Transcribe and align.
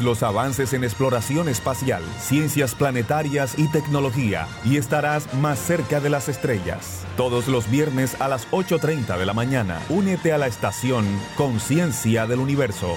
los 0.00 0.24
avances 0.24 0.72
en 0.72 0.82
exploración 0.82 1.48
espacial, 1.48 2.02
ciencias 2.18 2.74
planetarias 2.74 3.56
y 3.56 3.68
tecnología 3.68 4.48
y 4.64 4.78
estarás 4.78 5.32
más 5.34 5.60
cerca 5.60 6.00
de 6.00 6.10
las 6.10 6.28
estrellas. 6.28 7.06
Todos 7.16 7.46
los 7.46 7.70
viernes 7.70 8.20
a 8.20 8.26
las 8.26 8.50
8.30 8.50 9.16
de 9.16 9.24
la 9.24 9.32
mañana, 9.32 9.80
únete 9.88 10.32
a 10.32 10.38
la 10.38 10.48
estación 10.48 11.06
Conciencia 11.36 12.26
del 12.26 12.40
Universo. 12.40 12.96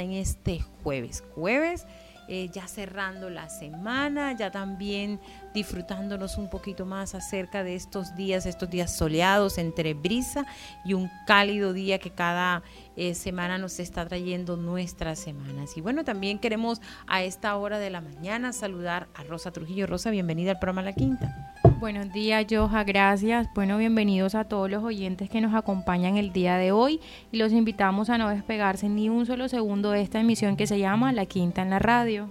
En 0.00 0.12
este 0.12 0.60
jueves. 0.82 1.24
Jueves, 1.34 1.86
eh, 2.26 2.48
ya 2.50 2.66
cerrando 2.66 3.28
la 3.28 3.50
semana, 3.50 4.32
ya 4.32 4.50
también 4.50 5.20
disfrutándonos 5.52 6.38
un 6.38 6.48
poquito 6.48 6.86
más 6.86 7.14
acerca 7.14 7.62
de 7.62 7.74
estos 7.74 8.16
días, 8.16 8.46
estos 8.46 8.70
días 8.70 8.96
soleados 8.96 9.58
entre 9.58 9.92
brisa 9.92 10.46
y 10.86 10.94
un 10.94 11.10
cálido 11.26 11.74
día 11.74 11.98
que 11.98 12.10
cada 12.10 12.62
eh, 12.96 13.14
semana 13.14 13.58
nos 13.58 13.78
está 13.78 14.06
trayendo 14.06 14.56
nuestras 14.56 15.18
semanas. 15.18 15.76
Y 15.76 15.82
bueno, 15.82 16.02
también 16.02 16.38
queremos 16.38 16.80
a 17.06 17.22
esta 17.22 17.54
hora 17.56 17.78
de 17.78 17.90
la 17.90 18.00
mañana 18.00 18.54
saludar 18.54 19.08
a 19.14 19.22
Rosa 19.24 19.52
Trujillo. 19.52 19.86
Rosa, 19.86 20.10
bienvenida 20.10 20.52
al 20.52 20.58
programa 20.58 20.82
La 20.82 20.94
Quinta. 20.94 21.53
Buenos 21.84 22.14
días, 22.14 22.46
Joja, 22.48 22.82
gracias. 22.82 23.46
Bueno, 23.54 23.76
bienvenidos 23.76 24.34
a 24.34 24.44
todos 24.44 24.70
los 24.70 24.82
oyentes 24.82 25.28
que 25.28 25.42
nos 25.42 25.54
acompañan 25.54 26.16
el 26.16 26.32
día 26.32 26.56
de 26.56 26.72
hoy 26.72 26.98
y 27.30 27.36
los 27.36 27.52
invitamos 27.52 28.08
a 28.08 28.16
no 28.16 28.30
despegarse 28.30 28.88
ni 28.88 29.10
un 29.10 29.26
solo 29.26 29.50
segundo 29.50 29.90
de 29.90 30.00
esta 30.00 30.18
emisión 30.18 30.56
que 30.56 30.66
se 30.66 30.78
llama 30.78 31.12
La 31.12 31.26
Quinta 31.26 31.60
en 31.60 31.68
la 31.68 31.78
Radio. 31.78 32.30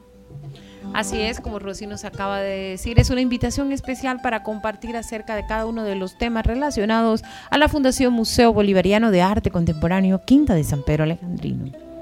Así 0.96 1.22
es, 1.22 1.40
como 1.40 1.59
Rosy 1.59 1.86
nos 1.86 2.03
acaba 2.03 2.40
de 2.40 2.72
decir, 2.72 3.00
es 3.00 3.12
una 3.12 3.22
invitación 3.22 3.72
especial 3.72 4.22
para 4.24 4.42
compartir 4.42 4.97
acerca 4.97 5.36
de 5.36 5.46
cada 5.46 5.68
uno 5.68 5.84
de 5.84 5.94
los 5.94 6.18
temas 6.18 6.47
relacionados 6.47 7.22
a 7.52 7.59
la 7.59 7.69
Fundación 7.69 8.12
Museo 8.12 8.53
Bolivariano 8.53 9.12
de 9.12 9.22
Arte 9.22 9.52
Contemporáneo 9.52 10.24
Quinta 10.25 10.56
de 10.56 10.63
San 10.63 10.81
Pedro 10.81 11.03
Alejandrino. 11.03 11.93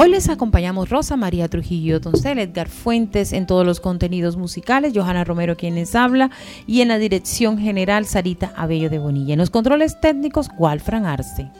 Hoy 0.00 0.10
les 0.10 0.28
acompañamos 0.28 0.90
Rosa 0.90 1.16
María 1.16 1.48
Trujillo 1.48 2.00
Toncel, 2.00 2.38
Edgar 2.38 2.68
Fuentes 2.68 3.32
en 3.32 3.48
todos 3.48 3.66
los 3.66 3.80
contenidos 3.80 4.36
musicales, 4.36 4.92
Johanna 4.94 5.24
Romero 5.24 5.56
quien 5.56 5.74
les 5.74 5.96
habla 5.96 6.30
y 6.68 6.82
en 6.82 6.88
la 6.88 6.98
dirección 6.98 7.58
general 7.58 8.06
Sarita 8.06 8.52
Abello 8.54 8.90
de 8.90 9.00
Bonilla. 9.00 9.32
En 9.32 9.40
los 9.40 9.50
controles 9.50 10.00
técnicos, 10.00 10.50
Walfran 10.56 11.04
Arce. 11.04 11.50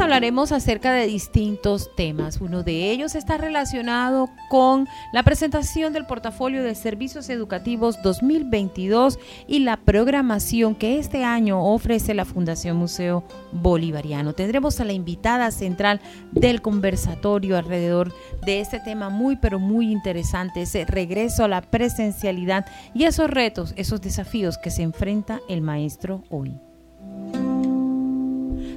Hablaremos 0.00 0.52
acerca 0.52 0.92
de 0.92 1.06
distintos 1.06 1.94
temas. 1.96 2.40
Uno 2.40 2.62
de 2.62 2.90
ellos 2.90 3.14
está 3.14 3.36
relacionado 3.36 4.30
con 4.48 4.88
la 5.12 5.22
presentación 5.22 5.92
del 5.92 6.06
portafolio 6.06 6.62
de 6.62 6.74
servicios 6.74 7.28
educativos 7.28 8.00
2022 8.02 9.18
y 9.46 9.58
la 9.60 9.76
programación 9.76 10.74
que 10.74 10.98
este 10.98 11.24
año 11.24 11.62
ofrece 11.62 12.14
la 12.14 12.24
Fundación 12.24 12.76
Museo 12.76 13.24
Bolivariano. 13.52 14.34
Tendremos 14.34 14.80
a 14.80 14.84
la 14.84 14.92
invitada 14.92 15.50
central 15.50 16.00
del 16.30 16.62
conversatorio 16.62 17.58
alrededor 17.58 18.14
de 18.46 18.60
este 18.60 18.80
tema 18.80 19.10
muy 19.10 19.36
pero 19.36 19.58
muy 19.58 19.90
interesante, 19.90 20.62
ese 20.62 20.84
regreso 20.84 21.44
a 21.44 21.48
la 21.48 21.60
presencialidad 21.60 22.66
y 22.94 23.04
esos 23.04 23.28
retos, 23.28 23.74
esos 23.76 24.00
desafíos 24.00 24.58
que 24.58 24.70
se 24.70 24.82
enfrenta 24.82 25.40
el 25.48 25.60
maestro 25.60 26.22
hoy. 26.30 26.71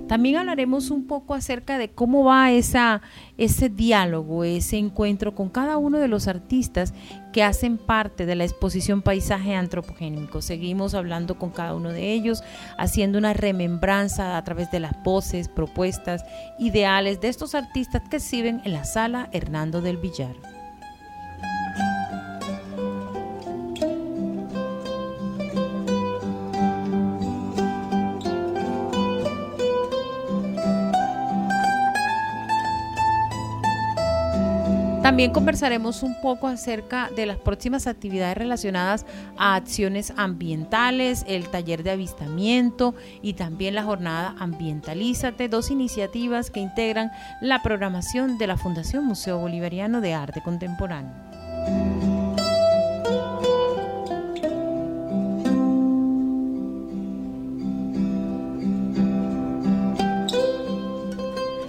También 0.08 0.38
hablaremos 0.38 0.92
un 0.92 1.08
poco 1.08 1.34
acerca 1.34 1.78
de 1.78 1.90
cómo 1.90 2.24
va 2.24 2.52
esa, 2.52 3.02
ese 3.38 3.70
diálogo, 3.70 4.44
ese 4.44 4.78
encuentro 4.78 5.34
con 5.34 5.50
cada 5.50 5.78
uno 5.78 5.98
de 5.98 6.08
los 6.08 6.28
artistas 6.28 6.94
que 7.34 7.44
hacen 7.44 7.78
parte 7.78 8.26
de 8.26 8.36
la 8.36 8.44
exposición 8.44 9.02
Paisaje 9.02 9.56
Antropogénico. 9.56 10.42
Seguimos 10.42 10.94
hablando 10.94 11.40
con 11.40 11.50
cada 11.50 11.74
uno 11.74 11.90
de 11.90 12.14
ellos, 12.14 12.44
haciendo 12.78 13.18
una 13.18 13.34
remembranza 13.34 14.38
a 14.38 14.44
través 14.44 14.70
de 14.72 14.80
las 14.80 14.94
voces, 15.04 15.50
propuestas, 15.50 16.24
ideales 16.60 17.20
de 17.20 17.30
estos 17.30 17.56
artistas 17.56 18.04
que 18.10 18.20
sirven 18.20 18.62
en 18.64 18.74
la 18.74 18.86
sala 18.86 19.30
Hernando 19.32 19.82
del 19.82 19.98
Villar. 19.98 20.55
También 35.06 35.32
conversaremos 35.32 36.02
un 36.02 36.20
poco 36.20 36.48
acerca 36.48 37.12
de 37.16 37.28
las 37.28 37.38
próximas 37.38 37.86
actividades 37.86 38.36
relacionadas 38.36 39.06
a 39.38 39.54
acciones 39.54 40.12
ambientales, 40.18 41.24
el 41.28 41.48
taller 41.50 41.84
de 41.84 41.92
avistamiento 41.92 42.96
y 43.22 43.34
también 43.34 43.76
la 43.76 43.84
jornada 43.84 44.34
Ambientalízate, 44.40 45.48
dos 45.48 45.70
iniciativas 45.70 46.50
que 46.50 46.60
integran 46.60 47.12
la 47.40 47.62
programación 47.62 48.40
de 48.40 48.48
la 48.48 48.58
Fundación 48.58 49.06
Museo 49.06 49.38
Bolivariano 49.38 50.02
de 50.02 50.16
Arte 50.16 50.42
Contemporáneo. 50.42 51.14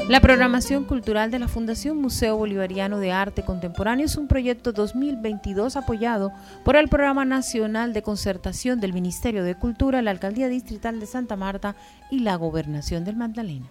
La 0.08 0.20
programación 0.20 0.85
cultural 0.85 1.32
de 1.32 1.41
la 1.41 1.49
Fundación 1.49 2.00
Museo 2.00 2.37
Bolivariano 2.37 3.00
de 3.00 3.11
Arte 3.11 3.44
Contemporáneo 3.44 4.06
es 4.06 4.17
un 4.17 4.29
proyecto 4.29 4.70
2022 4.70 5.75
apoyado 5.75 6.31
por 6.64 6.76
el 6.76 6.88
Programa 6.88 7.25
Nacional 7.25 7.93
de 7.93 8.03
Concertación 8.03 8.79
del 8.79 8.93
Ministerio 8.93 9.43
de 9.43 9.56
Cultura, 9.56 10.03
la 10.03 10.12
Alcaldía 10.12 10.47
Distrital 10.47 11.00
de 11.00 11.06
Santa 11.06 11.35
Marta 11.35 11.75
y 12.08 12.20
la 12.20 12.37
Gobernación 12.37 13.05
del 13.05 13.17
Magdalena. 13.17 13.67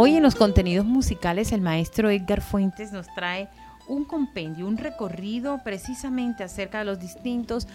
Hoy 0.00 0.14
en 0.14 0.22
los 0.22 0.36
contenidos 0.36 0.86
musicales 0.86 1.50
el 1.50 1.60
maestro 1.60 2.08
Edgar 2.08 2.40
Fuentes 2.40 2.92
nos 2.92 3.12
trae 3.16 3.48
un 3.88 4.04
compendio, 4.04 4.68
un 4.68 4.76
recorrido 4.76 5.60
precisamente 5.64 6.44
acerca 6.44 6.78
de 6.78 6.84
los 6.84 7.00
distintos 7.00 7.66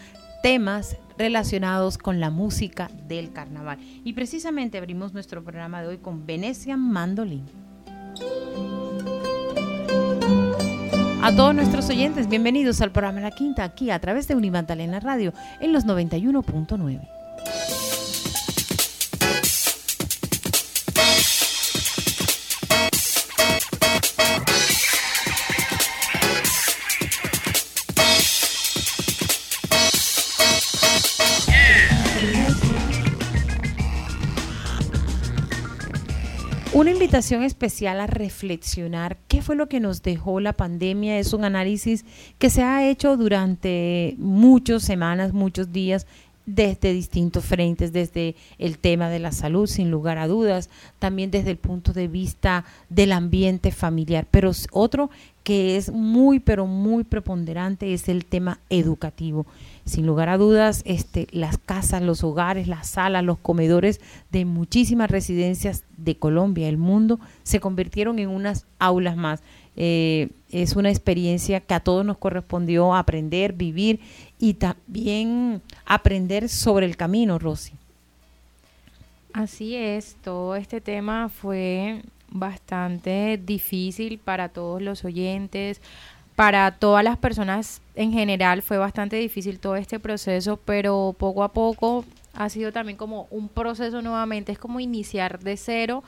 temas 0.41 0.95
relacionados 1.17 1.97
con 1.97 2.21
la 2.21 2.29
música 2.29 2.89
del 3.09 3.33
carnaval. 3.33 3.77
Y 4.05 4.13
precisamente 4.13 4.77
abrimos 4.77 5.11
nuestro 5.11 5.43
programa 5.43 5.81
de 5.81 5.89
hoy 5.89 5.97
con 5.97 6.25
Venecia 6.25 6.77
Mandolin. 6.77 7.43
A 11.21 11.35
todos 11.35 11.53
nuestros 11.53 11.89
oyentes, 11.89 12.29
bienvenidos 12.29 12.79
al 12.79 12.93
programa 12.93 13.19
La 13.19 13.31
Quinta, 13.31 13.65
aquí 13.65 13.91
a 13.91 13.99
través 13.99 14.29
de 14.29 14.35
Unimandalena 14.35 15.01
Radio 15.01 15.33
en 15.59 15.73
los 15.73 15.85
91.9. 15.85 17.22
invitación 37.03 37.43
especial 37.43 37.99
a 37.99 38.07
reflexionar 38.07 39.17
qué 39.27 39.41
fue 39.41 39.57
lo 39.57 39.67
que 39.67 39.81
nos 39.81 40.03
dejó 40.03 40.39
la 40.39 40.53
pandemia. 40.53 41.19
Es 41.19 41.33
un 41.33 41.43
análisis 41.43 42.05
que 42.39 42.49
se 42.49 42.63
ha 42.63 42.87
hecho 42.87 43.17
durante 43.17 44.15
muchas 44.17 44.83
semanas, 44.83 45.33
muchos 45.33 45.73
días 45.73 46.07
desde 46.45 46.93
distintos 46.93 47.45
frentes, 47.45 47.93
desde 47.93 48.35
el 48.57 48.77
tema 48.77 49.09
de 49.09 49.19
la 49.19 49.31
salud, 49.31 49.67
sin 49.67 49.91
lugar 49.91 50.17
a 50.17 50.27
dudas, 50.27 50.69
también 50.99 51.31
desde 51.31 51.51
el 51.51 51.57
punto 51.57 51.93
de 51.93 52.07
vista 52.07 52.65
del 52.89 53.11
ambiente 53.11 53.71
familiar, 53.71 54.27
pero 54.29 54.51
otro 54.71 55.09
que 55.43 55.75
es 55.75 55.91
muy, 55.91 56.39
pero 56.39 56.65
muy 56.65 57.03
preponderante 57.03 57.93
es 57.93 58.07
el 58.07 58.25
tema 58.25 58.59
educativo. 58.69 59.45
Sin 59.85 60.05
lugar 60.05 60.29
a 60.29 60.37
dudas, 60.37 60.81
este, 60.85 61.27
las 61.31 61.57
casas, 61.57 62.01
los 62.01 62.23
hogares, 62.23 62.67
las 62.67 62.87
salas, 62.87 63.23
los 63.23 63.37
comedores 63.37 63.99
de 64.31 64.45
muchísimas 64.45 65.11
residencias 65.11 65.83
de 65.97 66.15
Colombia, 66.15 66.69
el 66.69 66.77
mundo, 66.77 67.19
se 67.43 67.59
convirtieron 67.59 68.19
en 68.19 68.29
unas 68.29 68.65
aulas 68.79 69.17
más. 69.17 69.41
Eh, 69.75 70.29
es 70.51 70.75
una 70.75 70.89
experiencia 70.89 71.59
que 71.59 71.73
a 71.73 71.79
todos 71.79 72.05
nos 72.05 72.17
correspondió 72.17 72.93
aprender, 72.93 73.53
vivir 73.53 73.99
y 74.39 74.55
también 74.55 75.61
aprender 75.85 76.49
sobre 76.49 76.85
el 76.85 76.95
camino, 76.95 77.39
Rosy. 77.39 77.73
Así 79.33 79.75
es, 79.75 80.15
todo 80.23 80.55
este 80.55 80.79
tema 80.79 81.27
fue 81.27 82.03
bastante 82.29 83.39
difícil 83.43 84.19
para 84.19 84.49
todos 84.49 84.81
los 84.81 85.03
oyentes, 85.05 85.81
para 86.35 86.71
todas 86.71 87.03
las 87.03 87.17
personas 87.17 87.81
en 87.95 88.11
general 88.11 88.61
fue 88.61 88.77
bastante 88.77 89.17
difícil 89.17 89.59
todo 89.59 89.75
este 89.75 89.99
proceso, 89.99 90.57
pero 90.57 91.15
poco 91.17 91.43
a 91.43 91.51
poco 91.51 92.05
ha 92.33 92.49
sido 92.49 92.71
también 92.71 92.97
como 92.97 93.27
un 93.29 93.49
proceso 93.49 94.01
nuevamente, 94.01 94.51
es 94.51 94.59
como 94.59 94.79
iniciar 94.79 95.39
de 95.39 95.57
cero, 95.57 96.03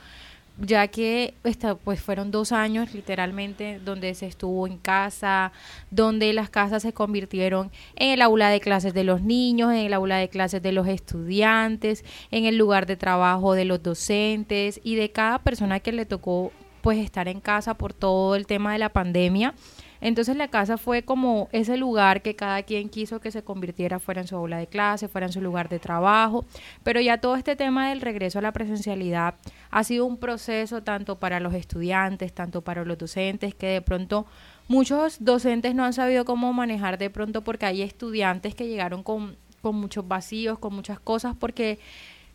ya 0.58 0.88
que 0.88 1.34
esta, 1.44 1.74
pues 1.74 2.00
fueron 2.00 2.30
dos 2.30 2.52
años 2.52 2.94
literalmente 2.94 3.80
donde 3.84 4.14
se 4.14 4.26
estuvo 4.26 4.66
en 4.66 4.78
casa, 4.78 5.52
donde 5.90 6.32
las 6.32 6.50
casas 6.50 6.82
se 6.82 6.92
convirtieron 6.92 7.70
en 7.96 8.10
el 8.10 8.22
aula 8.22 8.48
de 8.48 8.60
clases 8.60 8.94
de 8.94 9.04
los 9.04 9.22
niños, 9.22 9.72
en 9.72 9.78
el 9.86 9.94
aula 9.94 10.16
de 10.16 10.28
clases 10.28 10.62
de 10.62 10.72
los 10.72 10.88
estudiantes, 10.88 12.04
en 12.30 12.46
el 12.46 12.56
lugar 12.56 12.86
de 12.86 12.96
trabajo 12.96 13.54
de 13.54 13.64
los 13.64 13.82
docentes 13.82 14.80
y 14.82 14.94
de 14.96 15.12
cada 15.12 15.40
persona 15.40 15.80
que 15.80 15.92
le 15.92 16.06
tocó 16.06 16.52
pues 16.80 16.98
estar 16.98 17.28
en 17.28 17.40
casa 17.40 17.74
por 17.74 17.92
todo 17.92 18.36
el 18.36 18.46
tema 18.46 18.72
de 18.72 18.78
la 18.78 18.90
pandemia. 18.90 19.54
Entonces 20.00 20.36
la 20.36 20.48
casa 20.48 20.78
fue 20.78 21.02
como 21.02 21.48
ese 21.52 21.76
lugar 21.76 22.22
que 22.22 22.36
cada 22.36 22.62
quien 22.62 22.88
quiso 22.88 23.20
que 23.20 23.30
se 23.30 23.42
convirtiera 23.42 23.98
fuera 23.98 24.20
en 24.20 24.26
su 24.26 24.36
aula 24.36 24.58
de 24.58 24.66
clase, 24.66 25.08
fuera 25.08 25.26
en 25.26 25.32
su 25.32 25.40
lugar 25.40 25.68
de 25.68 25.78
trabajo, 25.78 26.44
pero 26.82 27.00
ya 27.00 27.18
todo 27.18 27.36
este 27.36 27.56
tema 27.56 27.88
del 27.88 28.00
regreso 28.00 28.38
a 28.38 28.42
la 28.42 28.52
presencialidad 28.52 29.34
ha 29.70 29.84
sido 29.84 30.04
un 30.06 30.18
proceso 30.18 30.82
tanto 30.82 31.18
para 31.18 31.40
los 31.40 31.54
estudiantes, 31.54 32.32
tanto 32.32 32.62
para 32.62 32.84
los 32.84 32.98
docentes, 32.98 33.54
que 33.54 33.66
de 33.66 33.82
pronto 33.82 34.26
muchos 34.68 35.24
docentes 35.24 35.74
no 35.74 35.84
han 35.84 35.92
sabido 35.92 36.24
cómo 36.24 36.52
manejar 36.52 36.98
de 36.98 37.10
pronto 37.10 37.42
porque 37.42 37.66
hay 37.66 37.82
estudiantes 37.82 38.54
que 38.54 38.68
llegaron 38.68 39.02
con, 39.02 39.36
con 39.62 39.76
muchos 39.76 40.06
vacíos, 40.06 40.58
con 40.58 40.74
muchas 40.74 41.00
cosas, 41.00 41.36
porque 41.38 41.78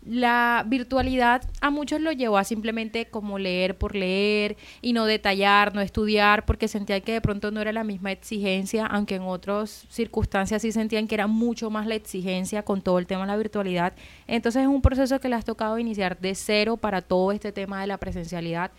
la 0.03 0.65
virtualidad 0.68 1.44
a 1.62 1.69
muchos 1.69 2.01
lo 2.01 2.12
llevó 2.12 2.38
a 2.38 2.44
simplemente 2.44 3.06
como 3.07 3.38
leer 3.38 3.77
por 3.77 3.95
leer 3.95 4.57
y 4.81 4.94
no 4.94 5.06
detallar, 5.06 5.75
no 5.75 5.81
estudiar, 5.81 6.45
porque 6.45 6.68
sentían 6.68 7.01
que 7.01 7.13
de 7.13 7.21
pronto 7.21 7.51
no 7.51 7.62
era 7.62 7.71
la 7.71 7.83
misma 7.83 8.12
exigencia, 8.12 8.86
aunque 8.88 9.15
en 9.15 9.24
otras 9.24 9.86
circunstancias 9.89 10.62
sí 10.63 10.71
sentían 10.71 11.07
que 11.07 11.15
era 11.15 11.27
mucho 11.27 11.69
más 11.69 11.86
la 11.86 11.95
exigencia 11.95 12.63
con 12.63 12.81
todo 12.81 12.98
el 13.00 13.06
tema 13.06 13.21
de 13.21 13.27
la 13.27 13.38
virtualidad. 13.38 13.94
Entonces 14.27 14.63
es 14.63 14.68
un 14.68 14.81
proceso 14.81 15.19
que 15.19 15.30
le 15.30 15.36
has 15.36 15.45
tocado 15.45 15.77
iniciar 15.77 16.19
de 16.19 16.33
cero 16.33 16.77
para 16.77 17.01
todo 17.01 17.31
este 17.31 17.51
tema 17.51 17.81
de 17.81 17.88
la 17.88 17.97
presencialidad. 17.97 18.71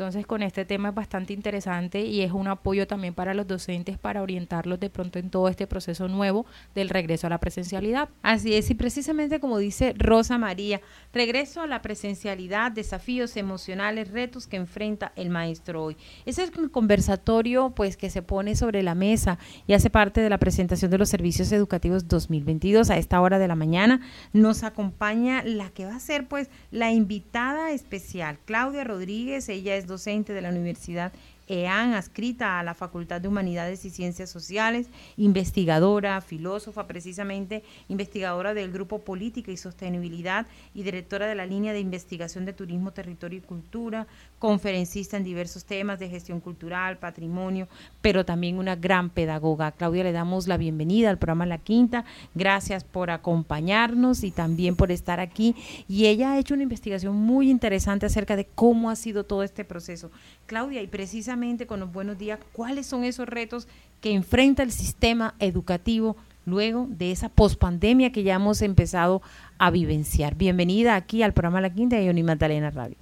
Entonces, 0.00 0.26
con 0.26 0.42
este 0.42 0.64
tema 0.64 0.88
es 0.88 0.94
bastante 0.94 1.34
interesante 1.34 2.00
y 2.00 2.22
es 2.22 2.32
un 2.32 2.48
apoyo 2.48 2.86
también 2.86 3.12
para 3.12 3.34
los 3.34 3.46
docentes 3.46 3.98
para 3.98 4.22
orientarlos 4.22 4.80
de 4.80 4.88
pronto 4.88 5.18
en 5.18 5.28
todo 5.28 5.46
este 5.46 5.66
proceso 5.66 6.08
nuevo 6.08 6.46
del 6.74 6.88
regreso 6.88 7.26
a 7.26 7.30
la 7.30 7.36
presencialidad. 7.36 8.08
Así 8.22 8.54
es, 8.54 8.70
y 8.70 8.74
precisamente 8.74 9.40
como 9.40 9.58
dice 9.58 9.92
Rosa 9.98 10.38
María, 10.38 10.80
regreso 11.12 11.60
a 11.60 11.66
la 11.66 11.82
presencialidad, 11.82 12.72
desafíos 12.72 13.36
emocionales, 13.36 14.10
retos 14.10 14.46
que 14.46 14.56
enfrenta 14.56 15.12
el 15.16 15.28
maestro 15.28 15.84
hoy. 15.84 15.98
Ese 16.24 16.44
es 16.44 16.52
el 16.56 16.70
conversatorio 16.70 17.74
pues 17.76 17.98
que 17.98 18.08
se 18.08 18.22
pone 18.22 18.56
sobre 18.56 18.82
la 18.82 18.94
mesa 18.94 19.38
y 19.66 19.74
hace 19.74 19.90
parte 19.90 20.22
de 20.22 20.30
la 20.30 20.38
presentación 20.38 20.90
de 20.90 20.96
los 20.96 21.10
servicios 21.10 21.52
educativos 21.52 22.08
2022 22.08 22.88
a 22.88 22.96
esta 22.96 23.20
hora 23.20 23.38
de 23.38 23.48
la 23.48 23.54
mañana. 23.54 24.00
Nos 24.32 24.62
acompaña 24.62 25.42
la 25.42 25.68
que 25.68 25.84
va 25.84 25.96
a 25.96 26.00
ser 26.00 26.26
pues 26.26 26.48
la 26.70 26.90
invitada 26.90 27.72
especial, 27.72 28.38
Claudia 28.46 28.82
Rodríguez, 28.82 29.50
ella 29.50 29.76
es 29.76 29.89
docente 29.90 30.32
de 30.32 30.40
la 30.40 30.48
Universidad 30.48 31.12
EAN, 31.50 31.94
adscrita 31.94 32.60
a 32.60 32.62
la 32.62 32.74
Facultad 32.74 33.20
de 33.20 33.26
Humanidades 33.26 33.84
y 33.84 33.90
Ciencias 33.90 34.30
Sociales, 34.30 34.86
investigadora, 35.16 36.20
filósofa, 36.20 36.86
precisamente 36.86 37.64
investigadora 37.88 38.54
del 38.54 38.70
Grupo 38.70 39.00
Política 39.00 39.50
y 39.50 39.56
Sostenibilidad 39.56 40.46
y 40.74 40.84
directora 40.84 41.26
de 41.26 41.34
la 41.34 41.46
línea 41.46 41.72
de 41.72 41.80
investigación 41.80 42.44
de 42.44 42.52
Turismo, 42.52 42.92
Territorio 42.92 43.40
y 43.40 43.42
Cultura, 43.42 44.06
conferencista 44.38 45.16
en 45.16 45.24
diversos 45.24 45.64
temas 45.64 45.98
de 45.98 46.08
gestión 46.08 46.38
cultural, 46.38 46.98
patrimonio, 46.98 47.66
pero 48.00 48.24
también 48.24 48.56
una 48.56 48.76
gran 48.76 49.10
pedagoga. 49.10 49.72
Claudia, 49.72 50.04
le 50.04 50.12
damos 50.12 50.46
la 50.46 50.56
bienvenida 50.56 51.10
al 51.10 51.18
programa 51.18 51.46
La 51.46 51.58
Quinta. 51.58 52.04
Gracias 52.36 52.84
por 52.84 53.10
acompañarnos 53.10 54.22
y 54.22 54.30
también 54.30 54.76
por 54.76 54.92
estar 54.92 55.18
aquí. 55.18 55.56
Y 55.88 56.06
ella 56.06 56.32
ha 56.32 56.38
hecho 56.38 56.54
una 56.54 56.62
investigación 56.62 57.16
muy 57.16 57.50
interesante 57.50 58.06
acerca 58.06 58.36
de 58.36 58.46
cómo 58.46 58.88
ha 58.88 58.94
sido 58.94 59.24
todo 59.24 59.42
este 59.42 59.64
proceso. 59.64 60.12
Claudia, 60.46 60.80
y 60.82 60.86
precisamente 60.86 61.39
con 61.66 61.80
los 61.80 61.90
buenos 61.90 62.18
días, 62.18 62.38
¿cuáles 62.52 62.86
son 62.86 63.02
esos 63.02 63.26
retos 63.26 63.66
que 64.02 64.12
enfrenta 64.12 64.62
el 64.62 64.72
sistema 64.72 65.34
educativo 65.38 66.16
luego 66.44 66.86
de 66.90 67.12
esa 67.12 67.30
pospandemia 67.30 68.12
que 68.12 68.22
ya 68.22 68.34
hemos 68.34 68.60
empezado 68.60 69.22
a 69.58 69.70
vivenciar? 69.70 70.34
Bienvenida 70.34 70.96
aquí 70.96 71.22
al 71.22 71.32
programa 71.32 71.62
La 71.62 71.72
Quinta 71.72 71.96
de 71.96 72.04
Yoni 72.04 72.22
Magdalena 72.22 72.70
Radio. 72.70 72.96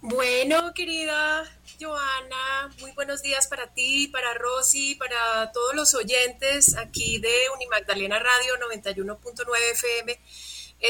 Bueno, 0.00 0.74
querida 0.74 1.44
Joana, 1.80 2.74
muy 2.80 2.90
buenos 2.92 3.22
días 3.22 3.46
para 3.46 3.68
ti, 3.68 4.08
para 4.08 4.34
Rosy, 4.34 4.96
para 4.96 5.52
todos 5.52 5.76
los 5.76 5.94
oyentes 5.94 6.76
aquí 6.76 7.18
de 7.18 7.32
Unimagdalena 7.54 8.18
Radio 8.18 8.54
91.9 8.96 9.46
FM. 9.72 10.20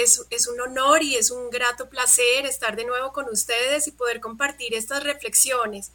Es, 0.02 0.26
es, 0.30 0.48
un 0.48 0.60
honor 0.60 1.02
y 1.02 1.14
es 1.14 1.30
un 1.30 1.50
grato 1.50 1.88
placer 1.88 2.46
estar 2.46 2.74
de 2.74 2.84
nuevo 2.84 3.12
con 3.12 3.28
ustedes 3.28 3.86
y 3.86 3.92
poder 3.92 4.20
compartir 4.20 4.74
estas 4.74 5.04
reflexiones. 5.04 5.92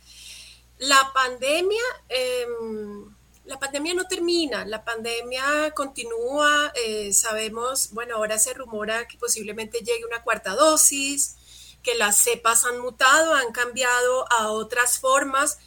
La 0.77 1.11
pandemia, 1.13 1.83
em, 2.07 3.13
la 3.43 3.59
pandemia 3.59 3.93
no 3.93 4.07
termina, 4.07 4.65
la 4.65 4.85
pandemia 4.85 5.71
continúa, 5.71 6.71
eh, 6.75 7.11
sabemos, 7.11 7.91
bueno, 7.91 8.15
ahora 8.15 8.39
se 8.39 8.53
rumora 8.53 9.07
que 9.07 9.17
posiblemente 9.17 9.79
llegue 9.79 10.05
una 10.05 10.23
cuarta 10.23 10.55
dosis, 10.55 11.35
que 11.83 11.95
las 11.95 12.19
cepas 12.19 12.63
han 12.63 12.79
mutado, 12.79 13.33
han 13.33 13.51
cambiado 13.51 14.31
a 14.31 14.51
otras 14.51 14.99
formas 14.99 15.57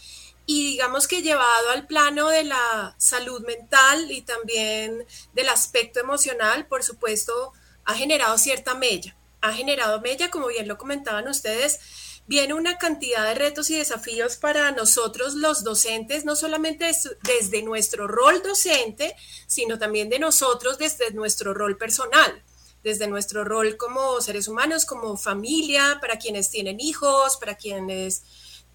y 0.47 0.65
digamos 0.65 1.07
que 1.07 1.23
llevado 1.23 1.71
al 1.71 1.87
plano 1.87 2.29
de 2.29 2.45
la 2.45 2.95
salud 2.99 3.43
mental 3.43 4.11
y 4.11 4.23
también 4.23 5.07
del 5.35 5.49
aspecto 5.49 6.01
emocional, 6.01 6.67
por 6.67 6.83
supuesto, 6.83 7.53
ha 7.85 7.95
generado 7.95 8.39
cierta 8.39 8.75
mella. 8.75 9.17
Ha 9.41 9.53
generado 9.53 10.01
mella, 10.01 10.31
como 10.31 10.47
bien 10.49 10.69
lo 10.69 10.79
comentaban 10.79 11.27
ustedes, 11.29 11.81
viene 12.27 12.55
una 12.55 12.79
cantidad 12.79 13.25
de 13.27 13.35
retos 13.35 13.71
y 13.71 13.77
desafíos 13.77 14.37
para 14.37 14.71
nosotros 14.71 15.35
los 15.35 15.65
docentes, 15.65 16.25
no 16.25 16.37
solamente 16.37 16.91
desde 17.25 17.63
nuestro 17.63 18.07
rol 18.07 18.43
docente, 18.43 19.17
sino 19.47 19.79
también 19.79 20.09
de 20.09 20.19
nosotros 20.19 20.79
desde 20.79 21.11
nuestro 21.13 21.55
rol 21.55 21.77
personal. 21.77 22.43
desde 22.85 23.07
nuestro 23.07 23.45
rol 23.45 23.77
como 23.77 24.21
seres 24.21 24.49
humanos, 24.49 24.87
como 24.87 25.17
familia, 25.17 25.99
para 26.01 26.19
quienes 26.19 26.51
tienen 26.51 26.81
hijos, 26.81 27.37
para 27.37 27.55
quienes 27.55 28.25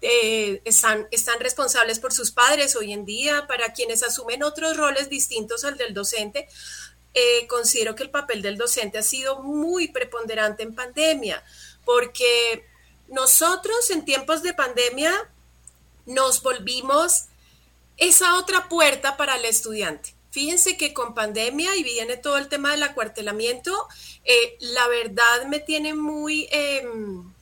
eh, 0.00 0.62
están, 0.64 1.08
están 1.10 1.40
responsables 1.40 1.98
por 1.98 2.12
sus 2.12 2.30
padres 2.30 2.76
hoy 2.76 2.92
en 2.92 3.04
día, 3.04 3.46
para 3.46 3.72
quienes 3.72 4.02
asumen 4.02 4.42
otros 4.44 4.76
roles 4.76 5.10
distintos 5.10 5.64
al 5.64 5.76
del 5.76 5.92
docente. 5.92 6.48
Eh, 7.20 7.48
considero 7.48 7.96
que 7.96 8.04
el 8.04 8.10
papel 8.10 8.42
del 8.42 8.56
docente 8.56 8.96
ha 8.96 9.02
sido 9.02 9.42
muy 9.42 9.88
preponderante 9.88 10.62
en 10.62 10.72
pandemia, 10.72 11.42
porque 11.84 12.64
nosotros 13.08 13.90
en 13.90 14.04
tiempos 14.04 14.44
de 14.44 14.54
pandemia 14.54 15.12
nos 16.06 16.44
volvimos 16.44 17.24
esa 17.96 18.36
otra 18.36 18.68
puerta 18.68 19.16
para 19.16 19.34
el 19.34 19.46
estudiante. 19.46 20.14
Fíjense 20.30 20.76
que 20.76 20.94
con 20.94 21.12
pandemia 21.12 21.74
y 21.74 21.82
viene 21.82 22.18
todo 22.18 22.38
el 22.38 22.48
tema 22.48 22.70
del 22.70 22.84
acuartelamiento, 22.84 23.88
eh, 24.24 24.56
la 24.60 24.86
verdad 24.86 25.46
me 25.48 25.58
tiene 25.58 25.94
muy 25.94 26.46
em, 26.52 27.34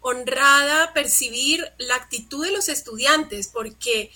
honrada 0.00 0.94
percibir 0.94 1.70
la 1.76 1.96
actitud 1.96 2.42
de 2.42 2.52
los 2.52 2.70
estudiantes, 2.70 3.48
porque 3.48 4.12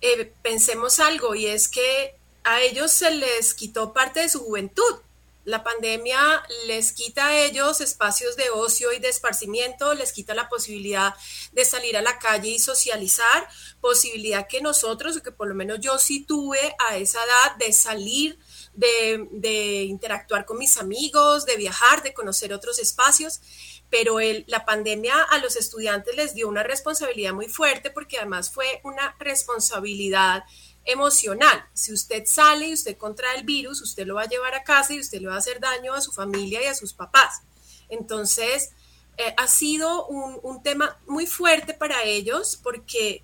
eh, 0.00 0.32
pensemos 0.42 1.00
algo 1.00 1.34
y 1.34 1.46
es 1.46 1.68
que 1.68 2.14
a 2.44 2.60
ellos 2.60 2.92
se 2.92 3.10
les 3.10 3.54
quitó 3.54 3.92
parte 3.92 4.20
de 4.20 4.28
su 4.28 4.40
juventud. 4.40 5.00
La 5.44 5.62
pandemia 5.62 6.42
les 6.66 6.92
quita 6.92 7.26
a 7.26 7.38
ellos 7.38 7.82
espacios 7.82 8.34
de 8.36 8.48
ocio 8.48 8.92
y 8.92 8.98
de 8.98 9.10
esparcimiento, 9.10 9.92
les 9.92 10.12
quita 10.12 10.34
la 10.34 10.48
posibilidad 10.48 11.14
de 11.52 11.66
salir 11.66 11.98
a 11.98 12.02
la 12.02 12.18
calle 12.18 12.48
y 12.48 12.58
socializar, 12.58 13.46
posibilidad 13.82 14.46
que 14.48 14.62
nosotros, 14.62 15.18
o 15.18 15.22
que 15.22 15.32
por 15.32 15.48
lo 15.48 15.54
menos 15.54 15.80
yo 15.80 15.98
sí 15.98 16.24
tuve 16.24 16.74
a 16.88 16.96
esa 16.96 17.22
edad 17.22 17.56
de 17.58 17.74
salir, 17.74 18.38
de, 18.72 19.82
interactuar 19.86 20.46
con 20.46 20.56
mis 20.56 20.78
amigos, 20.78 21.44
de 21.44 21.56
viajar, 21.56 22.02
de 22.02 22.14
conocer 22.14 22.54
otros 22.54 22.78
espacios, 22.78 23.42
pero 23.90 24.16
la 24.46 24.64
pandemia 24.64 25.22
a 25.24 25.38
los 25.38 25.56
estudiantes 25.56 26.16
les 26.16 26.34
dio 26.34 26.48
una 26.48 26.62
responsabilidad 26.62 27.34
muy 27.34 27.48
fuerte 27.48 27.90
porque 27.90 28.16
además 28.16 28.50
fue 28.50 28.80
una 28.82 29.14
responsabilidad 29.18 30.44
emocional. 30.84 31.64
Si 31.72 31.92
usted 31.92 32.24
sale 32.26 32.68
y 32.68 32.74
usted 32.74 32.96
contrae 32.96 33.38
el 33.38 33.44
virus, 33.44 33.80
usted 33.80 34.06
lo 34.06 34.16
va 34.16 34.22
a 34.22 34.28
llevar 34.28 34.54
a 34.54 34.64
casa 34.64 34.92
y 34.92 35.00
usted 35.00 35.20
le 35.20 35.28
va 35.28 35.34
a 35.34 35.38
hacer 35.38 35.60
daño 35.60 35.94
a 35.94 36.00
su 36.00 36.12
familia 36.12 36.62
y 36.62 36.66
a 36.66 36.74
sus 36.74 36.92
papás. 36.92 37.42
Entonces, 37.88 38.70
eh, 39.16 39.34
ha 39.36 39.46
sido 39.46 40.06
un, 40.06 40.62
tema 40.62 40.98
muy 41.06 41.26
fuerte 41.26 41.74
para 41.74 42.02
ellos 42.04 42.58
porque 42.62 43.22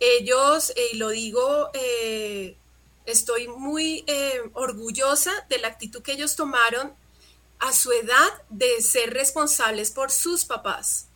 ellos, 0.00 0.70
eh, 0.70 0.90
y 0.92 0.96
lo 0.96 1.08
digo, 1.08 1.70
eh, 1.74 2.56
estoy 3.06 3.48
muy 3.48 4.04
orgullosa 4.52 5.32
de 5.48 5.58
la 5.58 5.68
actitud 5.68 6.02
que 6.02 6.12
ellos 6.12 6.36
tomaron 6.36 6.94
a 7.58 7.72
su 7.72 7.90
edad 7.92 8.42
de 8.50 8.80
ser 8.82 9.12
responsables 9.12 9.90
por 9.90 10.10
sus 10.10 10.44
papás 10.44 11.08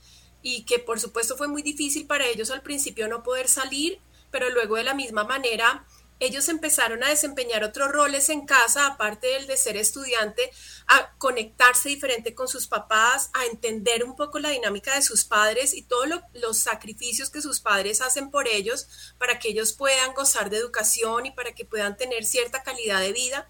y 0.43 0.65
que 0.65 0.79
por 0.79 1.01
supuesto 1.01 1.37
fue 1.37 1.49
muy 1.49 1.63
difícil 1.63 2.07
para 2.07 2.27
ellos 2.27 2.51
al 2.51 2.63
principio 2.63 3.09
no 3.09 3.23
poder 3.23 3.49
salir 3.49 4.01
pero 4.31 4.51
luego 4.51 4.77
de 4.77 4.85
la 4.85 4.95
misma 4.95 5.25
manera 5.25 5.87
ellos 6.21 6.49
empezaron 6.49 7.05
a 7.05 7.09
desempeñar 7.09 7.63
otros 7.63 7.91
roles 7.91 8.29
en 8.29 8.45
casa, 8.45 8.87
aparte 8.87 9.29
del 9.29 9.47
de 9.47 9.57
ser 9.57 9.77
estudiante, 9.77 10.51
a 10.89 11.15
conectarse 11.19 11.89
diferente 11.89 12.35
con 12.35 12.49
sus 12.49 12.67
papás, 12.67 13.31
a 13.35 13.47
entender 13.47 14.03
un 14.03 14.17
poco 14.17 14.41
la 14.41 14.51
dinámica 14.51 14.95
de 14.95 15.03
sus 15.03 15.25
padres 15.25 15.75
y 15.75 15.83
todos 15.83 16.09
los 16.35 16.59
sacrificios 16.59 17.31
que 17.31 17.41
sus 17.41 17.61
padres 17.61 18.01
hacen 18.01 18.31
por 18.31 18.49
ellos 18.49 18.89
para 19.19 19.39
que 19.39 19.51
ellos 19.51 19.73
puedan 19.73 20.13
gozar 20.15 20.51
de 20.51 20.57
educación 20.57 21.27
y 21.27 21.31
para 21.31 21.55
que 21.55 21.65
puedan 21.65 21.97
tener 21.97 22.25
cierta 22.25 22.65
calidad 22.65 23.01
de 23.01 23.13
vida. 23.13 23.49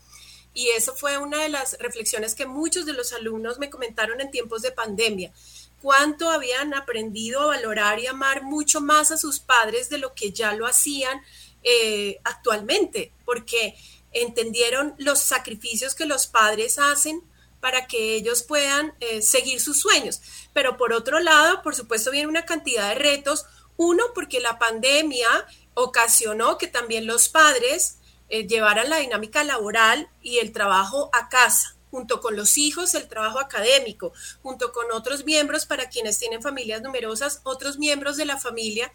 Y 0.52 0.68
eso 0.70 0.94
fue 0.94 1.16
una 1.18 1.42
de 1.42 1.48
las 1.48 1.78
reflexiones 1.78 2.34
que 2.34 2.46
muchos 2.46 2.84
de 2.84 2.92
los 2.92 3.12
alumnos 3.12 3.58
me 3.58 3.70
comentaron 3.70 4.20
en 4.20 4.30
tiempos 4.30 4.60
de 4.60 4.72
pandemia 4.72 5.32
cuánto 5.80 6.30
habían 6.30 6.74
aprendido 6.74 7.40
a 7.40 7.46
valorar 7.46 8.00
y 8.00 8.06
amar 8.06 8.42
mucho 8.42 8.80
más 8.80 9.10
a 9.10 9.18
sus 9.18 9.40
padres 9.40 9.88
de 9.90 9.98
lo 9.98 10.14
que 10.14 10.32
ya 10.32 10.52
lo 10.52 10.66
hacían 10.66 11.22
eh, 11.62 12.18
actualmente, 12.24 13.12
porque 13.24 13.76
entendieron 14.12 14.94
los 14.98 15.20
sacrificios 15.20 15.94
que 15.94 16.06
los 16.06 16.26
padres 16.26 16.78
hacen 16.78 17.22
para 17.60 17.86
que 17.86 18.14
ellos 18.14 18.42
puedan 18.42 18.94
eh, 19.00 19.22
seguir 19.22 19.60
sus 19.60 19.80
sueños. 19.80 20.20
Pero 20.52 20.76
por 20.76 20.92
otro 20.92 21.20
lado, 21.20 21.62
por 21.62 21.74
supuesto, 21.74 22.10
viene 22.10 22.28
una 22.28 22.44
cantidad 22.44 22.88
de 22.88 22.94
retos. 22.94 23.46
Uno, 23.76 24.04
porque 24.14 24.40
la 24.40 24.58
pandemia 24.58 25.28
ocasionó 25.74 26.58
que 26.58 26.66
también 26.66 27.06
los 27.06 27.28
padres 27.28 27.98
eh, 28.28 28.46
llevaran 28.46 28.90
la 28.90 28.98
dinámica 28.98 29.44
laboral 29.44 30.08
y 30.22 30.38
el 30.38 30.52
trabajo 30.52 31.10
a 31.12 31.28
casa 31.28 31.77
junto 31.90 32.20
con 32.20 32.36
los 32.36 32.58
hijos, 32.58 32.94
el 32.94 33.08
trabajo 33.08 33.38
académico, 33.38 34.12
junto 34.42 34.72
con 34.72 34.90
otros 34.92 35.24
miembros 35.24 35.66
para 35.66 35.88
quienes 35.88 36.18
tienen 36.18 36.42
familias 36.42 36.82
numerosas, 36.82 37.40
otros 37.44 37.78
miembros 37.78 38.16
de 38.16 38.24
la 38.24 38.38
familia, 38.38 38.92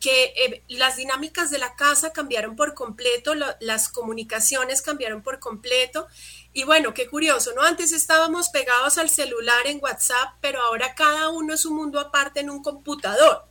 que 0.00 0.24
eh, 0.36 0.62
las 0.68 0.96
dinámicas 0.96 1.50
de 1.50 1.58
la 1.58 1.74
casa 1.74 2.12
cambiaron 2.12 2.56
por 2.56 2.74
completo, 2.74 3.32
las 3.60 3.88
comunicaciones 3.88 4.82
cambiaron 4.82 5.22
por 5.22 5.38
completo. 5.38 6.06
Y 6.52 6.64
bueno, 6.64 6.94
qué 6.94 7.08
curioso, 7.08 7.52
¿no? 7.54 7.62
Antes 7.62 7.92
estábamos 7.92 8.48
pegados 8.50 8.98
al 8.98 9.10
celular 9.10 9.66
en 9.66 9.82
WhatsApp, 9.82 10.34
pero 10.40 10.62
ahora 10.62 10.94
cada 10.94 11.30
uno 11.30 11.54
es 11.54 11.64
un 11.66 11.76
mundo 11.76 12.00
aparte 12.00 12.40
en 12.40 12.50
un 12.50 12.62
computador. 12.62 13.44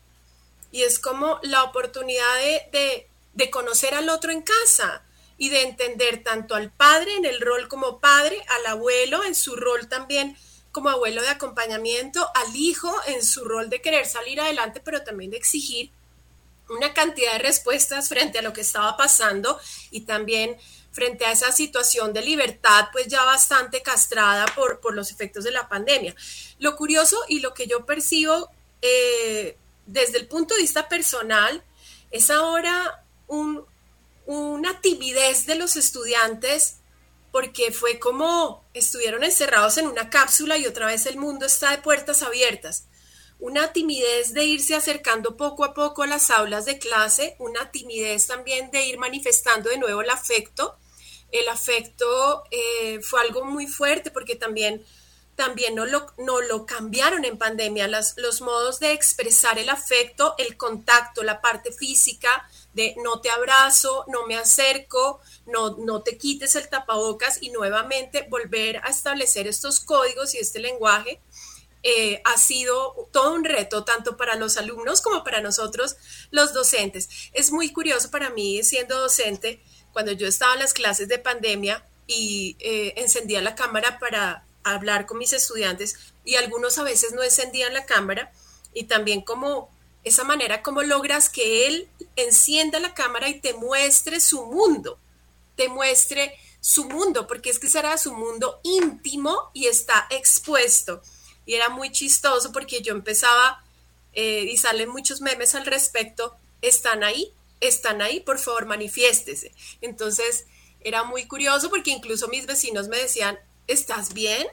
Y 0.72 0.84
es 0.84 1.00
como 1.00 1.40
la 1.44 1.64
oportunidad 1.64 2.36
de, 2.72 3.08
de 3.34 3.50
conocer 3.50 3.94
al 3.96 4.10
otro 4.10 4.32
en 4.32 4.42
casa, 4.42 5.05
y 5.38 5.50
de 5.50 5.64
entender 5.64 6.24
tanto 6.24 6.56
al 6.56 6.72
padre 6.72 7.16
en 7.16 7.26
el 7.26 7.42
rol 7.42 7.68
como 7.68 8.00
padre, 8.00 8.42
al 8.48 8.66
abuelo 8.68 9.24
en 9.24 9.36
su 9.36 9.56
rol 9.56 9.88
también 9.88 10.38
como 10.72 10.90
abuelo 10.90 11.22
de 11.22 11.30
acompañamiento, 11.30 12.30
al 12.36 12.56
hijo 12.56 12.94
en 13.08 13.24
su 13.24 13.46
rol 13.46 13.70
de 13.70 13.82
querer 13.82 14.06
salir 14.06 14.42
adelante, 14.42 14.82
pero 14.84 15.04
también 15.04 15.32
de 15.32 15.38
exigir 15.38 15.92
una 16.70 16.94
cantidad 16.94 17.34
de 17.34 17.40
respuestas 17.40 18.10
frente 18.10 18.40
a 18.40 18.42
lo 18.42 18.54
que 18.54 18.62
estaba 18.62 18.98
pasando 18.98 19.60
y 19.92 20.02
también 20.02 20.58
frente 20.92 21.26
a 21.26 21.32
esa 21.32 21.52
situación 21.52 22.14
de 22.14 22.22
libertad, 22.22 22.88
pues 22.92 23.08
ya 23.08 23.24
bastante 23.24 23.82
castrada 23.82 24.46
por, 24.56 24.80
por 24.80 24.96
los 24.96 25.12
efectos 25.12 25.44
de 25.44 25.52
la 25.52 25.68
pandemia. 25.68 26.16
Lo 26.60 26.76
curioso 26.76 27.18
y 27.28 27.40
lo 27.40 27.54
que 27.54 27.68
yo 27.68 27.86
percibo 27.86 28.50
eh, 28.82 29.58
desde 29.86 30.18
el 30.18 30.28
punto 30.28 30.56
de 30.56 30.62
vista 30.62 30.88
personal 30.88 31.64
es 32.12 32.30
ahora 32.30 33.04
un, 33.28 33.66
una 34.26 34.82
timidez 34.82 35.46
de 35.46 35.56
los 35.56 35.76
estudiantes 35.76 36.78
porque 37.32 37.72
fue 37.74 38.00
como 38.00 38.64
estuvieron 38.74 39.24
encerrados 39.24 39.78
en 39.78 39.88
una 39.88 40.10
cápsula 40.10 40.58
y 40.58 40.68
otra 40.68 40.88
vez 40.88 41.06
el 41.06 41.18
mundo 41.18 41.46
está 41.46 41.72
de 41.72 41.80
puertas 41.80 42.22
abiertas. 42.22 42.88
Una 43.40 43.74
timidez 43.74 44.34
de 44.34 44.46
irse 44.46 44.74
acercando 44.74 45.36
poco 45.36 45.66
a 45.66 45.74
poco 45.74 46.04
a 46.04 46.08
las 46.08 46.32
aulas 46.32 46.64
de 46.64 46.80
clase, 46.80 47.36
una 47.40 47.72
timidez 47.72 48.28
también 48.28 48.72
de 48.72 48.86
ir 48.86 48.98
manifestando 48.98 49.70
de 49.70 49.78
nuevo 49.78 50.02
el 50.02 50.10
afecto. 50.10 50.78
El 51.32 51.50
afecto 51.50 52.46
eh, 52.52 53.02
fue 53.02 53.20
algo 53.20 53.44
muy 53.44 53.68
fuerte 53.68 54.12
porque 54.12 54.38
también, 54.38 54.86
también 55.36 55.76
no, 55.76 55.86
lo, 55.86 56.14
no 56.18 56.42
lo 56.42 56.66
cambiaron 56.66 57.26
en 57.26 57.38
pandemia. 57.38 57.88
Las, 57.88 58.16
los 58.18 58.42
modos 58.42 58.80
de 58.80 58.94
expresar 58.94 59.60
el 59.60 59.70
afecto, 59.70 60.36
el 60.38 60.58
contacto, 60.58 61.24
la 61.24 61.42
parte 61.42 61.72
física, 61.72 62.50
de 62.74 62.96
no 63.04 63.22
te 63.22 63.30
abrazo, 63.30 64.06
no 64.08 64.26
me 64.28 64.38
acerco, 64.38 65.20
no, 65.46 65.78
no 65.78 66.02
te 66.02 66.18
quites 66.18 66.56
el 66.56 66.70
tapabocas 66.70 67.42
y 67.42 67.50
nuevamente 67.50 68.28
volver 68.30 68.78
a 68.78 68.90
establecer 68.90 69.48
estos 69.48 69.80
códigos 69.80 70.36
y 70.36 70.40
este 70.40 70.60
lenguaje. 70.60 71.22
Eh, 71.88 72.20
ha 72.26 72.36
sido 72.38 73.08
todo 73.12 73.34
un 73.34 73.44
reto 73.44 73.84
tanto 73.84 74.18
para 74.18 74.36
los 74.36 74.58
alumnos 74.58 75.02
como 75.02 75.24
para 75.24 75.42
nosotros 75.42 75.98
los 76.32 76.52
docentes. 76.54 77.10
Es 77.32 77.52
muy 77.52 77.72
curioso 77.72 78.10
para 78.10 78.32
mí 78.32 78.64
siendo 78.64 79.00
docente, 79.00 79.62
cuando 79.94 80.12
yo 80.12 80.28
estaba 80.28 80.54
en 80.54 80.60
las 80.60 80.74
clases 80.74 81.08
de 81.08 81.20
pandemia 81.20 81.86
y 82.08 82.58
eh, 82.60 82.94
encendía 82.98 83.42
la 83.42 83.56
cámara 83.56 84.00
para 84.00 84.46
hablar 84.74 85.06
con 85.06 85.18
mis 85.18 85.34
estudiantes 85.34 85.96
y 86.24 86.36
algunos 86.36 86.78
a 86.78 86.84
veces 86.84 87.14
no 87.14 87.24
encendían 87.24 87.74
la 87.74 87.86
cámara 87.86 88.32
y 88.74 88.86
también 88.86 89.22
como 89.22 89.70
esa 90.04 90.24
manera 90.24 90.62
como 90.62 90.84
logras 90.84 91.30
que 91.30 91.68
él 91.68 91.88
encienda 92.16 92.80
la 92.80 92.94
cámara 92.94 93.30
y 93.30 93.40
te 93.40 93.54
muestre 93.54 94.20
su 94.20 94.46
mundo, 94.46 95.00
te 95.56 95.70
muestre 95.70 96.38
su 96.60 96.86
mundo, 96.86 97.28
porque 97.28 97.52
es 97.52 97.60
que 97.60 97.70
será 97.70 97.98
su 97.98 98.14
mundo 98.14 98.60
íntimo 98.64 99.52
y 99.54 99.68
está 99.68 100.08
expuesto. 100.10 101.02
Y 101.46 101.54
era 101.54 101.70
muy 101.70 101.92
chistoso 101.92 102.52
porque 102.52 102.82
yo 102.82 102.92
empezaba, 102.94 103.64
eh, 104.14 104.48
y 104.50 104.58
salen 104.58 104.90
muchos 104.90 105.22
memes 105.22 105.54
al 105.54 105.68
respecto, 105.68 106.36
están 106.62 107.04
ahí, 107.04 107.32
están 107.62 108.02
ahí, 108.02 108.20
por 108.20 108.40
favor, 108.40 108.66
manifiéstese. 108.66 109.54
Entonces, 109.82 110.46
era 110.82 111.04
muy 111.04 111.28
curioso 111.28 111.70
porque 111.70 111.92
incluso 111.92 112.28
mis 112.28 112.46
vecinos 112.46 112.88
me 112.88 112.98
decían, 112.98 113.40
¿estás 113.68 114.14
bien? 114.14 114.48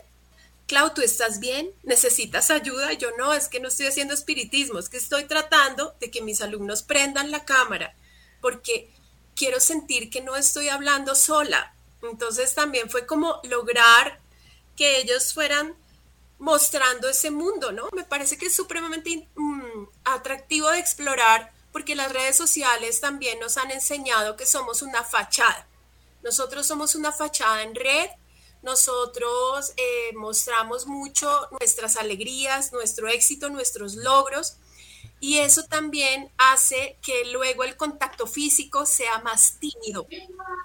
Clau, 0.67 0.95
¿tú 0.95 1.03
estás 1.03 1.41
bien? 1.41 1.71
¿Necesitas 1.83 2.51
ayuda? 2.51 2.93
yo 2.95 3.11
no, 3.19 3.33
es 3.33 3.49
que 3.49 3.61
no 3.61 3.69
estoy 3.69 3.87
haciendo 3.87 4.15
espiritismo, 4.15 4.79
es 4.79 4.89
que 4.89 4.97
estoy 4.97 5.25
tratando 5.25 5.95
de 6.01 6.11
que 6.11 6.23
mis 6.23 6.41
alumnos 6.41 6.83
prendan 6.83 7.31
la 7.31 7.45
cámara, 7.45 7.95
porque 8.41 8.91
quiero 9.35 9.61
sentir 9.61 10.11
que 10.11 10.21
no 10.21 10.37
estoy 10.37 10.69
hablando 10.69 11.15
sola. 11.15 11.75
Entonces 12.03 12.55
también 12.55 12.91
fue 12.91 13.07
como 13.07 13.41
lograr 13.45 14.21
que 14.77 14.99
ellos 14.99 15.35
fueran 15.35 15.75
mostrando 16.39 17.09
ese 17.09 17.31
mundo, 17.31 17.71
¿no? 17.71 17.89
Me 17.93 18.05
parece 18.05 18.37
que 18.37 18.47
es 18.47 18.55
supremamente 18.55 19.29
mm, 19.37 19.85
atractivo 20.05 20.71
de 20.71 20.81
explorar 20.81 21.53
porque 21.73 21.95
las 21.95 22.13
redes 22.13 22.37
sociales 22.37 23.01
también 23.01 23.39
nos 23.41 23.57
han 23.57 23.71
enseñado 23.71 24.37
que 24.37 24.45
somos 24.45 24.83
una 24.83 25.05
fachada. 25.05 25.67
Nosotros 26.23 26.67
somos 26.67 26.95
una 26.95 27.13
fachada 27.13 27.63
en 27.63 27.75
red, 27.75 28.11
nosotros 28.63 29.73
eh, 29.77 30.13
mostramos 30.15 30.87
mucho 30.87 31.49
nuestras 31.59 31.97
alegrías, 31.97 32.73
nuestro 32.73 33.09
éxito, 33.09 33.51
nuestros 33.51 33.97
logros, 33.97 34.57
y 35.21 35.39
eso 35.39 35.65
también 35.65 36.31
hace 36.37 36.97
que 37.01 37.25
luego 37.27 37.63
el 37.63 37.77
contacto 37.77 38.27
físico 38.27 38.87
sea 38.87 39.21
más 39.21 39.59
tímido. 39.61 40.07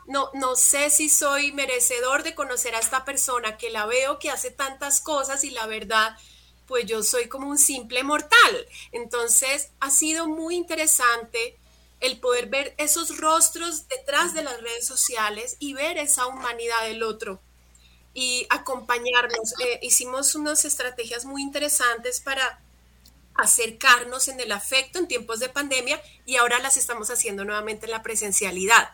No, 0.07 0.31
no 0.33 0.55
sé 0.55 0.89
si 0.89 1.09
soy 1.09 1.51
merecedor 1.51 2.23
de 2.23 2.33
conocer 2.33 2.73
a 2.73 2.79
esta 2.79 3.05
persona 3.05 3.57
que 3.57 3.69
la 3.69 3.85
veo 3.85 4.17
que 4.17 4.31
hace 4.31 4.49
tantas 4.49 4.99
cosas 4.99 5.43
y 5.43 5.51
la 5.51 5.67
verdad, 5.67 6.17
pues 6.65 6.87
yo 6.87 7.03
soy 7.03 7.27
como 7.27 7.47
un 7.47 7.59
simple 7.59 8.03
mortal. 8.03 8.67
Entonces 8.91 9.69
ha 9.79 9.91
sido 9.91 10.27
muy 10.27 10.55
interesante 10.55 11.59
el 11.99 12.19
poder 12.19 12.47
ver 12.47 12.73
esos 12.77 13.17
rostros 13.17 13.87
detrás 13.87 14.33
de 14.33 14.43
las 14.43 14.59
redes 14.59 14.87
sociales 14.87 15.55
y 15.59 15.73
ver 15.73 15.99
esa 15.99 16.25
humanidad 16.25 16.81
del 16.83 17.03
otro 17.03 17.39
y 18.17 18.47
acompañarnos. 18.50 19.53
Eh, 19.59 19.77
hicimos 19.83 20.33
unas 20.33 20.65
estrategias 20.65 21.24
muy 21.24 21.43
interesantes 21.43 22.19
para 22.19 22.59
acercarnos 23.36 24.27
en 24.27 24.39
el 24.39 24.51
afecto 24.51 24.97
en 24.97 25.07
tiempos 25.07 25.39
de 25.39 25.50
pandemia 25.50 26.01
y 26.25 26.38
ahora 26.38 26.57
las 26.57 26.77
estamos 26.77 27.12
haciendo 27.12 27.45
nuevamente 27.45 27.86
en 27.86 27.91
la 27.91 28.01
presencialidad. 28.01 28.89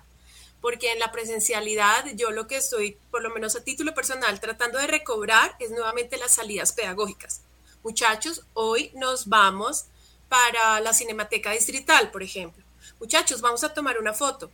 Porque 0.59 0.91
en 0.91 0.99
la 0.99 1.13
presencialidad 1.13 2.05
yo 2.15 2.31
lo 2.31 2.47
que 2.47 2.57
estoy, 2.57 2.97
por 3.11 3.23
lo 3.23 3.29
menos 3.29 3.55
a 3.55 3.63
título 3.63 3.93
personal, 3.93 4.41
tratando 4.41 4.77
de 4.77 4.87
recobrar 4.87 5.55
es 5.57 5.71
nuevamente 5.71 6.17
las 6.17 6.35
salidas 6.35 6.73
pedagógicas. 6.73 7.43
Muchachos, 7.81 8.41
hoy 8.53 8.91
nos 8.93 9.29
vamos 9.29 9.85
para 10.27 10.81
la 10.81 10.93
Cinemateca 10.93 11.51
Distrital, 11.51 12.11
por 12.11 12.23
ejemplo. 12.23 12.61
Muchachos, 12.99 13.39
vamos 13.39 13.63
a 13.63 13.73
tomar 13.73 13.97
una 13.99 14.11
foto. 14.11 14.51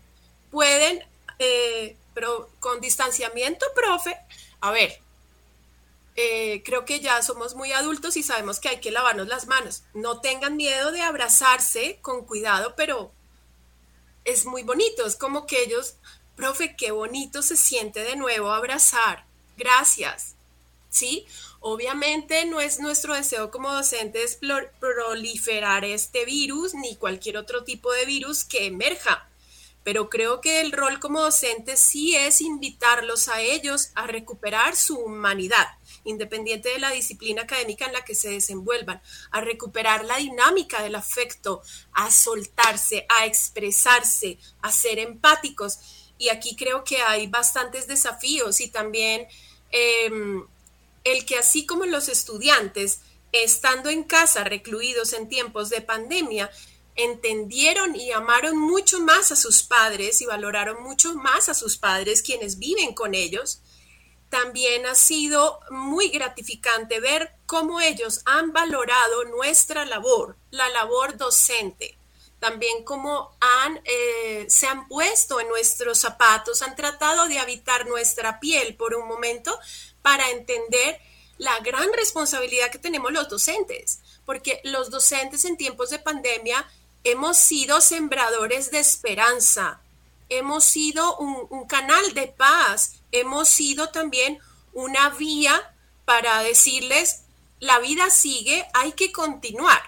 Pueden, 0.51 1.03
eh, 1.39 1.97
pero 2.13 2.51
con 2.59 2.79
distanciamiento, 2.79 3.65
profe. 3.73 4.15
A 4.61 4.71
ver, 4.71 5.01
eh, 6.15 6.63
creo 6.65 6.83
que 6.83 6.99
ya 6.99 7.21
somos 7.21 7.55
muy 7.55 7.71
adultos 7.71 8.17
y 8.17 8.23
sabemos 8.23 8.59
que 8.59 8.67
hay 8.67 8.81
que 8.81 8.91
lavarnos 8.91 9.27
las 9.27 9.47
manos. 9.47 9.83
No 9.93 10.19
tengan 10.19 10.57
miedo 10.57 10.91
de 10.91 11.01
abrazarse 11.01 11.99
con 12.01 12.25
cuidado, 12.25 12.75
pero 12.75 13.13
es 14.25 14.45
muy 14.45 14.63
bonito. 14.63 15.05
Es 15.05 15.15
como 15.15 15.47
que 15.47 15.63
ellos, 15.63 15.95
profe, 16.35 16.75
qué 16.75 16.91
bonito 16.91 17.41
se 17.41 17.55
siente 17.55 18.01
de 18.01 18.17
nuevo 18.17 18.51
abrazar. 18.51 19.25
Gracias. 19.55 20.35
¿Sí? 20.89 21.25
Obviamente 21.61 22.45
no 22.45 22.59
es 22.59 22.79
nuestro 22.79 23.13
deseo 23.13 23.49
como 23.49 23.71
docentes 23.71 24.39
proliferar 24.79 25.85
este 25.85 26.25
virus 26.25 26.73
ni 26.73 26.97
cualquier 26.97 27.37
otro 27.37 27.63
tipo 27.63 27.93
de 27.93 28.05
virus 28.05 28.43
que 28.43 28.65
emerja 28.65 29.28
pero 29.83 30.09
creo 30.09 30.41
que 30.41 30.61
el 30.61 30.71
rol 30.71 30.99
como 30.99 31.21
docente 31.21 31.77
sí 31.77 32.15
es 32.15 32.41
invitarlos 32.41 33.27
a 33.29 33.41
ellos 33.41 33.91
a 33.95 34.07
recuperar 34.07 34.75
su 34.75 34.97
humanidad, 34.97 35.67
independiente 36.03 36.69
de 36.69 36.79
la 36.79 36.91
disciplina 36.91 37.43
académica 37.43 37.85
en 37.85 37.93
la 37.93 38.03
que 38.03 38.15
se 38.15 38.29
desenvuelvan, 38.29 39.01
a 39.31 39.41
recuperar 39.41 40.05
la 40.05 40.17
dinámica 40.17 40.83
del 40.83 40.95
afecto, 40.95 41.61
a 41.93 42.11
soltarse, 42.11 43.05
a 43.09 43.25
expresarse, 43.25 44.37
a 44.61 44.71
ser 44.71 44.99
empáticos. 44.99 45.79
Y 46.17 46.29
aquí 46.29 46.55
creo 46.55 46.83
que 46.83 47.01
hay 47.01 47.27
bastantes 47.27 47.87
desafíos 47.87 48.59
y 48.59 48.69
también 48.69 49.27
em, 49.71 50.45
el 51.03 51.25
que 51.25 51.37
así 51.37 51.65
como 51.65 51.85
los 51.85 52.09
estudiantes, 52.09 53.01
estando 53.31 53.89
en 53.89 54.03
casa 54.03 54.43
recluidos 54.43 55.13
en 55.13 55.29
tiempos 55.29 55.69
de 55.69 55.81
pandemia, 55.81 56.49
entendieron 57.03 57.95
y 57.95 58.11
amaron 58.11 58.57
mucho 58.57 58.99
más 58.99 59.31
a 59.31 59.35
sus 59.35 59.63
padres 59.63 60.21
y 60.21 60.25
valoraron 60.25 60.83
mucho 60.83 61.13
más 61.15 61.49
a 61.49 61.53
sus 61.53 61.77
padres 61.77 62.21
quienes 62.21 62.59
viven 62.59 62.93
con 62.93 63.15
ellos, 63.15 63.61
también 64.29 64.85
ha 64.85 64.95
sido 64.95 65.59
muy 65.71 66.09
gratificante 66.09 66.99
ver 66.99 67.33
cómo 67.45 67.81
ellos 67.81 68.21
han 68.25 68.53
valorado 68.53 69.23
nuestra 69.25 69.85
labor, 69.85 70.37
la 70.51 70.69
labor 70.69 71.17
docente. 71.17 71.97
También 72.39 72.83
cómo 72.83 73.35
han, 73.41 73.81
eh, 73.83 74.45
se 74.47 74.67
han 74.67 74.87
puesto 74.87 75.39
en 75.39 75.49
nuestros 75.49 75.99
zapatos, 75.99 76.61
han 76.61 76.75
tratado 76.75 77.27
de 77.27 77.39
habitar 77.39 77.87
nuestra 77.87 78.39
piel 78.39 78.75
por 78.75 78.93
un 78.93 79.07
momento 79.07 79.57
para 80.01 80.29
entender 80.29 81.01
la 81.37 81.59
gran 81.59 81.91
responsabilidad 81.93 82.69
que 82.69 82.79
tenemos 82.79 83.11
los 83.11 83.27
docentes, 83.29 83.99
porque 84.25 84.61
los 84.63 84.89
docentes 84.89 85.43
en 85.45 85.57
tiempos 85.57 85.89
de 85.89 85.99
pandemia 85.99 86.65
hemos 87.03 87.37
sido 87.37 87.81
sembradores 87.81 88.71
de 88.71 88.79
esperanza, 88.79 89.81
hemos 90.29 90.63
sido 90.63 91.17
un, 91.17 91.65
canal 91.67 92.13
de 92.13 92.27
paz, 92.27 92.95
hemos 93.11 93.49
sido 93.49 93.89
también 93.89 94.39
una 94.73 95.09
vía 95.09 95.75
para 96.05 96.41
decirles, 96.43 97.23
la 97.59 97.79
vida 97.79 98.09
sigue, 98.09 98.65
hay 98.73 98.93
que 98.93 99.11
continuar. 99.11 99.81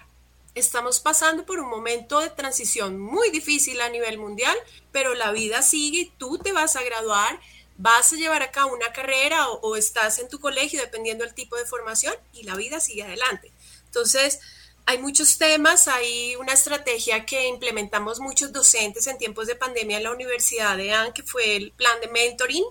Estamos 0.53 0.99
pasando 0.99 1.45
por 1.45 1.59
un 1.59 1.69
momento 1.69 2.19
de 2.19 2.29
transición 2.29 2.99
muy 2.99 3.29
difícil 3.29 3.79
a 3.81 3.89
nivel 3.89 4.17
mundial, 4.17 4.57
pero 4.91 5.13
la 5.15 5.31
vida 5.31 5.61
sigue, 5.61 6.11
tú 6.17 6.37
te 6.37 6.51
vas 6.51 6.75
a 6.75 6.83
graduar, 6.83 7.39
vas 7.77 8.11
a 8.11 8.17
llevar 8.17 8.43
a 8.43 8.51
cabo 8.51 8.73
una 8.73 8.91
carrera 8.91 9.49
o, 9.49 9.59
o 9.61 9.75
estás 9.75 10.19
en 10.19 10.27
tu 10.27 10.39
colegio, 10.39 10.81
dependiendo 10.81 11.23
del 11.23 11.33
tipo 11.33 11.55
de 11.55 11.65
formación, 11.65 12.13
y 12.33 12.43
la 12.43 12.55
vida 12.55 12.79
sigue 12.81 13.03
adelante. 13.03 13.51
Entonces, 13.85 14.39
hay 14.85 14.97
muchos 14.97 15.37
temas, 15.37 15.87
hay 15.87 16.35
una 16.35 16.53
estrategia 16.53 17.25
que 17.25 17.47
implementamos 17.47 18.19
muchos 18.19 18.51
docentes 18.51 19.07
en 19.07 19.17
tiempos 19.17 19.47
de 19.47 19.55
pandemia 19.55 19.97
en 19.97 20.03
la 20.03 20.11
Universidad 20.11 20.77
de 20.77 20.93
AN, 20.93 21.13
que 21.13 21.23
fue 21.23 21.55
el 21.55 21.71
plan 21.71 21.99
de 22.01 22.07
mentoring, 22.07 22.65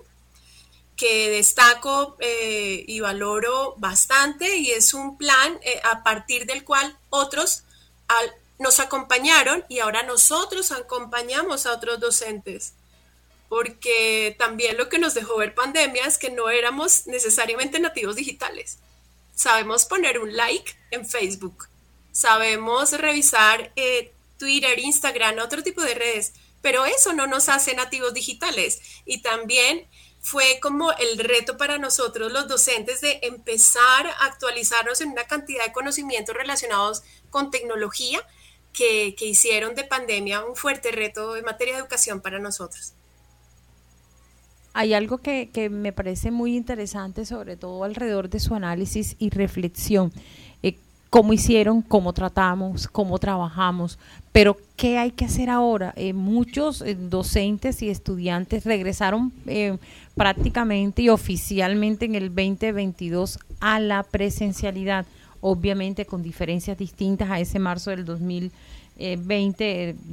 que 0.95 1.29
destaco 1.31 2.17
eh, 2.19 2.83
y 2.87 2.99
valoro 2.99 3.75
bastante 3.77 4.57
y 4.57 4.71
es 4.71 4.93
un 4.93 5.17
plan 5.17 5.59
eh, 5.63 5.81
a 5.83 6.03
partir 6.03 6.45
del 6.45 6.63
cual 6.63 6.95
otros 7.09 7.63
nos 8.59 8.79
acompañaron 8.79 9.65
y 9.67 9.79
ahora 9.79 10.03
nosotros 10.03 10.71
acompañamos 10.71 11.65
a 11.65 11.73
otros 11.73 11.99
docentes. 11.99 12.73
Porque 13.49 14.35
también 14.37 14.77
lo 14.77 14.89
que 14.89 14.99
nos 14.99 15.13
dejó 15.13 15.37
ver 15.37 15.55
pandemia 15.55 16.05
es 16.05 16.17
que 16.17 16.29
no 16.29 16.49
éramos 16.49 17.07
necesariamente 17.07 17.79
nativos 17.79 18.15
digitales. 18.15 18.77
Sabemos 19.33 19.85
poner 19.85 20.19
un 20.19 20.35
like 20.35 20.75
en 20.91 21.05
Facebook, 21.05 21.67
sabemos 22.11 22.91
revisar 22.93 23.71
eh, 23.75 24.13
Twitter, 24.37 24.79
Instagram, 24.79 25.39
otro 25.39 25.63
tipo 25.63 25.81
de 25.81 25.93
redes, 25.93 26.33
pero 26.61 26.85
eso 26.85 27.13
no 27.13 27.27
nos 27.27 27.49
hace 27.49 27.75
nativos 27.75 28.13
digitales. 28.13 28.81
Y 29.05 29.21
también 29.21 29.87
fue 30.21 30.59
como 30.61 30.91
el 30.93 31.17
reto 31.17 31.57
para 31.57 31.79
nosotros 31.79 32.31
los 32.31 32.47
docentes 32.47 33.01
de 33.01 33.19
empezar 33.23 34.07
a 34.07 34.25
actualizarnos 34.25 35.01
en 35.01 35.09
una 35.09 35.23
cantidad 35.23 35.65
de 35.65 35.73
conocimientos 35.73 36.35
relacionados 36.35 37.01
con 37.29 37.49
tecnología 37.49 38.19
que, 38.71 39.15
hicieron 39.19 39.75
de 39.75 39.83
pandemia 39.83 40.45
un 40.45 40.55
fuerte 40.55 40.91
reto 40.91 41.35
en 41.35 41.43
materia 41.43 41.73
de 41.73 41.79
educación 41.81 42.21
para 42.21 42.39
nosotros. 42.39 42.93
Hay 44.73 44.93
algo 44.93 45.17
que, 45.17 45.49
que 45.51 45.69
me 45.69 45.91
parece 45.91 46.31
muy 46.31 46.55
interesante, 46.55 47.25
sobre 47.25 47.57
todo 47.57 47.83
alrededor 47.83 48.29
de 48.29 48.39
su 48.39 48.55
análisis 48.55 49.15
y 49.19 49.29
reflexión 49.29 50.13
cómo 51.11 51.33
hicieron, 51.33 51.81
cómo 51.81 52.13
tratamos, 52.13 52.87
cómo 52.87 53.19
trabajamos, 53.19 53.99
pero 54.31 54.55
¿qué 54.77 54.97
hay 54.97 55.11
que 55.11 55.25
hacer 55.25 55.49
ahora? 55.49 55.93
Eh, 55.97 56.13
muchos 56.13 56.81
eh, 56.81 56.95
docentes 56.95 57.81
y 57.81 57.89
estudiantes 57.89 58.63
regresaron 58.63 59.33
eh, 59.45 59.77
prácticamente 60.15 61.01
y 61.01 61.09
oficialmente 61.09 62.05
en 62.05 62.15
el 62.15 62.29
2022 62.29 63.39
a 63.59 63.81
la 63.81 64.03
presencialidad, 64.03 65.05
obviamente 65.41 66.05
con 66.05 66.23
diferencias 66.23 66.77
distintas 66.77 67.29
a 67.29 67.41
ese 67.41 67.59
marzo 67.59 67.89
del 67.89 68.05
2020, 68.05 68.55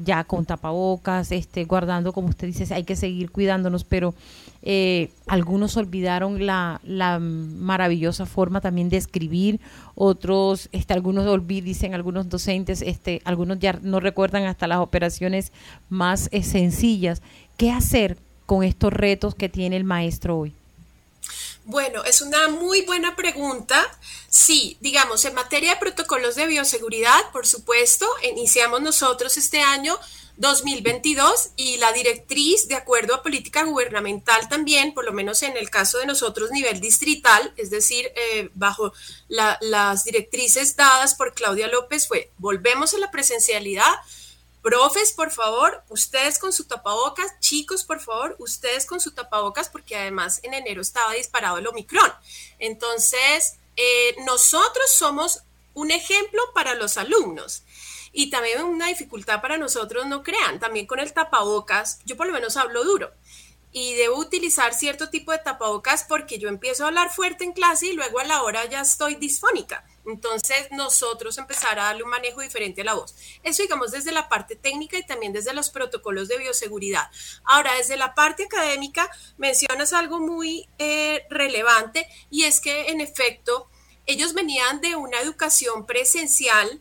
ya 0.04 0.24
con 0.24 0.44
tapabocas, 0.44 1.32
este, 1.32 1.64
guardando, 1.64 2.12
como 2.12 2.28
usted 2.28 2.46
dice, 2.46 2.72
hay 2.74 2.84
que 2.84 2.96
seguir 2.96 3.30
cuidándonos, 3.30 3.84
pero 3.84 4.14
eh, 4.62 5.10
algunos 5.26 5.76
olvidaron 5.76 6.44
la, 6.44 6.80
la, 6.84 7.18
maravillosa 7.18 8.26
forma 8.26 8.60
también 8.60 8.88
de 8.88 8.96
escribir, 8.96 9.60
otros, 9.94 10.68
este, 10.72 10.94
algunos 10.94 11.26
olvidan, 11.26 11.64
dicen 11.64 11.94
algunos 11.94 12.28
docentes, 12.28 12.82
este, 12.82 13.20
algunos 13.24 13.58
ya 13.58 13.78
no 13.82 14.00
recuerdan 14.00 14.44
hasta 14.44 14.66
las 14.66 14.78
operaciones 14.78 15.52
más 15.88 16.28
eh, 16.32 16.42
sencillas. 16.42 17.22
¿Qué 17.56 17.70
hacer 17.70 18.18
con 18.46 18.64
estos 18.64 18.92
retos 18.92 19.34
que 19.34 19.48
tiene 19.48 19.76
el 19.76 19.84
maestro 19.84 20.38
hoy? 20.38 20.52
Bueno, 21.68 22.02
es 22.02 22.22
una 22.22 22.48
muy 22.48 22.80
buena 22.80 23.14
pregunta. 23.14 23.86
Sí, 24.30 24.78
digamos, 24.80 25.26
en 25.26 25.34
materia 25.34 25.74
de 25.74 25.76
protocolos 25.80 26.34
de 26.34 26.46
bioseguridad, 26.46 27.30
por 27.30 27.46
supuesto, 27.46 28.08
iniciamos 28.22 28.80
nosotros 28.80 29.36
este 29.36 29.60
año 29.60 29.98
2022 30.38 31.50
y 31.56 31.76
la 31.76 31.92
directriz, 31.92 32.68
de 32.68 32.74
acuerdo 32.74 33.14
a 33.14 33.22
política 33.22 33.64
gubernamental 33.64 34.48
también, 34.48 34.94
por 34.94 35.04
lo 35.04 35.12
menos 35.12 35.42
en 35.42 35.58
el 35.58 35.68
caso 35.68 35.98
de 35.98 36.06
nosotros, 36.06 36.50
nivel 36.52 36.80
distrital, 36.80 37.52
es 37.58 37.68
decir, 37.68 38.12
eh, 38.16 38.48
bajo 38.54 38.94
las 39.28 40.04
directrices 40.04 40.74
dadas 40.74 41.14
por 41.16 41.34
Claudia 41.34 41.68
López, 41.68 42.08
fue 42.08 42.30
volvemos 42.38 42.94
a 42.94 42.98
la 42.98 43.10
presencialidad. 43.10 43.92
Profes, 44.68 45.12
por 45.12 45.30
favor, 45.30 45.82
ustedes 45.88 46.38
con 46.38 46.52
su 46.52 46.64
tapabocas, 46.64 47.40
chicos, 47.40 47.84
por 47.84 48.00
favor, 48.00 48.36
ustedes 48.38 48.84
con 48.84 49.00
su 49.00 49.12
tapabocas, 49.12 49.70
porque 49.70 49.96
además 49.96 50.40
en 50.42 50.52
enero 50.52 50.82
estaba 50.82 51.14
disparado 51.14 51.56
el 51.56 51.66
Omicron. 51.66 52.12
Entonces, 52.58 53.54
eh, 53.76 54.14
nosotros 54.26 54.92
somos 54.92 55.42
un 55.72 55.90
ejemplo 55.90 56.42
para 56.52 56.74
los 56.74 56.98
alumnos. 56.98 57.62
Y 58.12 58.28
también 58.28 58.62
una 58.62 58.88
dificultad 58.88 59.40
para 59.40 59.56
nosotros, 59.56 60.04
no 60.04 60.22
crean, 60.22 60.60
también 60.60 60.86
con 60.86 61.00
el 61.00 61.14
tapabocas, 61.14 62.00
yo 62.04 62.18
por 62.18 62.26
lo 62.26 62.34
menos 62.34 62.58
hablo 62.58 62.84
duro 62.84 63.10
y 63.72 63.94
debo 63.94 64.18
utilizar 64.18 64.74
cierto 64.74 65.10
tipo 65.10 65.32
de 65.32 65.38
tapabocas 65.38 66.04
porque 66.04 66.38
yo 66.38 66.48
empiezo 66.48 66.84
a 66.84 66.88
hablar 66.88 67.10
fuerte 67.10 67.44
en 67.44 67.52
clase 67.52 67.88
y 67.88 67.92
luego 67.92 68.18
a 68.18 68.24
la 68.24 68.42
hora 68.42 68.64
ya 68.66 68.80
estoy 68.80 69.14
disfónica. 69.14 69.84
Entonces 70.08 70.68
nosotros 70.70 71.36
empezar 71.36 71.78
a 71.78 71.84
darle 71.84 72.02
un 72.02 72.10
manejo 72.10 72.40
diferente 72.40 72.80
a 72.80 72.84
la 72.84 72.94
voz. 72.94 73.14
Eso 73.42 73.62
digamos 73.62 73.90
desde 73.90 74.10
la 74.10 74.28
parte 74.28 74.56
técnica 74.56 74.96
y 74.96 75.06
también 75.06 75.32
desde 75.32 75.52
los 75.52 75.70
protocolos 75.70 76.28
de 76.28 76.38
bioseguridad. 76.38 77.10
Ahora, 77.44 77.74
desde 77.74 77.96
la 77.96 78.14
parte 78.14 78.44
académica 78.44 79.10
mencionas 79.36 79.92
algo 79.92 80.18
muy 80.18 80.68
eh, 80.78 81.26
relevante 81.28 82.08
y 82.30 82.44
es 82.44 82.60
que 82.60 82.88
en 82.88 83.00
efecto 83.00 83.68
ellos 84.06 84.32
venían 84.32 84.80
de 84.80 84.96
una 84.96 85.20
educación 85.20 85.84
presencial 85.84 86.80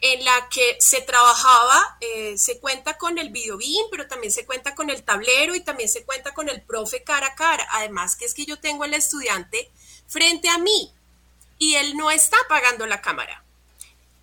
en 0.00 0.24
la 0.24 0.48
que 0.48 0.76
se 0.78 1.00
trabajaba, 1.00 1.98
eh, 2.00 2.38
se 2.38 2.60
cuenta 2.60 2.96
con 2.96 3.18
el 3.18 3.30
videobin, 3.30 3.86
pero 3.90 4.06
también 4.06 4.32
se 4.32 4.46
cuenta 4.46 4.76
con 4.76 4.90
el 4.90 5.02
tablero 5.02 5.56
y 5.56 5.60
también 5.60 5.88
se 5.88 6.04
cuenta 6.04 6.32
con 6.34 6.48
el 6.48 6.62
profe 6.62 7.02
cara 7.02 7.28
a 7.28 7.34
cara. 7.34 7.66
Además, 7.72 8.14
que 8.14 8.24
es 8.24 8.34
que 8.34 8.46
yo 8.46 8.60
tengo 8.60 8.84
al 8.84 8.94
estudiante 8.94 9.72
frente 10.06 10.48
a 10.48 10.58
mí 10.58 10.94
y 11.58 11.74
él 11.74 11.96
no 11.96 12.10
está 12.10 12.36
apagando 12.44 12.86
la 12.86 13.00
cámara. 13.00 13.44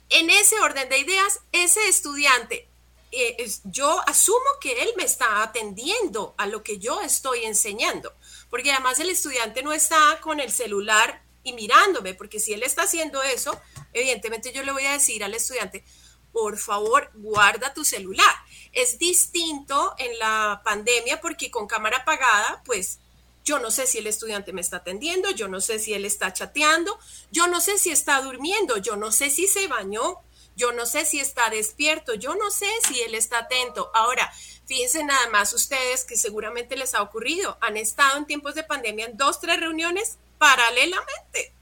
En 0.10 0.30
ese 0.30 0.60
orden 0.60 0.88
de 0.90 1.00
ideas, 1.00 1.40
ese 1.52 1.88
estudiante, 1.88 2.68
eh, 3.12 3.50
yo 3.64 4.02
asumo 4.08 4.46
que 4.62 4.84
él 4.84 4.90
me 4.98 5.04
está 5.04 5.42
atendiendo 5.42 6.36
a 6.38 6.48
lo 6.48 6.64
que 6.64 6.80
yo 6.80 7.02
estoy 7.02 7.46
enseñando, 7.46 8.14
porque 8.50 8.72
además 8.72 9.00
el 9.00 9.10
estudiante 9.10 9.64
no 9.64 9.74
está 9.74 10.20
con 10.22 10.40
el 10.40 10.52
celular 10.52 11.24
y 11.44 11.54
mirándome, 11.54 12.14
porque 12.14 12.40
si 12.40 12.54
él 12.54 12.64
está 12.64 12.84
haciendo 12.84 13.24
eso, 13.24 13.60
evidentemente 13.94 14.52
yo 14.52 14.64
le 14.64 14.72
voy 14.72 14.86
a 14.86 14.94
decir 14.94 15.24
al 15.24 15.34
estudiante, 15.34 15.84
por 16.32 16.58
favor, 16.58 17.12
guarda 17.14 17.74
tu 17.74 17.86
celular. 17.86 18.36
Es 18.74 19.00
distinto 19.00 19.96
en 19.98 20.20
la 20.20 20.62
pandemia 20.66 21.22
porque 21.22 21.50
con 21.50 21.68
cámara 21.68 22.00
apagada, 22.00 22.62
pues 22.66 23.00
yo 23.46 23.60
no 23.60 23.70
sé 23.70 23.86
si 23.86 24.00
el 24.00 24.08
estudiante 24.08 24.54
me 24.54 24.62
está 24.62 24.78
atendiendo, 24.78 25.30
yo 25.30 25.48
no 25.48 25.62
sé 25.62 25.78
si 25.78 25.94
él 25.94 26.04
está 26.04 26.34
chateando, 26.34 27.00
yo 27.32 27.48
no 27.48 27.62
sé 27.62 27.78
si 27.78 27.92
está 27.92 28.20
durmiendo, 28.22 28.78
yo 28.78 28.96
no 28.96 29.12
sé 29.12 29.30
si 29.30 29.48
se 29.48 29.68
bañó, 29.68 30.20
yo 30.56 30.72
no 30.72 30.88
sé 30.88 31.06
si 31.06 31.20
está 31.20 31.50
despierto, 31.52 32.16
yo 32.16 32.34
no 32.36 32.50
sé 32.50 32.68
si 32.88 33.02
él 33.02 33.14
está 33.14 33.40
atento. 33.40 33.92
Ahora, 33.94 34.34
fíjense 34.66 35.04
nada 35.04 35.30
más 35.30 35.54
ustedes 35.54 36.06
que 36.06 36.18
seguramente 36.18 36.76
les 36.76 36.96
ha 36.96 37.04
ocurrido, 37.04 37.58
han 37.62 37.78
estado 37.78 38.18
en 38.18 38.26
tiempos 38.26 38.56
de 38.56 38.64
pandemia 38.64 39.06
en 39.06 39.18
dos, 39.18 39.40
tres 39.40 39.60
reuniones 39.60 40.18
paralelamente 40.40 41.54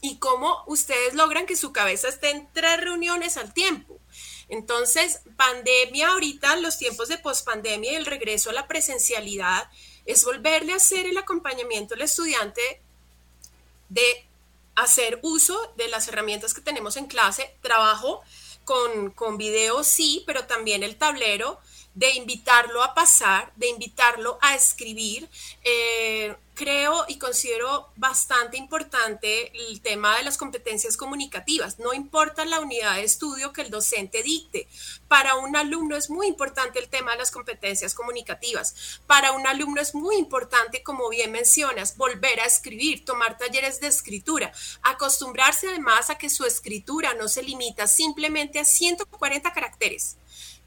y 0.00 0.18
cómo 0.18 0.62
ustedes 0.66 1.14
logran 1.14 1.46
que 1.46 1.56
su 1.56 1.72
cabeza 1.72 2.08
esté 2.08 2.30
en 2.30 2.46
tres 2.52 2.80
reuniones 2.80 3.36
al 3.36 3.52
tiempo. 3.52 3.98
Entonces, 4.48 5.22
pandemia 5.36 6.10
ahorita, 6.10 6.54
los 6.56 6.78
tiempos 6.78 7.08
de 7.08 7.18
pospandemia 7.18 7.92
y 7.92 7.96
el 7.96 8.06
regreso 8.06 8.50
a 8.50 8.52
la 8.52 8.68
presencialidad 8.68 9.68
es 10.06 10.24
volverle 10.24 10.72
a 10.72 10.76
hacer 10.76 11.06
el 11.06 11.16
acompañamiento 11.16 11.94
al 11.94 12.02
estudiante 12.02 12.80
de 13.88 14.26
hacer 14.74 15.20
uso 15.22 15.72
de 15.76 15.88
las 15.88 16.08
herramientas 16.08 16.52
que 16.54 16.60
tenemos 16.60 16.96
en 16.96 17.06
clase, 17.06 17.56
trabajo 17.62 18.22
con, 18.64 19.10
con 19.10 19.36
video, 19.36 19.84
sí, 19.84 20.24
pero 20.26 20.46
también 20.46 20.82
el 20.82 20.96
tablero, 20.96 21.60
de 21.94 22.10
invitarlo 22.14 22.82
a 22.82 22.94
pasar, 22.94 23.52
de 23.56 23.68
invitarlo 23.68 24.38
a 24.40 24.54
escribir. 24.54 25.28
Eh, 25.62 26.34
creo 26.54 27.04
y 27.08 27.18
considero 27.18 27.88
bastante 27.96 28.56
importante 28.56 29.52
el 29.68 29.80
tema 29.80 30.16
de 30.16 30.22
las 30.22 30.38
competencias 30.38 30.96
comunicativas. 30.96 31.78
No 31.78 31.92
importa 31.92 32.44
la 32.44 32.60
unidad 32.60 32.96
de 32.96 33.04
estudio 33.04 33.52
que 33.52 33.62
el 33.62 33.70
docente 33.70 34.22
dicte. 34.22 34.68
Para 35.08 35.34
un 35.36 35.56
alumno 35.56 35.96
es 35.96 36.10
muy 36.10 36.26
importante 36.26 36.78
el 36.78 36.88
tema 36.88 37.12
de 37.12 37.18
las 37.18 37.30
competencias 37.30 37.94
comunicativas. 37.94 39.00
Para 39.06 39.32
un 39.32 39.46
alumno 39.46 39.80
es 39.80 39.94
muy 39.94 40.16
importante, 40.16 40.82
como 40.82 41.08
bien 41.08 41.32
mencionas, 41.32 41.96
volver 41.96 42.40
a 42.40 42.46
escribir, 42.46 43.04
tomar 43.04 43.36
talleres 43.36 43.80
de 43.80 43.88
escritura, 43.88 44.52
acostumbrarse 44.82 45.68
además 45.68 46.10
a 46.10 46.18
que 46.18 46.30
su 46.30 46.44
escritura 46.44 47.14
no 47.14 47.28
se 47.28 47.42
limita 47.42 47.86
simplemente 47.86 48.58
a 48.60 48.64
140 48.64 49.52
caracteres 49.52 50.16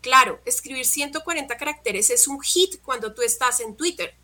Claro, 0.01 0.39
escribir 0.45 0.85
140 0.85 1.57
caracteres 1.57 2.09
es 2.09 2.27
un 2.27 2.41
hit 2.41 2.81
cuando 2.81 3.13
tú 3.13 3.21
estás 3.21 3.59
en 3.59 3.75
Twitter. 3.75 4.15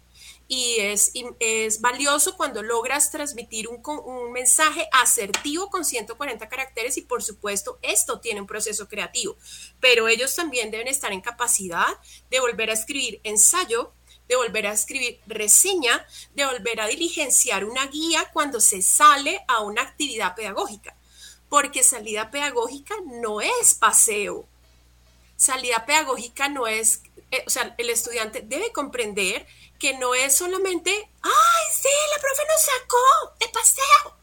Y 0.47 0.75
es, 0.79 1.11
es 1.39 1.81
valioso 1.81 2.35
cuando 2.35 2.61
logras 2.61 3.11
transmitir 3.11 3.67
un, 3.69 3.81
un, 4.05 4.31
mensaje 4.33 4.87
asertivo 4.91 5.69
con 5.69 5.85
140 5.85 6.49
caracteres 6.49 6.97
y 6.97 7.01
por 7.01 7.23
supuesto 7.23 7.79
esto 7.81 8.19
tiene 8.19 8.41
un 8.41 8.47
proceso 8.47 8.89
creativo, 8.89 9.37
pero 9.79 10.07
ellos 10.09 10.35
también 10.35 10.69
deben 10.69 10.89
estar 10.89 11.13
en 11.13 11.21
capacidad 11.21 11.87
de 12.29 12.41
volver 12.41 12.69
a 12.69 12.73
escribir 12.73 13.21
ensayo, 13.23 13.93
de 14.27 14.35
volver 14.35 14.67
a 14.67 14.73
escribir 14.73 15.21
reseña, 15.27 16.05
de 16.35 16.45
volver 16.45 16.81
a 16.81 16.87
diligenciar 16.87 17.63
una 17.63 17.87
guía 17.87 18.29
cuando 18.33 18.59
se 18.59 18.81
sale 18.81 19.43
a 19.47 19.61
una 19.61 19.81
actividad 19.81 20.35
pedagógica, 20.35 20.97
porque 21.47 21.83
salida 21.83 22.31
pedagógica 22.31 22.95
no 23.05 23.39
es 23.39 23.75
paseo, 23.75 24.47
salida 25.43 25.85
pedagógica 25.85 26.47
no 26.47 26.67
es, 26.67 27.01
eh, 27.31 27.43
o 27.45 27.49
sea, 27.49 27.75
el 27.77 27.89
estudiante 27.89 28.41
debe 28.45 28.71
comprender 28.71 29.45
que 29.77 29.97
no 29.97 30.15
es 30.15 30.37
solamente, 30.37 30.91
ay, 31.21 31.65
sí, 31.73 31.89
la 32.15 32.21
profe 32.21 32.43
nos 32.47 32.61
sacó 32.61 33.35
de 33.39 33.49
paseo 33.49 34.17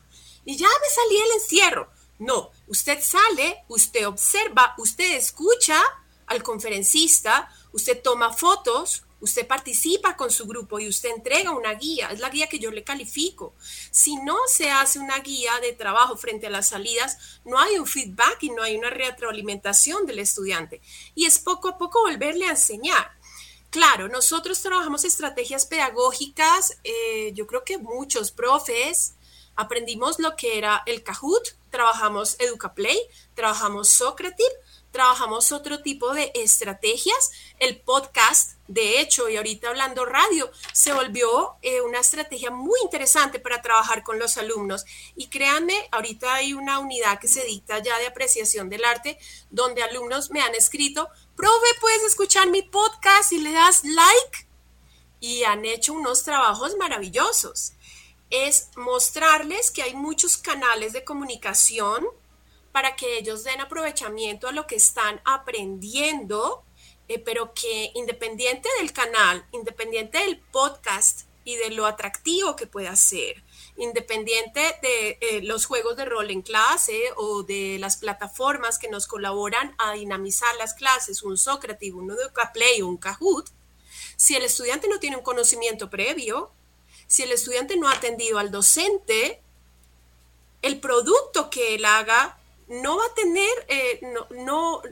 y 0.46 0.56
ya 0.56 0.68
me 0.68 0.88
salí 0.88 1.20
del 1.20 1.32
encierro. 1.32 1.90
No, 2.18 2.50
usted 2.68 3.02
sale, 3.02 3.64
usted 3.68 4.06
observa, 4.06 4.74
usted 4.78 5.16
escucha 5.16 5.78
al 6.26 6.42
conferencista, 6.42 7.50
usted 7.72 8.00
toma 8.02 8.32
fotos, 8.32 9.04
Usted 9.20 9.46
participa 9.46 10.16
con 10.16 10.30
su 10.30 10.46
grupo 10.46 10.78
y 10.78 10.88
usted 10.88 11.10
entrega 11.10 11.50
una 11.50 11.74
guía, 11.74 12.08
es 12.08 12.20
la 12.20 12.30
guía 12.30 12.48
que 12.48 12.58
yo 12.58 12.70
le 12.70 12.84
califico. 12.84 13.54
Si 13.90 14.16
no 14.16 14.36
se 14.46 14.70
hace 14.70 14.98
una 14.98 15.18
guía 15.18 15.52
de 15.60 15.72
trabajo 15.72 16.16
frente 16.16 16.46
a 16.46 16.50
las 16.50 16.68
salidas, 16.68 17.40
no 17.44 17.58
hay 17.58 17.78
un 17.78 17.86
feedback 17.86 18.42
y 18.42 18.50
no 18.50 18.62
hay 18.62 18.76
una 18.76 18.90
retroalimentación 18.90 20.06
del 20.06 20.20
estudiante. 20.20 20.80
Y 21.14 21.26
es 21.26 21.38
poco 21.38 21.68
a 21.68 21.78
poco 21.78 22.00
volverle 22.00 22.46
a 22.46 22.50
enseñar. 22.50 23.12
Claro, 23.70 24.08
nosotros 24.08 24.60
trabajamos 24.62 25.04
estrategias 25.04 25.64
pedagógicas, 25.66 26.78
eh, 26.82 27.32
yo 27.34 27.46
creo 27.46 27.62
que 27.62 27.78
muchos 27.78 28.32
profes 28.32 29.14
aprendimos 29.54 30.18
lo 30.18 30.34
que 30.34 30.58
era 30.58 30.82
el 30.86 31.04
Kahoot, 31.04 31.56
trabajamos 31.70 32.36
EducaPlay, 32.40 32.98
trabajamos 33.34 33.88
Socrative, 33.88 34.48
trabajamos 34.90 35.52
otro 35.52 35.82
tipo 35.82 36.12
de 36.14 36.32
estrategias. 36.34 37.30
El 37.58 37.80
podcast, 37.80 38.52
de 38.68 39.00
hecho, 39.00 39.28
y 39.28 39.36
ahorita 39.36 39.68
hablando 39.68 40.04
radio, 40.04 40.50
se 40.72 40.92
volvió 40.92 41.56
eh, 41.62 41.80
una 41.80 42.00
estrategia 42.00 42.50
muy 42.50 42.78
interesante 42.82 43.38
para 43.38 43.62
trabajar 43.62 44.02
con 44.02 44.18
los 44.18 44.36
alumnos. 44.36 44.84
Y 45.16 45.28
créanme, 45.28 45.88
ahorita 45.92 46.34
hay 46.34 46.54
una 46.54 46.78
unidad 46.78 47.18
que 47.18 47.28
se 47.28 47.44
dicta 47.44 47.78
ya 47.78 47.98
de 47.98 48.06
apreciación 48.06 48.68
del 48.68 48.84
arte, 48.84 49.18
donde 49.50 49.82
alumnos 49.82 50.30
me 50.30 50.40
han 50.40 50.54
escrito, 50.54 51.08
profe, 51.36 51.68
puedes 51.80 52.02
escuchar 52.02 52.48
mi 52.48 52.62
podcast 52.62 53.32
y 53.32 53.38
le 53.38 53.52
das 53.52 53.84
like. 53.84 54.46
Y 55.20 55.44
han 55.44 55.64
hecho 55.64 55.92
unos 55.92 56.24
trabajos 56.24 56.76
maravillosos. 56.76 57.72
Es 58.30 58.68
mostrarles 58.76 59.70
que 59.70 59.82
hay 59.82 59.94
muchos 59.94 60.36
canales 60.36 60.92
de 60.92 61.04
comunicación 61.04 62.06
para 62.72 62.96
que 62.96 63.18
ellos 63.18 63.44
den 63.44 63.60
aprovechamiento 63.60 64.48
a 64.48 64.52
lo 64.52 64.66
que 64.66 64.76
están 64.76 65.20
aprendiendo, 65.24 66.64
eh, 67.08 67.18
pero 67.18 67.52
que 67.54 67.90
independiente 67.94 68.68
del 68.78 68.92
canal, 68.92 69.44
independiente 69.52 70.18
del 70.18 70.38
podcast 70.38 71.22
y 71.44 71.56
de 71.56 71.70
lo 71.70 71.86
atractivo 71.86 72.54
que 72.54 72.66
pueda 72.66 72.94
ser, 72.96 73.42
independiente 73.76 74.60
de 74.82 75.18
eh, 75.20 75.40
los 75.42 75.64
juegos 75.64 75.96
de 75.96 76.04
rol 76.04 76.30
en 76.30 76.42
clase 76.42 77.00
o 77.16 77.42
de 77.42 77.78
las 77.80 77.96
plataformas 77.96 78.78
que 78.78 78.88
nos 78.88 79.06
colaboran 79.06 79.74
a 79.78 79.92
dinamizar 79.94 80.54
las 80.56 80.74
clases, 80.74 81.22
un 81.22 81.38
Socrative, 81.38 81.96
un 81.96 82.10
Educaplay, 82.10 82.82
un 82.82 82.98
Kahoot, 82.98 83.48
si 84.16 84.36
el 84.36 84.44
estudiante 84.44 84.86
no 84.86 85.00
tiene 85.00 85.16
un 85.16 85.22
conocimiento 85.22 85.88
previo, 85.88 86.52
si 87.06 87.22
el 87.22 87.32
estudiante 87.32 87.76
no 87.76 87.88
ha 87.88 87.94
atendido 87.94 88.38
al 88.38 88.50
docente, 88.50 89.40
el 90.62 90.78
producto 90.78 91.48
que 91.48 91.74
él 91.74 91.84
haga 91.86 92.38
no 92.70 92.96
va 92.96 93.04
a 93.04 93.14
tener, 93.14 93.66
eh, 93.68 94.00
no, 94.30 94.82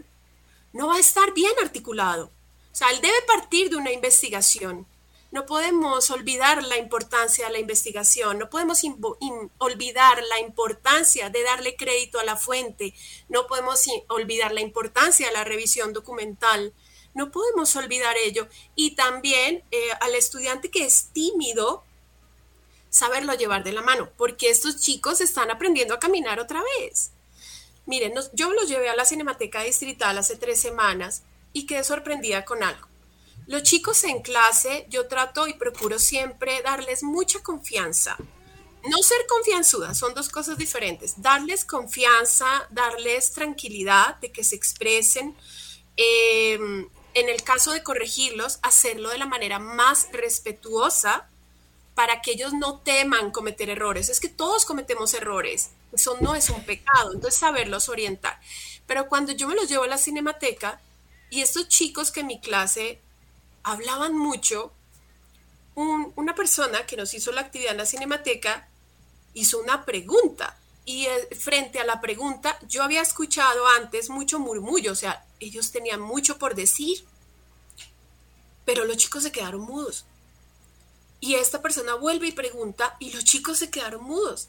no 0.73 0.89
va 0.89 0.97
a 0.97 1.01
estar 1.01 1.33
bien 1.33 1.53
articulado. 1.63 2.27
O 2.73 2.77
sea, 2.77 2.91
él 2.91 3.01
debe 3.01 3.23
partir 3.23 3.71
de 3.71 3.77
una 3.77 3.93
investigación. 3.93 4.87
No 5.31 5.47
podemos 5.47 6.11
olvidar 6.11 6.65
la 6.65 6.77
importancia 6.77 7.47
de 7.47 7.53
la 7.53 7.59
investigación, 7.59 8.39
no 8.39 8.51
podemos 8.51 8.81
olvidar 9.59 10.23
la 10.25 10.41
importancia 10.41 11.29
de 11.29 11.43
darle 11.43 11.77
crédito 11.77 12.19
a 12.19 12.25
la 12.25 12.37
fuente, 12.37 12.95
no 13.29 13.47
podemos 13.47 13.85
olvidar 14.09 14.53
la 14.53 14.63
importancia 14.63 15.27
de 15.27 15.35
la 15.35 15.45
revisión 15.45 15.93
documental, 15.93 16.73
no 17.15 17.31
podemos 17.31 17.77
olvidar 17.77 18.17
ello. 18.17 18.49
Y 18.75 18.93
también 18.93 19.63
eh, 19.71 19.91
al 20.01 20.15
estudiante 20.15 20.71
que 20.71 20.87
es 20.87 21.11
tímido, 21.13 21.85
saberlo 22.89 23.35
llevar 23.35 23.65
de 23.65 23.73
la 23.73 23.83
mano, 23.83 24.09
porque 24.17 24.49
estos 24.49 24.81
chicos 24.81 25.21
están 25.21 25.51
aprendiendo 25.51 25.95
a 25.95 26.01
caminar 26.01 26.41
otra 26.41 26.63
vez. 26.81 27.13
Miren, 27.89 28.13
yo 28.35 28.53
los 28.53 28.69
llevé 28.69 28.91
a 28.91 28.97
la 28.97 29.07
Cinemateca 29.07 29.63
Distrital 29.63 30.19
hace 30.19 30.37
tres 30.37 30.61
semanas 30.61 31.23
y 31.55 31.65
quedé 31.65 31.83
sorprendida 31.83 32.45
con 32.45 32.63
algo. 32.63 32.87
Los 33.47 33.63
chicos 33.63 34.05
en 34.05 34.21
clase, 34.21 34.85
yo 34.91 35.09
trato 35.09 35.49
y 35.49 35.55
procuro 35.55 35.99
siempre 35.99 36.61
darles 36.61 37.03
mucha 37.03 37.43
confianza. 37.43 38.19
No 38.85 38.99
ser 39.03 39.27
confianzuda, 39.27 39.95
son 39.95 40.13
dos 40.13 40.29
cosas 40.29 40.59
diferentes. 40.59 41.23
Darles 41.23 41.65
confianza, 41.65 42.69
darles 42.69 43.33
tranquilidad 43.33 44.17
de 44.17 44.33
que 44.33 44.45
se 44.45 44.55
expresen. 44.55 45.35
Em, 45.97 46.91
en 47.15 47.29
el 47.31 47.43
caso 47.43 47.73
de 47.73 47.83
corregirlos, 47.83 48.59
hacerlo 48.61 49.09
de 49.09 49.17
la 49.17 49.25
manera 49.25 49.59
más 49.59 50.09
respetuosa 50.13 51.27
para 51.99 52.23
que 52.23 52.31
ellos 52.31 52.53
no 52.53 52.79
teman 52.79 53.33
cometer 53.33 53.69
errores. 53.71 54.09
Es 54.09 54.21
que 54.21 54.29
todos 54.29 54.65
cometemos 54.65 55.15
errores, 55.15 55.71
eso 55.91 56.17
no 56.21 56.37
es 56.37 56.49
un 56.49 56.63
pecado, 56.63 57.13
entonces 57.13 57.41
saberlos 57.41 57.89
orientar. 57.89 58.39
Pero 58.87 59.09
cuando 59.09 59.33
yo 59.33 59.49
me 59.49 59.57
los 59.57 59.69
llevo 59.69 59.83
a 59.83 59.89
la 59.89 59.99
cinemateca 59.99 60.81
y 61.29 61.41
estos 61.41 61.67
chicos 61.67 62.13
que 62.13 62.21
en 62.21 62.29
mi 62.29 62.39
clase 62.41 63.01
hablaban 63.65 64.17
mucho, 64.17 64.71
una 65.75 66.37
persona 66.37 66.87
que 66.87 66.97
nos 66.97 67.15
hizo 67.15 67.33
la 67.33 67.41
actividad 67.41 67.73
en 67.73 67.79
la 67.79 67.85
cinemateca 67.85 68.69
hizo 69.35 69.59
una 69.59 69.85
pregunta 69.85 70.57
y 70.85 71.07
eh, 71.07 71.29
frente 71.37 71.81
a 71.81 71.85
la 71.85 72.01
pregunta 72.01 72.61
yo 72.69 72.85
había 72.85 73.03
escuchado 73.03 73.67
antes 73.67 74.09
mucho 74.09 74.39
murmullo, 74.39 74.93
o 74.93 74.95
sea, 74.95 75.27
ellos 75.41 75.73
tenían 75.73 76.01
mucho 76.01 76.39
por 76.39 76.55
decir, 76.55 77.05
pero 78.65 78.85
los 78.85 78.99
chicos 78.99 79.25
se 79.25 79.33
quedaron 79.33 79.63
mudos. 79.63 80.05
Y 81.21 81.35
esta 81.35 81.63
persona 81.63 81.95
vuelve 81.95 82.29
y 82.29 82.33
pregunta 82.33 82.97
y 83.01 83.13
los 83.13 83.25
chicos 83.25 83.59
se 83.59 83.71
quedaron 83.71 84.05
mudos. 84.05 84.49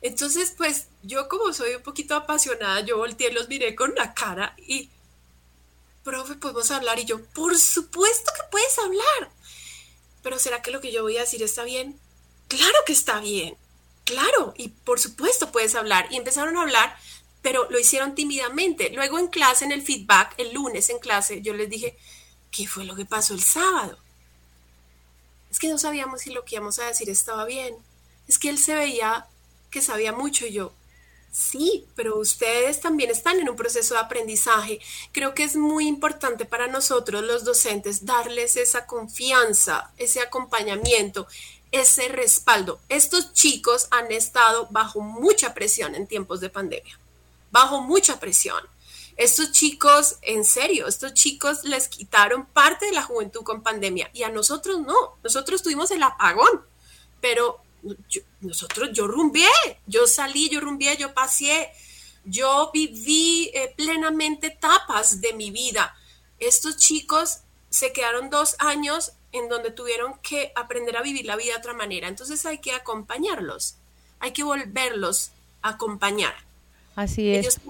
Entonces, 0.00 0.52
pues 0.56 0.88
yo 1.02 1.28
como 1.28 1.52
soy 1.52 1.74
un 1.74 1.82
poquito 1.82 2.14
apasionada, 2.14 2.80
yo 2.80 2.98
volteé, 2.98 3.32
los 3.32 3.48
miré 3.48 3.74
con 3.74 3.94
la 3.94 4.14
cara 4.14 4.54
y, 4.58 4.90
profe, 6.02 6.34
podemos 6.34 6.70
hablar. 6.70 6.98
Y 6.98 7.04
yo, 7.04 7.24
por 7.26 7.58
supuesto 7.58 8.30
que 8.36 8.42
puedes 8.50 8.78
hablar. 8.78 9.30
Pero 10.22 10.38
¿será 10.38 10.62
que 10.62 10.70
lo 10.70 10.80
que 10.80 10.92
yo 10.92 11.02
voy 11.02 11.16
a 11.16 11.22
decir 11.22 11.42
está 11.42 11.64
bien? 11.64 11.98
Claro 12.48 12.76
que 12.86 12.92
está 12.92 13.20
bien. 13.20 13.56
Claro, 14.04 14.52
y 14.56 14.68
por 14.68 15.00
supuesto 15.00 15.50
puedes 15.50 15.74
hablar. 15.74 16.06
Y 16.10 16.16
empezaron 16.16 16.56
a 16.56 16.62
hablar, 16.62 16.96
pero 17.42 17.68
lo 17.70 17.78
hicieron 17.78 18.14
tímidamente. 18.14 18.90
Luego 18.90 19.18
en 19.18 19.28
clase, 19.28 19.64
en 19.64 19.72
el 19.72 19.82
feedback, 19.82 20.34
el 20.38 20.52
lunes 20.52 20.90
en 20.90 20.98
clase, 20.98 21.40
yo 21.42 21.54
les 21.54 21.70
dije, 21.70 21.96
¿qué 22.50 22.66
fue 22.66 22.84
lo 22.84 22.94
que 22.94 23.06
pasó 23.06 23.34
el 23.34 23.42
sábado? 23.42 23.98
Es 25.54 25.60
que 25.60 25.68
no 25.68 25.78
sabíamos 25.78 26.22
si 26.22 26.32
lo 26.32 26.44
que 26.44 26.56
íbamos 26.56 26.80
a 26.80 26.86
decir 26.86 27.08
estaba 27.08 27.44
bien. 27.44 27.76
Es 28.26 28.40
que 28.40 28.48
él 28.48 28.58
se 28.58 28.74
veía 28.74 29.28
que 29.70 29.82
sabía 29.82 30.12
mucho 30.12 30.44
y 30.46 30.52
yo, 30.52 30.72
sí, 31.30 31.86
pero 31.94 32.18
ustedes 32.18 32.80
también 32.80 33.08
están 33.08 33.38
en 33.38 33.48
un 33.48 33.54
proceso 33.54 33.94
de 33.94 34.00
aprendizaje. 34.00 34.80
Creo 35.12 35.32
que 35.32 35.44
es 35.44 35.54
muy 35.54 35.86
importante 35.86 36.44
para 36.44 36.66
nosotros 36.66 37.22
los 37.22 37.44
docentes 37.44 38.04
darles 38.04 38.56
esa 38.56 38.86
confianza, 38.86 39.92
ese 39.96 40.20
acompañamiento, 40.20 41.28
ese 41.70 42.08
respaldo. 42.08 42.80
Estos 42.88 43.32
chicos 43.32 43.86
han 43.92 44.10
estado 44.10 44.66
bajo 44.72 45.02
mucha 45.02 45.54
presión 45.54 45.94
en 45.94 46.08
tiempos 46.08 46.40
de 46.40 46.50
pandemia, 46.50 46.98
bajo 47.52 47.80
mucha 47.80 48.18
presión. 48.18 48.73
Estos 49.16 49.52
chicos, 49.52 50.16
en 50.22 50.44
serio, 50.44 50.88
estos 50.88 51.14
chicos 51.14 51.64
les 51.64 51.88
quitaron 51.88 52.46
parte 52.46 52.86
de 52.86 52.92
la 52.92 53.02
juventud 53.02 53.42
con 53.42 53.62
pandemia 53.62 54.10
y 54.12 54.24
a 54.24 54.28
nosotros 54.28 54.80
no. 54.80 55.16
Nosotros 55.22 55.62
tuvimos 55.62 55.90
el 55.92 56.02
apagón, 56.02 56.62
pero 57.20 57.60
nosotros, 58.40 58.90
yo 58.92 59.06
rumbié, 59.06 59.48
yo 59.86 60.06
salí, 60.06 60.48
yo 60.48 60.60
rumbié, 60.60 60.96
yo 60.96 61.14
pasé, 61.14 61.70
yo 62.24 62.70
viví 62.72 63.50
eh, 63.54 63.72
plenamente 63.76 64.48
etapas 64.48 65.20
de 65.20 65.32
mi 65.34 65.50
vida. 65.50 65.94
Estos 66.38 66.76
chicos 66.76 67.38
se 67.70 67.92
quedaron 67.92 68.30
dos 68.30 68.56
años 68.58 69.12
en 69.32 69.48
donde 69.48 69.70
tuvieron 69.70 70.18
que 70.18 70.52
aprender 70.54 70.96
a 70.96 71.02
vivir 71.02 71.26
la 71.26 71.36
vida 71.36 71.52
de 71.52 71.58
otra 71.58 71.74
manera. 71.74 72.08
Entonces 72.08 72.44
hay 72.46 72.58
que 72.58 72.72
acompañarlos, 72.72 73.76
hay 74.20 74.32
que 74.32 74.42
volverlos 74.42 75.30
a 75.62 75.70
acompañar. 75.70 76.34
Así 76.96 77.34
es. 77.34 77.60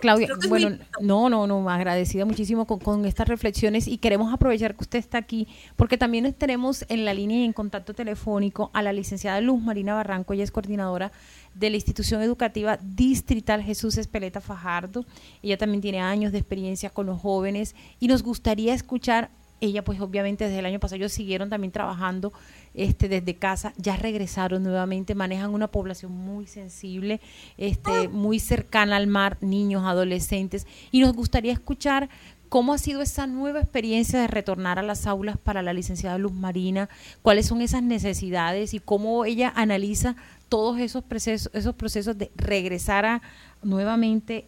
Claudia, 0.00 0.28
bueno, 0.48 0.78
no, 1.00 1.28
no, 1.28 1.46
no, 1.46 1.68
agradecida 1.70 2.24
muchísimo 2.24 2.66
con, 2.66 3.04
estas 3.06 3.28
reflexiones 3.28 3.88
y 3.88 3.98
queremos 3.98 4.32
aprovechar 4.32 4.74
que 4.74 4.82
usted 4.82 4.98
está 4.98 5.18
aquí 5.18 5.48
porque 5.76 5.98
también 5.98 6.32
tenemos 6.34 6.84
en 6.88 7.04
la 7.04 7.14
línea 7.14 7.38
y 7.38 7.44
en 7.44 7.52
contacto 7.52 7.94
telefónico 7.94 8.70
a 8.74 8.82
la 8.82 8.92
licenciada 8.92 9.40
Luz 9.40 9.62
Marina 9.62 9.94
Barranco, 9.94 10.34
ella 10.34 10.44
es 10.44 10.50
coordinadora 10.50 11.12
de 11.54 11.70
la 11.70 11.76
institución 11.76 12.22
educativa 12.22 12.78
distrital 12.82 13.62
Jesús 13.62 13.96
Espeleta 13.96 14.40
Fajardo, 14.40 15.04
ella 15.42 15.56
también 15.56 15.80
tiene 15.80 16.00
años 16.00 16.32
de 16.32 16.38
experiencia 16.38 16.90
con 16.90 17.06
los 17.06 17.20
jóvenes 17.20 17.74
y 17.98 18.08
nos 18.08 18.22
gustaría 18.22 18.74
escuchar 18.74 19.30
ella 19.60 19.82
pues 19.84 20.00
obviamente 20.00 20.44
desde 20.44 20.58
el 20.58 20.66
año 20.66 20.80
pasado 20.80 20.96
ellos 20.96 21.12
siguieron 21.12 21.48
también 21.48 21.72
trabajando 21.72 22.32
este, 22.76 23.08
desde 23.08 23.34
casa, 23.34 23.72
ya 23.76 23.96
regresaron 23.96 24.62
nuevamente, 24.62 25.14
manejan 25.14 25.52
una 25.52 25.68
población 25.68 26.12
muy 26.12 26.46
sensible, 26.46 27.20
este, 27.56 28.08
muy 28.08 28.38
cercana 28.38 28.96
al 28.96 29.06
mar, 29.06 29.38
niños, 29.40 29.84
adolescentes, 29.84 30.66
y 30.92 31.00
nos 31.00 31.14
gustaría 31.14 31.52
escuchar 31.52 32.08
cómo 32.48 32.74
ha 32.74 32.78
sido 32.78 33.02
esa 33.02 33.26
nueva 33.26 33.60
experiencia 33.60 34.20
de 34.20 34.28
retornar 34.28 34.78
a 34.78 34.82
las 34.82 35.06
aulas 35.06 35.36
para 35.38 35.62
la 35.62 35.72
licenciada 35.72 36.18
Luz 36.18 36.32
Marina, 36.32 36.88
cuáles 37.22 37.46
son 37.46 37.60
esas 37.60 37.82
necesidades 37.82 38.74
y 38.74 38.78
cómo 38.78 39.24
ella 39.24 39.52
analiza 39.56 40.14
todos 40.48 40.78
esos 40.78 41.02
procesos, 41.02 41.50
esos 41.54 41.74
procesos 41.74 42.16
de 42.16 42.30
regresar 42.36 43.04
a, 43.04 43.22
nuevamente 43.62 44.46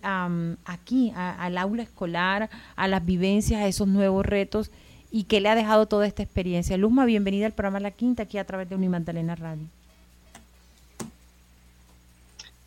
aquí, 0.64 1.12
al 1.17 1.59
aula 1.59 1.83
escolar, 1.83 2.51
a 2.77 2.88
las 2.88 3.05
vivencias, 3.05 3.62
a 3.62 3.67
esos 3.67 3.88
nuevos 3.88 4.25
retos 4.25 4.71
y 5.11 5.25
qué 5.25 5.40
le 5.40 5.49
ha 5.49 5.55
dejado 5.55 5.87
toda 5.87 6.07
esta 6.07 6.23
experiencia. 6.23 6.77
Luzma, 6.77 7.05
bienvenida 7.05 7.47
al 7.47 7.53
programa 7.53 7.81
La 7.81 7.90
Quinta, 7.90 8.25
aquí 8.25 8.38
a 8.38 8.44
través 8.44 8.68
de 8.68 8.75
Unimagdalena 8.75 9.35
Radio. 9.35 9.64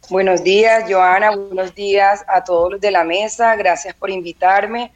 Buenos 0.09 0.43
días, 0.43 0.83
Joana, 0.89 1.35
buenos 1.35 1.73
días 1.73 2.25
a 2.27 2.43
todos 2.43 2.73
los 2.73 2.81
de 2.81 2.91
la 2.91 3.03
mesa, 3.03 3.55
gracias 3.55 3.95
por 3.95 4.09
invitarme. 4.09 4.91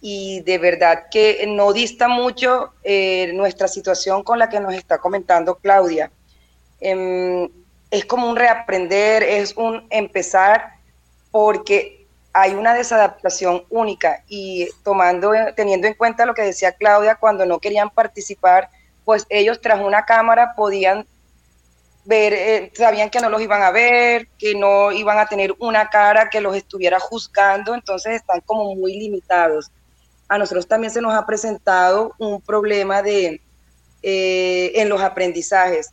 Y 0.00 0.40
de 0.42 0.58
verdad 0.58 1.06
que 1.10 1.44
no 1.48 1.72
dista 1.72 2.06
mucho 2.06 2.72
eh, 2.84 3.32
nuestra 3.34 3.66
situación 3.66 4.22
con 4.22 4.38
la 4.38 4.48
que 4.48 4.60
nos 4.60 4.74
está 4.74 4.98
comentando 4.98 5.56
Claudia. 5.56 6.10
Em, 6.80 7.48
es 7.90 8.04
como 8.04 8.30
un 8.30 8.36
reaprender, 8.36 9.22
es 9.22 9.56
un 9.56 9.86
empezar, 9.90 10.74
porque 11.30 11.95
hay 12.38 12.54
una 12.54 12.74
desadaptación 12.74 13.64
única 13.70 14.22
y 14.28 14.68
tomando, 14.84 15.32
teniendo 15.56 15.86
en 15.86 15.94
cuenta 15.94 16.26
lo 16.26 16.34
que 16.34 16.42
decía 16.42 16.72
Claudia, 16.72 17.14
cuando 17.14 17.46
no 17.46 17.60
querían 17.60 17.88
participar, 17.88 18.68
pues 19.06 19.24
ellos 19.30 19.58
tras 19.62 19.80
una 19.80 20.04
cámara 20.04 20.52
podían 20.54 21.06
ver, 22.04 22.34
eh, 22.34 22.72
sabían 22.74 23.08
que 23.08 23.20
no 23.20 23.30
los 23.30 23.40
iban 23.40 23.62
a 23.62 23.70
ver, 23.70 24.28
que 24.38 24.54
no 24.54 24.92
iban 24.92 25.18
a 25.18 25.24
tener 25.24 25.54
una 25.60 25.88
cara 25.88 26.28
que 26.28 26.42
los 26.42 26.54
estuviera 26.54 27.00
juzgando, 27.00 27.74
entonces 27.74 28.16
están 28.16 28.42
como 28.42 28.74
muy 28.74 28.98
limitados. 28.98 29.70
A 30.28 30.36
nosotros 30.36 30.68
también 30.68 30.92
se 30.92 31.00
nos 31.00 31.14
ha 31.14 31.24
presentado 31.24 32.12
un 32.18 32.42
problema 32.42 33.00
de, 33.00 33.40
eh, 34.02 34.72
en 34.74 34.90
los 34.90 35.00
aprendizajes. 35.00 35.90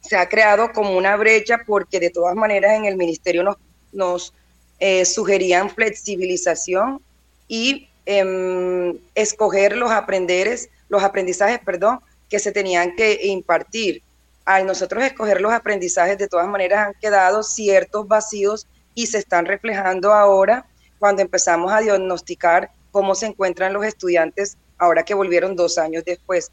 se 0.00 0.16
ha 0.16 0.26
creado 0.26 0.72
como 0.72 0.96
una 0.96 1.16
brecha 1.16 1.58
porque 1.66 2.00
de 2.00 2.08
todas 2.08 2.34
maneras 2.34 2.72
en 2.72 2.86
el 2.86 2.96
ministerio 2.96 3.58
nos 3.92 4.32
eh, 4.80 5.04
sugerían 5.04 5.70
flexibilización 5.70 7.00
y 7.46 7.88
em, 8.06 8.98
escoger 9.14 9.76
los 9.76 9.90
aprenderes, 9.90 10.70
los 10.88 11.02
aprendizajes, 11.02 11.60
perdón, 11.60 12.00
que 12.28 12.38
se 12.38 12.50
tenían 12.50 12.96
que 12.96 13.20
impartir. 13.24 14.02
Al 14.44 14.66
nosotros 14.66 15.04
escoger 15.04 15.40
los 15.40 15.52
aprendizajes, 15.52 16.18
de 16.18 16.28
todas 16.28 16.48
maneras 16.48 16.88
han 16.88 16.94
quedado 16.94 17.42
ciertos 17.42 18.08
vacíos 18.08 18.66
y 18.94 19.06
se 19.06 19.18
están 19.18 19.46
reflejando 19.46 20.12
ahora 20.12 20.66
cuando 20.98 21.22
empezamos 21.22 21.72
a 21.72 21.80
diagnosticar 21.80 22.70
cómo 22.90 23.14
se 23.14 23.26
encuentran 23.26 23.72
los 23.72 23.84
estudiantes 23.84 24.56
ahora 24.78 25.04
que 25.04 25.14
volvieron 25.14 25.56
dos 25.56 25.78
años 25.78 26.04
después. 26.04 26.50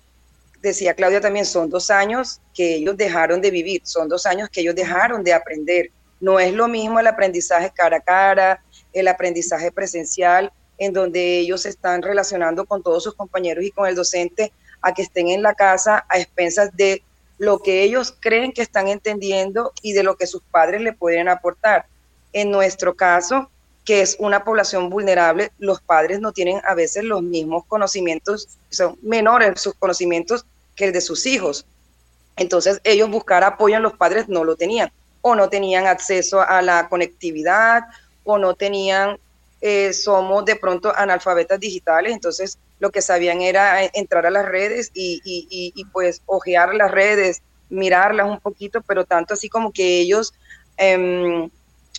Decía 0.62 0.94
Claudia 0.94 1.22
también, 1.22 1.46
son 1.46 1.70
dos 1.70 1.90
años 1.90 2.42
que 2.54 2.76
ellos 2.76 2.98
dejaron 2.98 3.42
de 3.42 3.52
vivir, 3.52 3.82
son 3.84 4.10
dos 4.10 4.26
años 4.26 4.50
que 4.50 4.62
ellos 4.62 4.76
dejaron 4.76 5.24
de 5.24 5.34
aprender. 5.34 5.92
No 6.20 6.40
es 6.40 6.54
lo 6.54 6.68
mismo 6.68 7.00
el 7.00 7.08
aprendizaje 7.08 7.72
cara 7.72 7.98
a 7.98 8.02
cara, 8.02 8.64
el 8.94 9.08
aprendizaje 9.08 9.72
presencial, 9.72 10.52
en 10.78 10.94
donde 10.94 11.40
ellos 11.40 11.62
se 11.62 11.70
están 11.70 12.02
relacionando 12.02 12.66
con 12.66 12.84
todos 12.84 13.04
sus 13.04 13.16
compañeros 13.16 13.64
y 13.64 13.72
con 13.72 13.88
el 13.88 13.96
docente 13.96 14.52
a 14.82 14.94
que 14.94 15.04
estén 15.04 15.30
en 15.30 15.42
la 15.42 15.54
casa 15.54 16.06
a 16.10 16.20
expensas 16.20 16.76
de 16.76 17.04
lo 17.38 17.60
que 17.60 17.84
ellos 17.84 18.16
creen 18.20 18.52
que 18.52 18.62
están 18.62 18.88
entendiendo 18.88 19.72
y 19.82 19.94
de 19.94 20.04
lo 20.04 20.16
que 20.16 20.28
sus 20.28 20.42
padres 20.44 20.82
le 20.82 20.94
pueden 20.94 21.30
aportar. 21.30 21.86
En 22.34 22.52
nuestro 22.52 22.96
caso, 22.96 23.50
que 23.86 24.02
es 24.02 24.18
una 24.20 24.44
población 24.44 24.90
vulnerable, 24.90 25.52
los 25.60 25.82
padres 25.82 26.20
no 26.20 26.32
tienen 26.32 26.60
a 26.66 26.74
veces 26.74 27.04
los 27.04 27.22
mismos 27.22 27.64
conocimientos, 27.66 28.50
son 28.70 28.98
menores 29.02 29.62
sus 29.62 29.76
conocimientos 29.76 30.46
que 30.76 30.86
el 30.86 30.94
de 30.94 31.02
sus 31.02 31.26
hijos. 31.26 31.66
Entonces 32.36 32.82
ellos 32.84 33.10
buscar 33.10 33.44
apoyo 33.44 33.78
en 33.78 33.84
los 33.84 33.94
padres 33.94 34.28
no 34.28 34.44
lo 34.44 34.56
tenían, 34.56 34.92
o 35.22 35.36
no 35.36 35.50
tenían 35.50 35.88
acceso 35.88 36.42
a 36.42 36.62
la 36.62 36.88
conectividad, 36.90 37.84
o 38.24 38.38
no 38.38 38.54
tenían, 38.56 39.18
eh, 39.62 39.94
somos 39.94 40.46
de 40.46 40.56
pronto 40.56 40.94
analfabetas 40.96 41.60
digitales, 41.60 42.14
entonces 42.14 42.58
lo 42.80 42.92
que 42.92 43.02
sabían 43.02 43.42
era 43.42 43.84
eh, 43.84 43.92
entrar 43.94 44.26
a 44.26 44.30
las 44.30 44.46
redes 44.46 44.92
y, 44.94 45.22
y, 45.24 45.86
pues 45.86 46.22
ojear 46.26 46.76
las 46.76 46.92
redes, 46.92 47.42
mirarlas 47.70 48.28
un 48.28 48.40
poquito, 48.40 48.82
pero 48.82 49.06
tanto 49.06 49.34
así 49.34 49.50
como 49.50 49.72
que 49.72 50.00
ellos 50.00 50.34
em, 50.78 51.50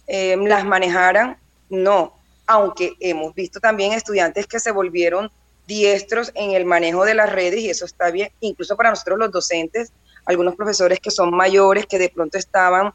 las 0.06 0.64
manejaran, 0.64 1.36
no. 1.68 2.14
Aunque 2.46 2.94
hemos 3.00 3.34
visto 3.34 3.60
también 3.60 3.92
estudiantes 3.92 4.46
que 4.46 4.60
se 4.60 4.70
volvieron 4.70 5.30
diestros 5.66 6.32
en 6.34 6.52
el 6.52 6.64
manejo 6.64 7.04
de 7.04 7.14
las 7.14 7.30
redes 7.30 7.60
y 7.60 7.70
eso 7.70 7.84
está 7.84 8.10
bien, 8.10 8.30
incluso 8.40 8.76
para 8.76 8.90
nosotros 8.90 9.18
los 9.18 9.30
docentes, 9.30 9.92
algunos 10.24 10.56
profesores 10.56 10.98
que 10.98 11.10
son 11.10 11.30
mayores, 11.30 11.86
que 11.86 11.98
de 11.98 12.08
pronto 12.08 12.38
estaban 12.38 12.88
eh, 12.88 12.92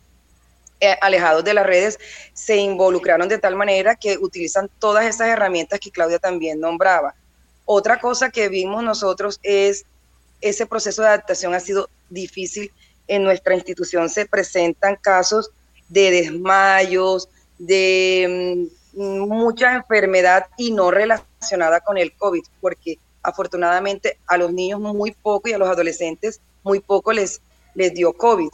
alejados 1.02 1.43
de 1.43 1.54
las 1.54 1.65
redes, 1.65 2.00
se 2.34 2.58
involucraron 2.58 3.28
de 3.28 3.38
tal 3.38 3.56
manera 3.56 3.96
que 3.96 4.17
utilizan 4.17 4.69
todas 4.80 5.06
esas 5.06 5.28
herramientas 5.28 5.80
que 5.80 5.91
Claudia 5.91 6.19
también 6.19 6.60
nombraba. 6.60 7.15
Otra 7.65 8.00
cosa 8.00 8.30
que 8.30 8.50
vimos 8.50 8.84
nosotros 8.84 9.39
es 9.43 9.86
ese 10.41 10.65
proceso 10.65 11.02
de 11.02 11.08
adaptación 11.10 11.54
ha 11.54 11.60
sido 11.60 11.89
difícil. 12.10 12.72
En 13.08 13.24
nuestra 13.24 13.56
institución 13.56 14.10
se 14.10 14.26
presentan 14.26 14.98
casos 14.98 15.52
de 15.88 16.12
desmayos, 16.12 17.30
de 17.58 18.69
mm, 18.93 19.28
mucha 19.28 19.76
enfermedad 19.76 20.48
y 20.58 20.72
no 20.72 20.91
relacionada 20.91 21.80
con 21.80 21.98
el 21.98 22.13
COVID, 22.13 22.43
porque 22.60 22.98
afortunadamente 23.22 24.17
a 24.28 24.38
los 24.38 24.52
niños 24.52 24.80
muy 24.80 25.12
poco 25.12 25.50
y 25.50 25.54
a 25.54 25.58
los 25.58 25.69
adolescentes 25.69 26.41
muy 26.63 26.80
poco 26.80 27.13
les, 27.13 27.41
les 27.74 27.93
dio 27.93 28.13
COVID, 28.13 28.50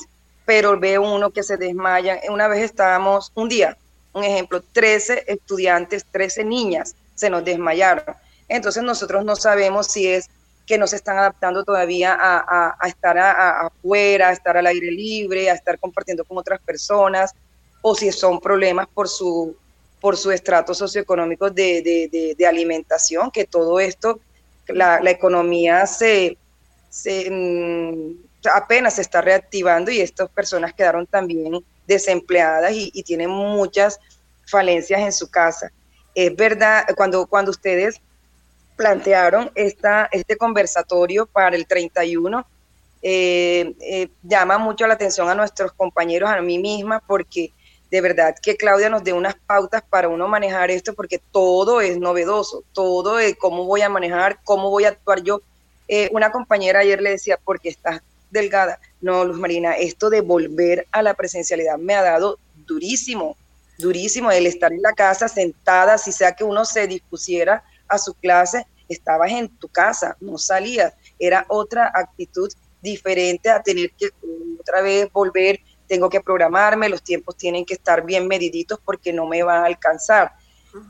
pero 0.49 0.79
veo 0.79 1.03
uno 1.03 1.29
que 1.29 1.43
se 1.43 1.57
desmaya. 1.57 2.19
Una 2.27 2.47
vez 2.47 2.63
estábamos, 2.63 3.31
un 3.35 3.49
día, 3.49 3.77
un 4.13 4.23
ejemplo, 4.23 4.63
13 4.73 5.25
estudiantes, 5.27 6.03
13 6.11 6.43
niñas 6.43 6.95
se 7.13 7.29
nos 7.29 7.45
desmayaron. 7.45 8.15
Entonces 8.47 8.81
nosotros 8.81 9.23
no 9.23 9.35
sabemos 9.35 9.85
si 9.91 10.07
es 10.07 10.27
que 10.65 10.79
no 10.79 10.87
se 10.87 10.95
están 10.95 11.19
adaptando 11.19 11.63
todavía 11.63 12.17
a, 12.19 12.87
estar 12.87 13.15
afuera, 13.19 14.29
a 14.29 14.31
estar 14.31 14.57
al 14.57 14.65
aire 14.65 14.89
libre, 14.89 15.51
a 15.51 15.53
estar 15.53 15.77
compartiendo 15.77 16.25
con 16.25 16.39
otras 16.39 16.59
personas, 16.61 17.35
o 17.83 17.93
si 17.93 18.11
son 18.11 18.39
problemas 18.39 18.87
por 18.87 19.07
su, 19.07 19.55
por 20.01 20.17
su 20.17 20.31
estrato 20.31 20.73
socioeconómico 20.73 21.51
de, 21.51 22.35
alimentación, 22.49 23.29
que 23.29 23.45
todo 23.45 23.79
esto, 23.79 24.19
la, 24.67 24.99
economía 25.11 25.85
se, 25.85 26.39
mm, 27.29 28.28
apenas 28.53 28.95
se 28.95 29.01
está 29.01 29.21
reactivando 29.21 29.91
y 29.91 29.99
estas 29.99 30.29
personas 30.29 30.73
quedaron 30.73 31.05
también 31.05 31.63
desempleadas 31.87 32.71
y, 32.73 33.03
tienen 33.03 33.29
muchas 33.29 33.99
falencias 34.45 35.01
en 35.01 35.11
su 35.11 35.29
casa. 35.29 35.71
Es 36.13 36.35
verdad, 36.35 36.85
cuando, 36.95 37.25
cuando 37.25 37.51
ustedes 37.51 38.01
plantearon 38.75 39.51
esta, 39.55 40.07
este 40.11 40.37
conversatorio 40.37 41.25
para 41.25 41.55
el 41.55 41.67
31. 41.67 42.45
Eh, 43.01 43.73
eh, 43.81 44.09
llama 44.23 44.57
mucho 44.57 44.85
la 44.85 44.93
atención 44.93 45.29
a 45.29 45.35
nuestros 45.35 45.71
compañeros, 45.73 46.29
a 46.29 46.41
mí 46.41 46.59
misma, 46.59 47.01
porque 47.05 47.51
de 47.91 48.01
verdad 48.01 48.35
que 48.41 48.55
Claudia 48.55 48.89
nos 48.89 49.03
dé 49.03 49.13
unas 49.13 49.35
pautas 49.35 49.81
para 49.81 50.09
uno 50.09 50.27
manejar 50.27 50.69
esto, 50.69 50.93
porque 50.93 51.19
todo 51.31 51.81
es 51.81 51.97
novedoso, 51.97 52.63
todo 52.73 53.19
es 53.19 53.35
cómo 53.35 53.65
voy 53.65 53.81
a 53.81 53.89
manejar, 53.89 54.39
cómo 54.43 54.69
voy 54.69 54.85
a 54.85 54.89
actuar 54.89 55.23
yo. 55.23 55.41
Eh, 55.87 56.09
una 56.13 56.31
compañera 56.31 56.79
ayer 56.79 57.01
le 57.01 57.11
decía, 57.11 57.39
porque 57.43 57.69
estás 57.69 58.01
delgada. 58.29 58.79
No, 59.01 59.25
Luz 59.25 59.37
Marina, 59.39 59.73
esto 59.73 60.09
de 60.09 60.21
volver 60.21 60.87
a 60.91 61.01
la 61.01 61.13
presencialidad 61.13 61.77
me 61.77 61.95
ha 61.95 62.03
dado 62.03 62.39
durísimo, 62.65 63.35
durísimo 63.77 64.31
el 64.31 64.45
estar 64.45 64.71
en 64.71 64.81
la 64.81 64.93
casa 64.93 65.27
sentada, 65.27 65.97
si 65.97 66.11
sea 66.11 66.33
que 66.33 66.43
uno 66.43 66.65
se 66.65 66.87
dispusiera 66.87 67.63
a 67.87 67.97
su 67.97 68.13
clase, 68.13 68.65
estabas 68.87 69.31
en 69.31 69.47
tu 69.47 69.67
casa, 69.67 70.17
no 70.19 70.37
salías. 70.37 70.93
Era 71.17 71.45
otra 71.47 71.91
actitud 71.93 72.51
diferente 72.81 73.49
a 73.49 73.61
tener 73.61 73.91
que 73.91 74.09
otra 74.59 74.81
vez 74.81 75.11
volver, 75.11 75.59
tengo 75.87 76.09
que 76.09 76.21
programarme, 76.21 76.89
los 76.89 77.03
tiempos 77.03 77.35
tienen 77.35 77.65
que 77.65 77.73
estar 77.73 78.05
bien 78.05 78.27
mediditos 78.27 78.79
porque 78.83 79.11
no 79.11 79.25
me 79.25 79.43
va 79.43 79.59
a 79.59 79.65
alcanzar. 79.65 80.33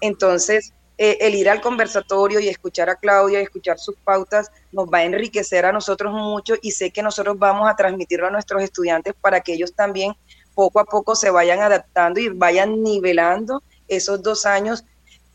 Entonces, 0.02 0.74
eh, 1.02 1.18
el 1.22 1.34
ir 1.34 1.50
al 1.50 1.62
conversatorio 1.62 2.42
y 2.42 2.50
escuchar 2.50 2.90
a 2.90 2.98
Claudia 2.98 3.40
y 3.40 3.44
escuchar 3.44 3.80
sus 3.80 3.96
pautas 3.96 4.52
nos 4.74 4.90
va 4.90 4.98
a 4.98 5.04
enriquecer 5.06 5.66
a 5.66 5.72
nosotros 5.72 6.14
mucho 6.14 6.56
y 6.62 6.72
sé 6.72 6.92
que 6.92 7.02
nosotros 7.02 7.40
vamos 7.40 7.70
a 7.70 7.76
transmitirlo 7.78 8.28
a 8.28 8.32
nuestros 8.32 8.62
estudiantes 8.62 9.14
para 9.22 9.40
que 9.40 9.54
ellos 9.54 9.74
también 9.74 10.14
poco 10.54 10.82
a 10.82 10.84
poco 10.84 11.16
se 11.16 11.30
vayan 11.30 11.62
adaptando 11.62 12.20
y 12.20 12.28
vayan 12.28 12.84
nivelando 12.84 13.64
esos 13.88 14.22
dos 14.22 14.46
años 14.46 14.84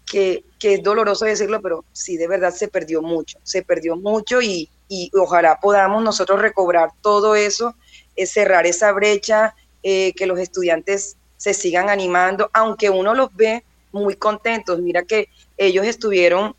que, 0.04 0.44
es 0.60 0.82
doloroso 0.82 1.24
decirlo, 1.24 1.62
pero 1.62 1.82
sí 1.94 2.18
de 2.18 2.28
verdad 2.28 2.52
se 2.52 2.68
perdió 2.68 3.00
mucho, 3.00 3.38
se 3.42 3.62
perdió 3.62 3.96
mucho 3.96 4.42
y, 4.42 4.68
ojalá 5.18 5.58
podamos 5.60 6.04
nosotros 6.04 6.42
recobrar 6.42 6.90
todo 7.00 7.36
eso, 7.36 7.74
eh, 8.16 8.26
cerrar 8.26 8.66
esa 8.66 8.92
brecha, 8.92 9.54
eh, 9.82 10.12
que 10.14 10.26
los 10.26 10.38
estudiantes 10.38 11.16
se 11.38 11.54
sigan 11.54 11.88
animando, 11.88 12.50
aunque 12.52 12.90
uno 12.90 13.14
los 13.14 13.34
ve 13.34 13.64
muy 13.94 14.16
contentos. 14.16 14.80
Mira 14.80 15.04
que 15.04 15.28
ellos 15.56 15.86
estuvieron 15.86 16.54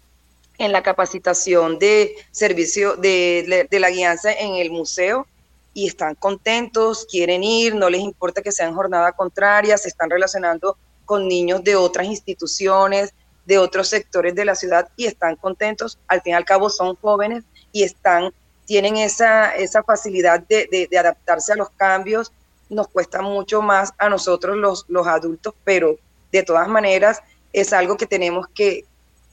en 0.58 0.72
la 0.72 0.82
capacitación 0.82 1.78
de 1.78 2.16
servicio 2.32 2.96
de, 2.96 3.68
de, 3.70 3.80
la 3.80 3.90
guianza 3.90 4.32
en 4.32 4.56
el 4.56 4.72
museo 4.72 5.28
y 5.74 5.86
están 5.88 6.16
contentos, 6.16 7.06
quieren 7.12 7.44
ir, 7.44 7.76
no 7.76 7.90
les 7.90 8.02
importa 8.02 8.42
que 8.42 8.54
sean 8.54 8.74
jornada 8.74 9.12
contraria, 9.12 9.78
se 9.78 9.90
están 9.90 10.10
relacionando 10.10 10.78
con 11.04 11.28
niños 11.28 11.62
de 11.64 11.76
otras 11.76 12.08
instituciones, 12.08 13.14
de 13.46 13.58
otros 13.58 13.90
sectores 13.90 14.34
de 14.34 14.46
la 14.46 14.56
ciudad 14.56 14.88
y 14.96 15.06
están 15.06 15.36
contentos. 15.36 16.00
Al 16.08 16.22
fin 16.22 16.32
y 16.32 16.36
al 16.36 16.46
cabo 16.46 16.70
son 16.70 16.96
jóvenes 16.96 17.44
y 17.74 17.84
están, 17.84 18.32
tienen 18.66 18.96
esa, 18.96 19.54
esa 19.56 19.84
facilidad 19.84 20.40
de, 20.40 20.90
adaptarse 20.98 21.52
a 21.52 21.58
los 21.58 21.70
cambios. 21.72 22.32
Nos 22.70 22.88
cuesta 22.88 23.22
mucho 23.22 23.62
más 23.62 23.94
a 23.98 24.08
nosotros 24.08 24.56
los, 24.56 24.86
los 24.88 25.06
adultos, 25.06 25.54
pero 25.66 25.98
de 26.36 26.44
todas 26.44 26.68
maneras 26.68 27.22
es 27.54 27.74
algo 27.74 27.98
que 27.98 28.06
tenemos 28.06 28.48
que 28.54 28.84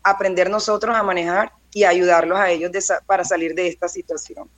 aprender 0.02 0.50
nosotros 0.50 0.96
a 0.96 1.02
manejar 1.02 1.52
y 1.72 1.84
ayudarlos 1.84 2.38
a 2.38 2.50
ellos 2.50 2.70
para 3.06 3.24
salir 3.24 3.54
de 3.54 3.68
esta 3.68 3.88
situación. 3.88 4.48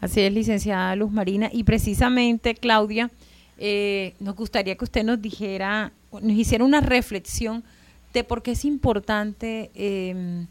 Así 0.00 0.20
es, 0.20 0.32
licenciada 0.32 0.94
Luz 0.94 1.10
Marina. 1.10 1.48
Y 1.52 1.64
precisamente, 1.64 2.54
Claudia, 2.54 3.10
eh, 3.58 4.14
nos 4.20 4.36
gustaría 4.36 4.76
que 4.76 4.84
usted 4.84 5.02
nos 5.02 5.20
dijera, 5.20 5.92
nos 6.12 6.36
hiciera 6.36 6.64
una 6.64 6.80
reflexión 6.80 7.64
de 8.12 8.24
por 8.24 8.42
qué 8.42 8.52
es 8.52 8.64
importante, 8.64 9.70
em, 9.74 10.46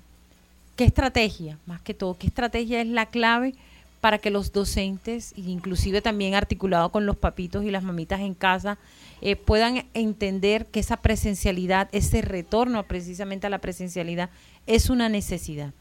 qué 0.76 0.84
estrategia, 0.84 1.58
más 1.66 1.82
que 1.82 1.94
todo, 1.94 2.18
qué 2.18 2.28
estrategia 2.28 2.82
es 2.82 2.88
la 2.88 3.06
clave 3.06 3.56
para 4.02 4.20
que 4.20 4.30
los 4.30 4.52
docentes, 4.52 5.34
inclusive 5.36 6.02
también 6.02 6.36
articulado 6.36 6.90
con 6.90 7.06
los 7.06 7.18
papitos 7.18 7.64
y 7.64 7.72
las 7.72 7.84
mamitas 7.84 8.20
en 8.22 8.34
casa, 8.34 8.78
eh, 9.22 9.36
puedan 9.36 9.88
entender 9.94 10.68
que 10.68 10.80
esa 10.80 10.98
presencialidad, 10.98 11.90
ese 11.92 12.22
retorno 12.22 12.84
precisamente 12.88 13.48
a 13.48 13.50
la 13.50 13.60
presencialidad, 13.60 14.30
es 14.68 14.90
una 14.90 15.10
necesidad. 15.10 15.74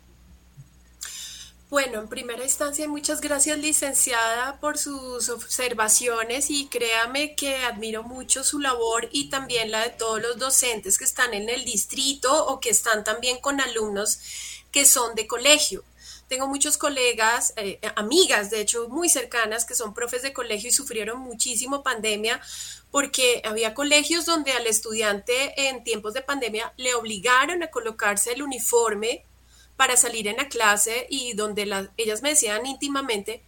Bueno, 1.69 2.01
en 2.01 2.09
primera 2.09 2.45
instancia, 2.45 2.87
muchas 2.87 3.21
gracias 3.21 3.59
licenciada 3.59 4.61
por 4.61 4.79
sus 4.79 5.29
observaciones 5.29 6.49
y 6.49 6.69
créame 6.69 7.35
que 7.35 7.57
admiro 7.57 8.05
mucho 8.05 8.45
su 8.45 8.61
labor 8.61 9.09
y 9.11 9.31
también 9.31 9.73
la 9.73 9.83
de 9.83 9.91
todos 9.91 10.23
los 10.23 10.39
docentes 10.39 10.97
que 10.97 11.05
están 11.05 11.35
en 11.35 11.49
el 11.49 11.65
distrito 11.65 12.47
o 12.47 12.61
que 12.61 12.71
están 12.71 13.03
también 13.03 13.41
con 13.41 13.61
alumnos 13.61 14.21
que 14.71 14.87
son 14.87 15.17
de 15.17 15.27
colegio. 15.27 15.83
Tengo 16.29 16.49
muchos 16.49 16.77
colegas, 16.77 17.53
eh, 17.57 17.79
amigas, 17.95 18.51
de 18.51 18.61
hecho, 18.61 18.89
muy 18.89 19.09
cercanas, 19.09 19.65
que 19.65 19.75
son 19.75 19.95
profes 19.95 20.23
de 20.23 20.33
colegio 20.33 20.71
y 20.71 20.73
sufrieron 20.73 21.21
muchísimo 21.21 21.83
pandemia 21.83 22.41
porque 22.91 23.43
había 23.45 23.75
colegios 23.75 24.27
donde 24.27 24.53
al 24.53 24.67
estudiante 24.67 25.69
en 25.69 25.85
tiempos 25.85 26.15
de 26.15 26.23
pandemia 26.23 26.73
le 26.77 26.95
obligaron 26.95 27.63
a 27.63 27.71
colocarse 27.71 28.33
el 28.33 28.43
uniforme 28.43 29.25
para 29.77 29.97
salir 29.97 30.27
en 30.27 30.37
la 30.37 30.49
clase 30.49 31.07
y 31.11 31.35
donde 31.35 31.89
ellas 31.97 32.23
me 32.23 32.31
decían 32.31 32.65
íntimamente, 32.67 33.43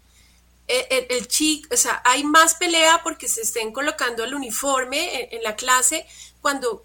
eh, 0.68 1.06
el, 1.08 1.26
chico, 1.28 1.68
o 1.72 1.76
sea, 1.78 2.02
hay 2.04 2.24
más 2.24 2.54
pelea 2.54 3.00
porque 3.02 3.26
se 3.26 3.40
estén 3.40 3.72
colocando 3.72 4.22
el 4.22 4.34
uniforme 4.34 5.28
en, 5.34 5.42
la 5.42 5.56
clase 5.56 6.06
cuando 6.42 6.84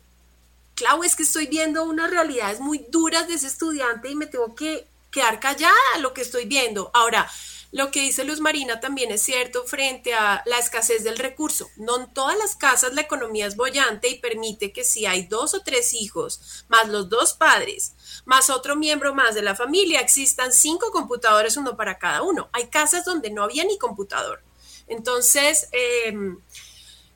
Clau, 0.76 1.04
es 1.04 1.18
que 1.18 1.24
estoy 1.24 1.48
viendo 1.48 1.84
unas 1.84 2.10
realidades 2.10 2.62
muy 2.62 2.86
duras 2.90 3.28
de 3.28 3.34
ese 3.34 3.48
estudiante 3.48 4.10
y 4.10 4.16
me 4.16 4.26
tengo 4.26 4.56
que 4.56 4.88
quedar 5.14 5.40
callada 5.40 5.74
lo 6.00 6.14
que 6.14 6.22
estoy 6.22 6.46
viendo. 6.46 6.92
Ahora, 6.94 7.30
lo 7.72 7.90
que 7.90 8.02
dice 8.02 8.24
Luz 8.24 8.40
Marina 8.40 8.80
también 8.80 9.12
es 9.12 9.24
cierto 9.24 9.64
frente 9.64 10.14
a 10.14 10.44
la 10.46 10.60
escasez 10.60 11.04
del 11.04 11.18
recurso. 11.18 11.70
No 11.78 12.00
en 12.00 12.14
todas 12.14 12.38
las 12.38 12.56
casas 12.56 12.94
la 12.94 13.02
economía 13.02 13.48
es 13.48 13.56
bollante 13.56 14.10
y 14.10 14.20
permite 14.20 14.72
que 14.72 14.84
si 14.84 15.06
hay 15.06 15.26
dos 15.26 15.54
o 15.54 15.62
tres 15.62 15.94
hijos, 15.94 16.66
más 16.68 16.90
los 16.90 17.10
dos 17.10 17.34
padres, 17.34 17.94
más 18.26 18.50
otro 18.50 18.76
miembro 18.76 19.16
más 19.16 19.34
de 19.34 19.42
la 19.42 19.56
familia, 19.56 20.02
existan 20.02 20.54
cinco 20.54 20.92
computadores, 20.92 21.58
uno 21.58 21.76
para 21.76 21.98
cada 21.98 22.22
uno. 22.22 22.50
Hay 22.52 22.68
casas 22.68 23.06
donde 23.06 23.32
no 23.32 23.44
había 23.44 23.64
ni 23.64 23.80
computador. 23.80 24.44
Entonces, 24.88 25.68
em, 25.72 26.38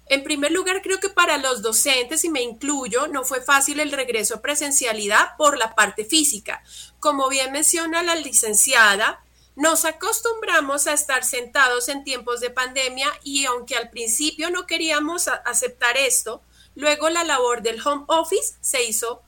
en 0.09 0.23
primer 0.23 0.51
lugar, 0.51 0.81
creo 0.81 0.99
que 0.99 1.09
para 1.09 1.37
los 1.37 1.61
docentes, 1.61 2.23
y 2.23 2.29
me 2.29 2.41
incluyo, 2.41 3.07
no 3.07 3.25
fue 3.25 3.41
fácil 3.41 3.79
el 3.79 3.91
regreso 3.91 4.35
a 4.35 4.41
presencialidad 4.41 5.35
por 5.37 5.57
la 5.57 5.75
parte 5.75 6.05
física. 6.05 6.63
Como 6.99 7.29
bien 7.29 7.51
menciona 7.51 8.03
la 8.03 8.15
licenciada, 8.15 9.23
nos 9.55 9.85
acostumbramos 9.85 10.85
a 10.87 10.93
estar 10.93 11.23
sentados 11.23 11.89
en 11.89 12.03
tiempos 12.03 12.39
de 12.39 12.51
pandemia 12.51 13.07
y 13.23 13.45
aunque 13.45 13.75
al 13.75 13.89
principio 13.89 14.51
no 14.51 14.67
queríamos 14.67 15.27
aceptar 15.27 15.97
esto, 15.97 16.41
luego 16.75 17.09
la 17.09 17.23
labor 17.23 17.63
del 17.63 17.81
home 17.85 18.05
office 18.07 18.55
se 18.61 18.83
hizo 18.83 19.23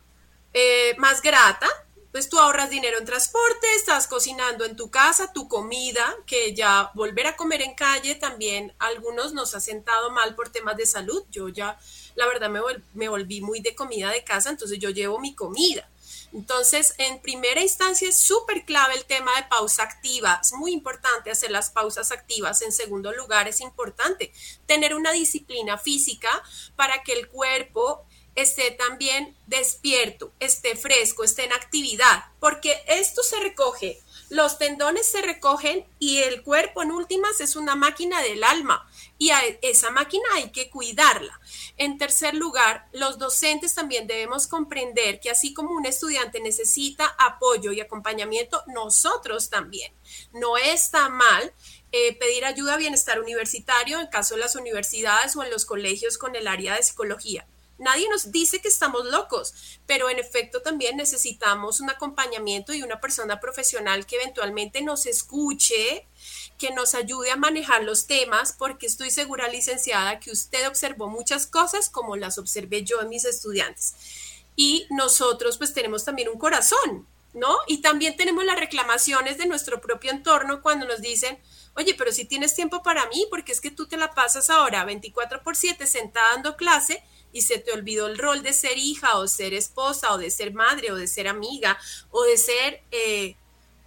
eh, 0.54 0.96
más 1.00 1.22
grata, 1.22 1.68
pues 2.12 2.30
tú 2.30 2.40
ahorras 2.40 2.70
dinero 2.70 2.98
en 2.98 3.06
transporte, 3.06 3.68
estás 3.76 4.08
cocinando 4.08 4.66
en 4.66 4.76
tu 4.76 4.90
casa 4.90 5.32
tu 5.32 5.48
comida, 5.48 6.16
que 6.26 6.56
ya 6.56 6.92
volver 6.96 7.28
a 7.28 7.36
comer 7.36 7.62
en 7.62 7.76
calle 7.76 8.16
también 8.16 8.74
algunos 8.80 9.34
nos 9.34 9.54
ha 9.54 9.60
sentado 9.60 10.10
mal 10.10 10.36
por 10.36 10.50
temas 10.50 10.76
de 10.76 10.88
salud. 10.88 11.24
Yo 11.30 11.50
ya, 11.50 11.78
la 12.16 12.26
verdad, 12.26 12.50
me, 12.50 12.62
me 12.94 13.10
volví 13.10 13.42
muy 13.42 13.62
de 13.62 13.76
comida 13.76 14.10
de 14.12 14.24
casa, 14.24 14.50
entonces 14.50 14.80
yo 14.80 14.90
llevo 14.90 15.20
mi 15.20 15.36
comida. 15.36 15.88
Entonces, 16.34 16.94
en 16.98 17.20
primera 17.22 17.62
instancia 17.62 18.10
es 18.10 18.18
súper 18.18 18.66
clave 18.66 18.96
el 18.96 19.06
tema 19.06 19.36
de 19.36 19.48
pausa 19.50 19.84
activa. 19.84 20.40
Es 20.42 20.54
muy 20.54 20.72
importante 20.72 21.32
hacer 21.32 21.52
las 21.52 21.70
pausas 21.70 22.12
activas. 22.12 22.62
En 22.62 22.72
segundo 22.72 23.12
lugar, 23.14 23.48
es 23.48 23.62
importante 23.62 24.32
tener 24.66 24.94
una 24.94 25.12
disciplina 25.12 25.78
física 25.78 26.30
para 26.76 27.04
que 27.04 27.14
el 27.14 27.30
cuerpo 27.30 28.06
esté 28.36 28.72
también 28.72 29.36
despierto, 29.48 30.32
esté 30.40 30.76
fresco, 30.76 31.24
esté 31.24 31.46
en 31.46 31.54
actividad, 31.54 32.26
porque 32.40 32.84
esto 32.88 33.22
se 33.24 33.40
recoge 33.40 34.00
los 34.30 34.60
tendones 34.60 35.08
se 35.08 35.22
recogen 35.22 35.86
y 35.98 36.20
el 36.20 36.44
cuerpo 36.44 36.84
en 36.84 36.92
últimas 36.92 37.42
es 37.42 37.56
una 37.56 37.76
máquina 37.76 38.22
del 38.22 38.44
alma 38.44 38.88
y 39.20 39.32
a 39.32 39.42
esa 39.62 39.92
máquina 39.92 40.24
hay 40.34 40.50
que 40.50 40.70
cuidarla. 40.70 41.40
En 41.76 41.98
tercer 41.98 42.34
lugar, 42.34 42.88
los 42.94 43.20
docentes 43.20 43.76
también 43.76 44.08
debemos 44.08 44.48
comprender 44.48 45.20
que 45.20 45.30
así 45.30 45.54
como 45.54 45.72
un 45.72 45.86
estudiante 45.86 46.40
necesita 46.40 47.06
apoyo 47.20 47.74
y 47.74 47.82
acompañamiento, 47.82 48.64
nosotros 48.68 49.50
también. 49.50 49.94
No 50.32 50.58
está 50.58 51.10
mal 51.10 51.54
eh, 51.92 52.18
pedir 52.18 52.46
ayuda 52.46 52.76
a 52.76 52.78
bienestar 52.78 53.20
universitario 53.20 54.00
en 54.00 54.08
caso 54.08 54.36
de 54.36 54.42
las 54.42 54.56
universidades 54.56 55.36
o 55.36 55.44
en 55.44 55.52
los 55.52 55.66
colegios 55.66 56.18
con 56.18 56.38
el 56.38 56.48
área 56.48 56.76
de 56.76 56.84
psicología. 56.84 57.46
Nadie 57.80 58.10
nos 58.10 58.32
dice 58.32 58.62
que 58.62 58.68
estamos 58.68 59.06
locos, 59.06 59.80
pero 59.86 60.10
en 60.10 60.20
efecto 60.20 60.62
también 60.62 60.98
necesitamos 60.98 61.80
un 61.80 61.90
acompañamiento 61.90 62.74
y 62.74 62.84
una 62.84 63.00
persona 63.00 63.40
profesional 63.40 64.06
que 64.06 64.18
eventualmente 64.18 64.82
nos 64.82 65.06
escuche, 65.06 66.06
que 66.60 66.72
nos 66.72 66.94
ayude 66.94 67.32
a 67.32 67.38
manejar 67.38 67.84
los 67.84 68.06
temas, 68.06 68.54
porque 68.54 68.86
estoy 68.86 69.10
segura, 69.10 69.48
licenciada, 69.48 70.20
que 70.20 70.30
usted 70.30 70.68
observó 70.68 71.08
muchas 71.08 71.48
cosas 71.48 71.90
como 71.90 72.18
las 72.18 72.38
observé 72.38 72.84
yo 72.84 73.02
en 73.02 73.10
mis 73.10 73.26
estudiantes. 73.26 73.96
Y 74.56 74.86
nosotros 74.92 75.58
pues 75.58 75.74
tenemos 75.74 76.04
también 76.04 76.28
un 76.28 76.38
corazón, 76.38 77.08
¿no? 77.34 77.58
Y 77.66 77.82
también 77.82 78.18
tenemos 78.18 78.44
las 78.44 78.60
reclamaciones 78.60 79.38
de 79.38 79.48
nuestro 79.48 79.80
propio 79.80 80.12
entorno 80.12 80.62
cuando 80.62 80.86
nos 80.86 81.02
dicen, 81.02 81.40
oye, 81.76 81.96
pero 81.98 82.12
si 82.12 82.26
tienes 82.26 82.54
tiempo 82.54 82.84
para 82.84 83.08
mí, 83.08 83.26
porque 83.30 83.54
es 83.54 83.62
que 83.62 83.72
tú 83.72 83.88
te 83.88 83.98
la 83.98 84.14
pasas 84.14 84.50
ahora 84.50 84.84
24 84.84 85.42
por 85.42 85.56
7 85.56 85.88
sentada 85.88 86.34
dando 86.34 86.58
clase 86.58 87.02
y 87.32 87.44
se 87.44 87.60
te 87.60 87.72
olvidó 87.72 88.08
el 88.08 88.18
rol 88.18 88.44
de 88.44 88.52
ser 88.52 88.78
hija 88.78 89.18
o 89.18 89.28
ser 89.28 89.54
esposa 89.54 90.14
o 90.14 90.18
de 90.18 90.30
ser 90.30 90.54
madre 90.54 90.92
o 90.92 90.96
de 90.96 91.08
ser 91.08 91.30
amiga 91.30 91.78
o 92.12 92.24
de 92.24 92.38
ser 92.38 92.84
eh, 92.92 93.38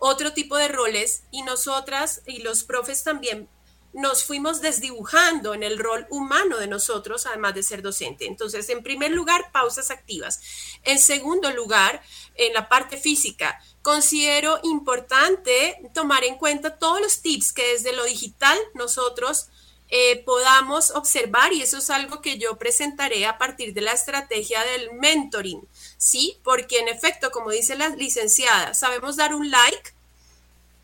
otro 0.05 0.33
tipo 0.33 0.57
de 0.57 0.67
roles 0.67 1.23
y 1.31 1.43
nosotras 1.43 2.23
y 2.27 2.43
los 2.43 2.65
profes 2.65 3.05
también 3.05 3.49
nos 3.93 4.25
fuimos 4.25 4.61
desdibujando 4.61 5.55
en 5.55 5.63
el 5.63 5.79
rol 5.79 6.09
humano 6.11 6.59
de 6.59 6.67
nosotros, 6.67 7.25
además 7.27 7.55
de 7.55 7.63
ser 7.63 7.83
docente. 7.83 8.27
Entonces, 8.27 8.69
en 8.71 8.83
primer 8.83 9.13
lugar, 9.13 9.53
pausas 9.53 9.93
activas. 9.93 10.41
En 10.83 10.99
segundo 10.99 11.53
lugar, 11.53 12.03
en 12.35 12.53
la 12.53 12.69
parte 12.69 12.97
física, 12.97 13.61
considero 13.81 14.59
importante 14.65 15.79
tomar 15.95 16.25
en 16.25 16.35
cuenta 16.35 16.79
todos 16.79 17.01
los 17.01 17.23
tips 17.23 17.53
que 17.53 17.75
desde 17.75 17.93
lo 17.93 18.03
digital 18.05 18.59
nosotros 18.75 19.51
eh, 19.95 20.25
podamos 20.25 20.91
observar 20.93 21.53
y 21.53 21.63
eso 21.63 21.77
es 21.77 21.91
algo 21.91 22.23
que 22.23 22.39
yo 22.39 22.59
presentaré 22.59 23.27
a 23.27 23.37
partir 23.37 23.73
de 23.73 23.83
la 23.83 23.93
estrategia 23.93 24.65
del 24.65 24.95
mentoring, 24.95 25.69
¿sí? 26.03 26.41
Porque 26.43 26.81
en 26.81 26.89
efecto, 26.89 27.31
como 27.31 27.51
dice 27.51 27.77
la 27.77 27.91
licenciada, 27.91 28.75
sabemos 28.75 29.15
dar 29.15 29.37
un 29.37 29.53
like, 29.53 29.93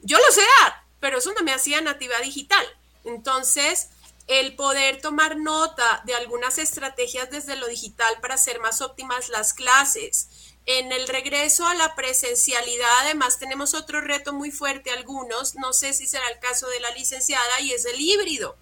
yo 0.01 0.17
lo 0.17 0.33
sé 0.33 0.43
dar, 0.63 0.85
pero 1.01 1.19
eso 1.19 1.33
no 1.33 1.43
me 1.43 1.53
hacía 1.53 1.81
nativa 1.81 2.21
digital. 2.21 2.65
Entonces, 3.03 3.89
el 4.29 4.55
poder 4.55 5.01
tomar 5.01 5.37
nota 5.37 6.03
de 6.07 6.15
algunas 6.15 6.59
estrategias 6.59 7.31
desde 7.31 7.57
lo 7.57 7.67
digital 7.67 8.21
para 8.21 8.37
hacer 8.37 8.61
más 8.61 8.81
óptimas 8.81 9.29
las 9.29 9.55
clases. 9.55 10.29
En 10.67 10.93
el 10.93 11.09
regreso 11.09 11.67
a 11.67 11.75
la 11.75 11.97
presencialidad, 11.97 13.01
además, 13.01 13.41
tenemos 13.41 13.75
otro 13.75 14.01
reto 14.01 14.33
muy 14.33 14.53
fuerte, 14.53 14.93
algunos, 14.93 15.57
no 15.57 15.73
sé 15.73 15.95
si 15.95 16.07
será 16.07 16.29
el 16.29 16.39
caso 16.39 16.69
de 16.69 16.79
la 16.79 16.93
licenciada, 16.93 17.61
y 17.61 17.73
es 17.73 17.87
el 17.87 18.01
híbrido. 18.01 18.57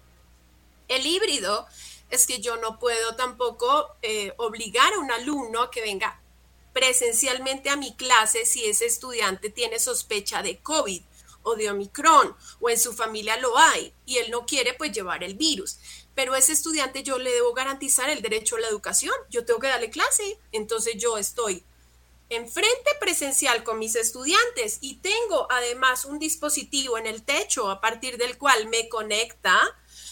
El 0.87 1.05
híbrido 1.05 1.67
es 2.09 2.25
que 2.25 2.39
yo 2.39 2.57
no 2.57 2.79
puedo 2.79 3.15
tampoco 3.15 3.95
eh, 4.01 4.33
obligar 4.37 4.93
a 4.93 4.99
un 4.99 5.11
alumno 5.11 5.61
a 5.61 5.69
que 5.69 5.81
venga 5.81 6.19
presencialmente 6.77 7.71
a 7.71 7.75
mi 7.75 7.95
clase 7.95 8.45
si 8.45 8.63
ese 8.65 8.85
estudiante 8.85 9.49
tiene 9.49 9.79
sospecha 9.79 10.43
de 10.43 10.59
COVID 10.59 11.01
o 11.41 11.55
de 11.55 11.71
Omicron 11.71 12.35
o 12.59 12.69
en 12.69 12.79
su 12.79 12.93
familia 12.93 13.35
lo 13.37 13.57
hay 13.57 13.91
y 14.05 14.17
él 14.17 14.29
no 14.29 14.45
quiere 14.45 14.75
pues 14.75 14.91
llevar 14.91 15.23
el 15.23 15.33
virus. 15.33 15.79
Pero 16.13 16.35
ese 16.35 16.53
estudiante 16.53 17.01
yo 17.01 17.17
le 17.17 17.31
debo 17.31 17.55
garantizar 17.55 18.11
el 18.11 18.21
derecho 18.21 18.57
a 18.57 18.59
la 18.59 18.67
educación, 18.67 19.15
yo 19.31 19.43
tengo 19.43 19.59
que 19.59 19.69
darle 19.69 19.89
clase, 19.89 20.37
entonces 20.51 20.93
yo 20.97 21.17
estoy 21.17 21.63
enfrente 22.29 22.91
presencial 22.99 23.63
con 23.63 23.79
mis 23.79 23.95
estudiantes 23.95 24.77
y 24.79 24.97
tengo 24.97 25.47
además 25.49 26.05
un 26.05 26.19
dispositivo 26.19 26.99
en 26.99 27.07
el 27.07 27.23
techo 27.23 27.71
a 27.71 27.81
partir 27.81 28.19
del 28.19 28.37
cual 28.37 28.67
me 28.67 28.87
conecta 28.87 29.59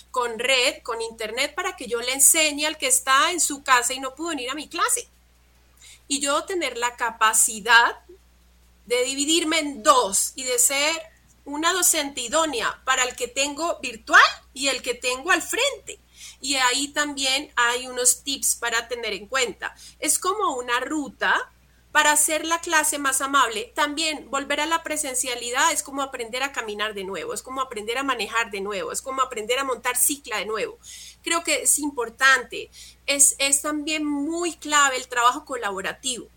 con 0.10 0.40
red, 0.40 0.82
con 0.82 1.00
internet, 1.00 1.54
para 1.54 1.76
que 1.76 1.86
yo 1.86 2.02
le 2.02 2.14
enseñe 2.14 2.66
al 2.66 2.80
que 2.80 2.88
está 2.88 3.32
en 3.32 3.40
su 3.40 3.62
casa 3.62 3.94
y 3.94 4.00
no 4.00 4.16
pudo 4.16 4.30
venir 4.30 4.50
a 4.50 4.56
mi 4.56 4.68
clase. 4.68 5.12
Y 6.08 6.20
yo 6.20 6.44
tener 6.46 6.78
la 6.78 6.96
capacidad 6.96 8.00
de 8.86 9.04
dividirme 9.04 9.60
en 9.60 9.84
dos 9.84 10.34
y 10.36 10.44
de 10.44 10.60
ser 10.60 10.94
una 11.46 11.74
docente 11.74 12.22
idónea 12.22 12.82
para 12.86 13.04
el 13.04 13.16
que 13.16 13.28
tengo 13.28 13.80
virtual 13.80 14.22
y 14.54 14.68
el 14.68 14.82
que 14.82 14.94
tengo 14.94 15.32
al 15.32 15.42
frente. 15.42 16.00
Y 16.42 16.56
ahí 16.56 16.90
también 16.90 17.52
hay 17.56 17.88
unos 17.88 18.24
tips 18.24 18.56
para 18.56 18.88
tener 18.88 19.14
en 19.14 19.28
cuenta. 19.28 19.76
Es 20.00 20.20
como 20.20 20.56
una 20.56 20.80
ruta 20.80 21.52
para 21.92 22.12
hacer 22.12 22.46
la 22.46 22.60
clase 22.60 23.00
más 23.00 23.22
amable. 23.22 23.72
También 23.74 24.30
volver 24.30 24.60
a 24.60 24.66
la 24.66 24.84
presencialidad 24.84 25.72
es 25.72 25.82
como 25.82 26.02
aprender 26.02 26.44
a 26.44 26.52
caminar 26.52 26.94
de 26.94 27.06
nuevo, 27.06 27.34
es 27.34 27.42
como 27.42 27.62
aprender 27.62 27.98
a 27.98 28.04
manejar 28.04 28.52
de 28.52 28.60
nuevo, 28.60 28.92
es 28.92 29.02
como 29.02 29.22
aprender 29.22 29.60
a 29.60 29.64
montar 29.64 29.96
cicla 29.96 30.38
de 30.38 30.46
nuevo. 30.46 30.78
Creo 31.26 31.44
que 31.44 31.64
es 31.64 31.78
importante, 31.80 32.70
es, 33.06 33.36
es 33.38 33.62
también 33.62 34.06
muy 34.06 34.54
clave 34.54 34.96
el 34.96 35.10
trabajo 35.10 35.44
colaborativo. 35.44 36.30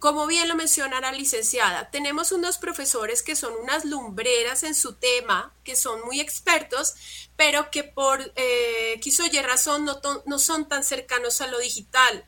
Como 0.00 0.26
bien 0.26 0.48
lo 0.48 0.56
menciona 0.56 1.00
la 1.00 1.12
licenciada, 1.12 1.90
tenemos 1.90 2.32
unos 2.32 2.58
profesores 2.58 3.22
que 3.22 3.36
son 3.36 3.54
unas 3.62 3.84
lumbreras 3.84 4.64
en 4.64 4.74
su 4.74 4.94
tema, 4.94 5.54
que 5.62 5.76
son 5.76 6.04
muy 6.04 6.20
expertos, 6.20 6.94
pero 7.36 7.70
que 7.70 7.84
por 7.84 8.32
eh, 8.34 8.98
quiso 9.00 9.24
y 9.24 9.38
razón 9.38 9.88
no 10.26 10.38
son 10.40 10.68
tan 10.68 10.82
cercanos 10.82 11.40
a 11.40 11.46
lo 11.46 11.60
digital 11.60 12.26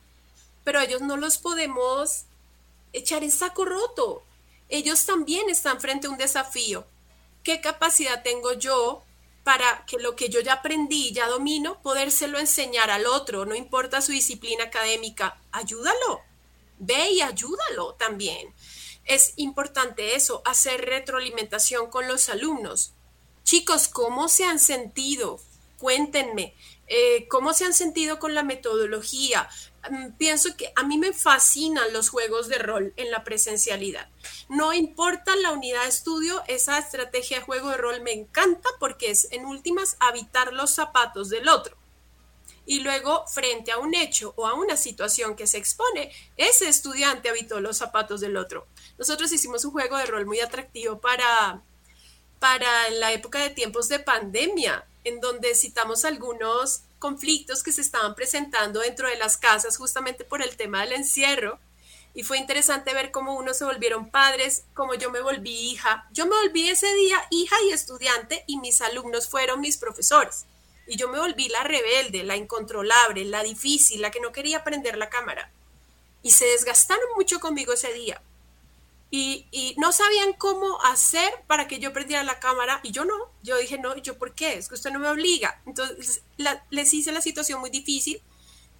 pero 0.69 0.81
ellos 0.81 1.01
no 1.01 1.17
los 1.17 1.39
podemos 1.39 2.25
echar 2.93 3.25
en 3.25 3.31
saco 3.31 3.65
roto. 3.65 4.23
Ellos 4.69 5.07
también 5.07 5.49
están 5.49 5.81
frente 5.81 6.07
a 6.07 6.11
un 6.11 6.19
desafío. 6.19 6.87
¿Qué 7.43 7.63
capacidad 7.63 8.23
tengo 8.23 8.53
yo 8.53 9.03
para 9.49 9.87
que 9.87 9.97
lo 9.97 10.15
que 10.15 10.29
yo 10.29 10.41
ya 10.41 10.53
aprendí, 10.53 11.11
ya 11.11 11.27
domino, 11.27 11.81
podérselo 11.81 12.39
enseñar 12.39 12.91
al 12.91 13.07
otro? 13.07 13.47
No 13.47 13.55
importa 13.55 14.03
su 14.03 14.13
disciplina 14.13 14.65
académica, 14.65 15.41
ayúdalo. 15.53 16.21
Ve 16.77 17.13
y 17.13 17.23
ayúdalo 17.23 17.95
también. 17.95 18.55
Es 19.07 19.33
importante 19.37 20.15
eso, 20.17 20.43
hacer 20.45 20.85
retroalimentación 20.85 21.89
con 21.89 22.07
los 22.09 22.29
alumnos. 22.29 22.93
Chicos, 23.43 23.89
¿cómo 23.89 24.29
se 24.29 24.45
han 24.45 24.59
sentido? 24.59 25.41
Cuéntenme, 25.79 26.55
eh, 26.87 27.27
cómo 27.29 27.55
se 27.55 27.65
han 27.65 27.73
sentido 27.73 28.19
con 28.19 28.35
la 28.35 28.43
metodología, 28.43 29.49
pienso 30.18 30.57
que 30.57 30.72
a 30.76 30.83
mí 30.83 30.99
me 30.99 31.12
fascinan 31.12 31.93
los 31.93 32.09
juegos 32.09 32.49
de 32.49 32.59
rol 32.59 32.93
en 32.97 33.11
la 33.11 33.24
presencialidad. 33.24 34.09
No 34.49 34.72
importa 34.72 35.37
la 35.37 35.53
unidad 35.53 35.83
de 35.83 35.89
estudio, 35.89 36.43
esa 36.47 36.79
estrategia 36.79 37.43
juego 37.43 37.70
de 37.70 37.76
rol 37.76 38.01
me 38.03 38.12
encanta 38.12 38.68
porque 38.79 39.11
es 39.11 39.29
en 39.33 39.47
últimas 39.47 39.97
habitar 40.01 40.53
los 40.53 40.70
zapatos 40.70 41.29
del 41.29 41.49
otro. 41.49 41.76
Y 42.66 42.81
luego, 42.81 43.26
frente 43.26 43.72
a 43.72 43.79
un 43.79 43.95
hecho 43.95 44.35
o 44.37 44.47
a 44.47 44.53
una 44.53 44.76
situación 44.76 45.37
que 45.37 45.47
se 45.47 45.57
expone, 45.57 46.12
ese 46.37 46.68
estudiante 46.68 47.31
habitó 47.31 47.61
los 47.61 47.79
zapatos 47.79 48.20
del 48.20 48.37
otro. 48.37 48.66
Nosotros 48.99 49.33
hicimos 49.33 49.64
un 49.64 49.70
juego 49.70 49.97
de 49.97 50.05
rol 50.05 50.26
muy 50.26 50.41
atractivo 50.41 51.01
para, 51.01 51.62
para 52.39 52.91
la 52.91 53.12
época 53.12 53.39
de 53.39 53.49
tiempos 53.49 53.89
de 53.89 54.01
pandemia, 54.01 54.87
en 55.05 55.20
donde 55.20 55.55
citamos 55.55 56.05
algunos 56.05 56.83
conflictos 56.99 57.63
que 57.63 57.73
se 57.73 57.81
estaban 57.81 58.15
presentando 58.15 58.81
dentro 58.81 59.09
de 59.09 59.17
las 59.17 59.37
casas 59.37 59.77
justamente 59.77 60.25
por 60.25 60.43
el 60.43 60.57
tema 60.57 60.83
del 60.83 60.93
encierro. 60.93 61.59
Y 62.15 62.23
fue 62.23 62.39
interesante 62.39 62.95
ver 62.95 63.11
cómo 63.11 63.35
unos 63.35 63.59
se 63.59 63.65
volvieron 63.65 64.11
padres, 64.11 64.65
cómo 64.75 64.95
yo 64.95 65.11
me 65.11 65.21
volví 65.21 65.71
hija. 65.71 66.09
Yo 66.13 66.27
me 66.27 66.37
volví 66.37 66.69
ese 66.69 66.93
día 66.95 67.19
hija 67.31 67.57
y 67.69 67.73
estudiante 67.73 68.45
y 68.47 68.59
mis 68.59 68.81
alumnos 68.81 69.29
fueron 69.29 69.61
mis 69.61 69.77
profesores. 69.77 70.47
Y 70.87 70.97
yo 70.97 71.09
me 71.09 71.19
volví 71.19 71.49
la 71.49 71.65
rebelde, 71.65 72.25
la 72.25 72.37
incontrolable, 72.37 73.25
la 73.25 73.43
difícil, 73.43 74.01
la 74.01 74.11
que 74.11 74.21
no 74.21 74.33
quería 74.33 74.65
prender 74.65 74.97
la 74.97 75.11
cámara. 75.11 75.53
Y 76.23 76.31
se 76.33 76.47
desgastaron 76.47 77.09
mucho 77.17 77.39
conmigo 77.41 77.73
ese 77.73 77.93
día 77.93 78.21
y, 79.11 79.75
no 79.79 79.93
sabían 79.93 80.33
cómo 80.35 80.83
hacer 80.83 81.33
para 81.47 81.67
que 81.67 81.79
yo 81.79 81.93
prendiera 81.93 82.23
la 82.25 82.41
cámara 82.41 82.81
y 82.83 82.91
yo 82.91 83.05
no, 83.05 83.15
yo 83.43 83.57
dije, 83.57 83.79
no, 83.79 83.97
yo 83.97 84.19
por 84.19 84.35
qué, 84.35 84.55
es 84.55 84.69
que 84.69 84.75
usted 84.75 84.91
no 84.91 84.99
me 84.99 85.09
obliga. 85.09 85.61
Entonces 85.67 86.23
les 86.71 86.95
hice 86.95 87.13
la 87.13 87.23
situación 87.23 87.61
muy 87.61 87.71
difícil, 87.71 88.21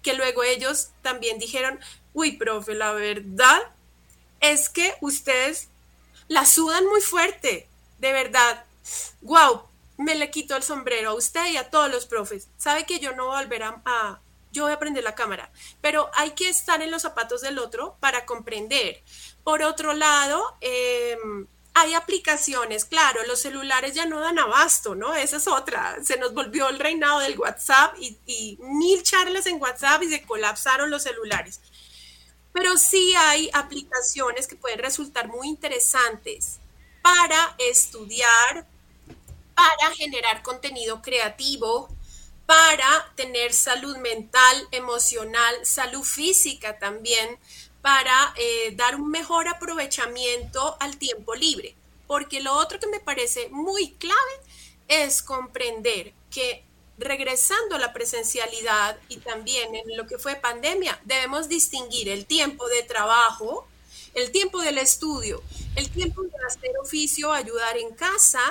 que 0.01 0.13
luego 0.13 0.43
ellos 0.43 0.89
también 1.01 1.39
dijeron, 1.39 1.79
uy, 2.13 2.33
profe, 2.33 2.75
la 2.75 2.93
verdad 2.93 3.61
es 4.39 4.69
que 4.69 4.95
ustedes 5.01 5.69
la 6.27 6.45
sudan 6.45 6.85
muy 6.85 7.01
fuerte, 7.01 7.67
de 7.97 8.13
verdad. 8.13 8.65
Wow, 9.21 9.63
me 9.97 10.15
le 10.15 10.29
quito 10.31 10.55
el 10.55 10.63
sombrero 10.63 11.11
a 11.11 11.15
usted 11.15 11.47
y 11.47 11.57
a 11.57 11.69
todos 11.69 11.89
los 11.91 12.05
profes. 12.05 12.47
Sabe 12.57 12.85
que 12.85 12.99
yo 12.99 13.13
no 13.15 13.27
voy 13.27 13.61
a 13.61 13.81
a 13.85 14.19
yo 14.51 14.63
voy 14.63 14.71
a 14.71 14.79
prender 14.79 15.03
la 15.03 15.15
cámara, 15.15 15.51
pero 15.81 16.09
hay 16.15 16.31
que 16.31 16.49
estar 16.49 16.81
en 16.81 16.89
los 16.89 17.03
zapatos 17.03 17.41
del 17.41 17.59
otro 17.59 17.97
para 17.99 18.25
comprender. 18.25 19.03
Por 19.43 19.63
otro 19.63 19.93
lado, 19.93 20.57
em, 20.61 21.47
hay 21.73 21.93
aplicaciones, 21.93 22.83
claro, 22.85 23.21
los 23.25 23.41
celulares 23.41 23.93
ya 23.93 24.05
no 24.05 24.19
dan 24.19 24.37
abasto, 24.37 24.95
¿no? 24.95 25.15
Esa 25.15 25.37
es 25.37 25.47
otra. 25.47 25.97
Se 26.03 26.17
nos 26.17 26.33
volvió 26.33 26.67
el 26.69 26.79
reinado 26.79 27.19
del 27.19 27.39
WhatsApp 27.39 27.95
y, 27.99 28.57
mil 28.61 29.01
charlas 29.03 29.45
en 29.45 29.61
WhatsApp 29.61 30.03
y 30.03 30.09
se 30.09 30.23
colapsaron 30.23 30.89
los 30.89 31.03
celulares. 31.03 31.61
Pero 32.51 32.77
sí 32.77 33.13
hay 33.15 33.49
aplicaciones 33.53 34.47
que 34.47 34.55
pueden 34.55 34.79
resultar 34.79 35.27
muy 35.27 35.47
interesantes 35.47 36.59
para 37.01 37.55
estudiar, 37.59 38.67
para 39.55 39.95
generar 39.95 40.41
contenido 40.41 41.01
creativo, 41.01 41.87
para 42.45 43.13
tener 43.15 43.53
salud 43.53 43.95
mental, 43.97 44.67
emocional, 44.71 45.55
salud 45.63 46.03
física 46.03 46.79
también, 46.79 47.37
para 47.81 48.33
eh, 48.35 48.73
dar 48.75 48.95
un 48.95 49.09
mejor 49.09 49.47
aprovechamiento 49.47 50.77
al 50.79 50.97
tiempo 50.97 51.35
libre. 51.35 51.75
Porque 52.07 52.41
lo 52.41 52.53
otro 52.55 52.79
que 52.79 52.87
me 52.87 52.99
parece 52.99 53.49
muy 53.49 53.91
clave 53.91 54.33
es 54.87 55.21
comprender 55.21 56.13
que 56.31 56.63
regresando 56.97 57.75
a 57.75 57.79
la 57.79 57.93
presencialidad 57.93 58.97
y 59.07 59.17
también 59.17 59.73
en 59.75 59.95
lo 59.95 60.05
que 60.05 60.17
fue 60.17 60.35
pandemia, 60.35 60.99
debemos 61.05 61.47
distinguir 61.47 62.09
el 62.09 62.25
tiempo 62.25 62.67
de 62.67 62.83
trabajo, 62.83 63.67
el 64.15 64.31
tiempo 64.31 64.59
del 64.59 64.77
estudio, 64.79 65.41
el 65.75 65.89
tiempo 65.89 66.23
de 66.23 66.31
hacer 66.45 66.71
oficio, 66.83 67.31
ayudar 67.31 67.77
en 67.77 67.93
casa, 67.95 68.41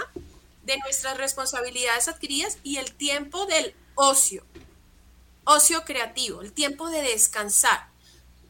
de 0.63 0.77
nuestras 0.79 1.17
responsabilidades 1.17 2.09
adquiridas 2.09 2.59
y 2.63 2.77
el 2.77 2.93
tiempo 2.93 3.47
del 3.47 3.75
ocio, 3.95 4.45
ocio 5.45 5.83
creativo, 5.85 6.43
el 6.43 6.53
tiempo 6.53 6.91
de 6.91 7.01
descansar 7.01 7.89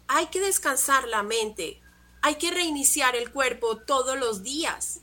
hay 0.08 0.26
que 0.26 0.40
descansar 0.40 1.06
la 1.06 1.22
mente, 1.22 1.80
hay 2.22 2.34
que 2.36 2.50
reiniciar 2.50 3.14
el 3.14 3.30
cuerpo 3.30 3.76
todos 3.76 4.18
los 4.18 4.42
días, 4.42 5.00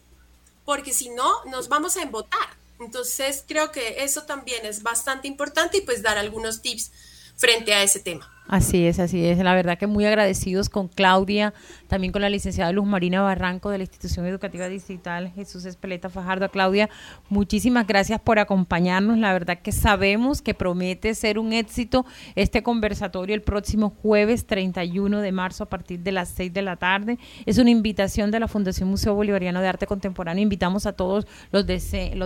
porque 0.65 0.93
si 0.93 1.09
no, 1.09 1.45
nos 1.45 1.69
vamos 1.69 1.95
a 1.95 2.01
embotar. 2.01 2.49
Entonces, 2.79 3.45
creo 3.47 3.71
que 3.71 4.03
eso 4.03 4.23
también 4.23 4.65
es 4.65 4.83
bastante 4.83 5.27
importante 5.27 5.77
y 5.77 5.81
pues 5.81 6.01
dar 6.01 6.17
algunos 6.17 6.61
tips 6.61 6.91
frente 7.37 7.73
a 7.73 7.83
ese 7.83 7.99
tema. 7.99 8.29
Así 8.47 8.85
es, 8.85 8.99
así 8.99 9.25
es. 9.25 9.37
La 9.39 9.55
verdad 9.55 9.77
que 9.77 9.87
muy 9.87 10.05
agradecidos 10.05 10.69
con 10.69 10.87
Claudia, 10.87 11.53
también 11.87 12.11
con 12.11 12.21
la 12.21 12.29
licenciada 12.29 12.71
Luz 12.71 12.85
Marina 12.85 13.21
Barranco 13.21 13.69
de 13.69 13.77
la 13.77 13.83
Institución 13.83 14.25
Educativa 14.25 14.67
Digital 14.67 15.31
Jesús 15.35 15.65
Espeleta 15.65 16.09
Fajardo. 16.09 16.49
Claudia, 16.49 16.89
muchísimas 17.29 17.87
gracias 17.87 18.19
por 18.19 18.39
acompañarnos. 18.39 19.17
La 19.17 19.33
verdad 19.33 19.59
que 19.59 19.71
sabemos 19.71 20.41
que 20.41 20.53
promete 20.53 21.13
ser 21.15 21.39
un 21.39 21.53
éxito 21.53 22.05
este 22.35 22.63
conversatorio 22.63 23.35
el 23.35 23.41
próximo 23.41 23.93
jueves 24.01 24.45
31 24.45 25.21
de 25.21 25.31
marzo 25.31 25.63
a 25.63 25.69
partir 25.69 25.99
de 25.99 26.11
las 26.11 26.29
6 26.29 26.53
de 26.53 26.61
la 26.61 26.77
tarde. 26.77 27.17
Es 27.45 27.57
una 27.57 27.69
invitación 27.69 28.31
de 28.31 28.39
la 28.39 28.47
Fundación 28.47 28.89
Museo 28.89 29.13
Bolivariano 29.13 29.61
de 29.61 29.67
Arte 29.67 29.87
Contemporáneo. 29.87 30.41
Invitamos 30.41 30.85
a 30.85 30.93
todos 30.93 31.27
los, 31.51 31.65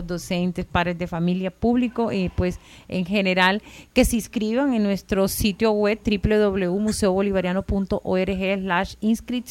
docentes, 0.08 0.66
padres 0.66 0.98
de 0.98 1.08
familia, 1.08 1.52
público 1.52 2.12
y 2.12 2.30
pues 2.30 2.60
en 2.88 3.06
general 3.06 3.62
que 3.94 4.06
se 4.06 4.16
inscriban 4.16 4.74
en 4.74 4.84
nuestro 4.84 5.28
sitio 5.28 5.72
web 5.72 6.00
www.museobolivariano.org 6.04 8.60
slash 8.60 8.96
inscripción. 9.02 9.49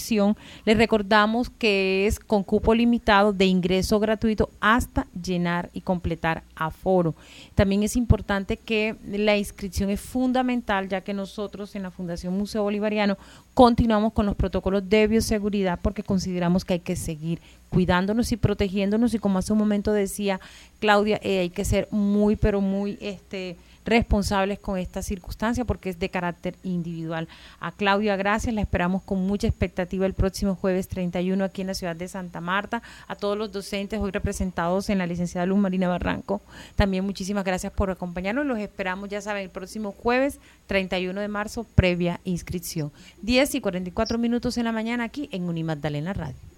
Les 0.65 0.77
recordamos 0.77 1.51
que 1.51 2.07
es 2.07 2.19
con 2.19 2.43
cupo 2.43 2.75
limitado 2.75 3.33
de 3.33 3.47
ingreso 3.47 3.99
gratuito 3.99 4.51
hasta 4.61 5.07
llenar 5.21 5.71
y 5.73 5.81
completar 5.81 6.43
aforo. 6.55 7.15
También 7.55 7.83
es 7.83 7.97
importante 7.97 8.57
que 8.57 8.97
la 9.07 9.37
inscripción 9.37 9.91
es 9.91 10.01
fundamental 10.01 10.89
ya 10.89 11.01
que 11.01 11.15
nosotros 11.15 11.75
en 11.75 11.83
la 11.83 11.91
Fundación 11.91 12.37
Museo 12.37 12.63
Bolivariano 12.63 13.19
continuamos 13.55 14.13
con 14.13 14.27
los 14.27 14.37
protocolos 14.37 14.89
de 14.89 15.07
bioseguridad 15.09 15.79
porque 15.83 16.03
consideramos 16.03 16.65
que 16.65 16.75
hay 16.75 16.81
que 16.81 16.97
seguir 16.97 17.41
cuidándonos 17.71 18.33
y 18.33 18.37
protegiéndonos 18.37 19.15
y 19.15 19.19
como 19.19 19.39
hace 19.39 19.53
un 19.53 19.59
momento 19.59 19.93
decía 19.93 20.41
Claudia, 20.79 21.19
eh, 21.23 21.41
hay 21.41 21.51
que 21.51 21.65
ser 21.65 21.89
muy 21.91 22.37
pero 22.37 22.61
muy 22.61 22.99
este 23.01 23.57
responsables 23.89 24.59
con 24.59 24.79
esta 24.79 25.03
circunstancia 25.03 25.65
porque 25.65 25.91
es 25.91 25.99
de 25.99 26.09
carácter 26.11 26.57
individual. 26.63 27.29
A 27.61 27.73
Claudia, 27.73 28.17
gracias, 28.17 28.55
la 28.55 28.61
esperamos 28.61 29.03
con 29.03 29.27
mucha 29.27 29.47
expectativa 29.47 30.07
el 30.07 30.15
próximo 30.15 30.55
jueves 30.55 30.89
31 30.89 31.43
aquí 31.45 31.63
en 31.63 31.69
la 31.69 31.75
ciudad 31.75 31.97
de 31.97 32.09
Santa 32.09 32.41
Marta. 32.41 32.83
A 33.07 33.17
todos 33.17 33.37
los 33.37 33.53
docentes 33.53 34.01
hoy 34.01 34.11
representados 34.11 34.91
en 34.91 34.99
la 34.99 35.07
licenciada 35.07 35.47
Luz 35.47 35.59
Marina 35.59 35.89
Barranco, 35.89 36.41
también 36.77 37.05
muchísimas 37.05 37.45
gracias 37.45 37.73
por 37.73 37.91
acompañarnos. 37.91 38.47
Los 38.47 38.59
esperamos, 38.59 39.09
ya 39.09 39.21
saben, 39.21 39.45
el 39.45 39.51
próximo 39.51 39.93
jueves 39.93 40.39
31 40.67 41.21
de 41.21 41.29
marzo, 41.29 41.65
previa 41.75 42.21
inscripción. 42.25 42.93
10 43.23 43.57
y 43.57 43.61
44 43.61 44.19
minutos 44.19 44.59
en 44.59 44.65
la 44.65 44.73
mañana 44.73 45.05
aquí 45.05 45.29
en 45.33 45.49
Unimagdalena 45.49 46.13
Radio. 46.13 46.58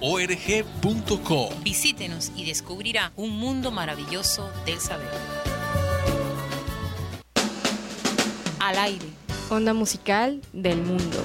org.co. 0.00 1.50
Visítenos 1.62 2.32
y 2.36 2.44
descubrirá 2.44 3.12
un 3.16 3.38
mundo 3.38 3.70
maravilloso 3.70 4.50
del 4.64 4.80
saber. 4.80 5.08
Al 8.60 8.78
aire. 8.78 9.06
Onda 9.50 9.72
musical 9.72 10.40
del 10.52 10.82
mundo. 10.82 11.22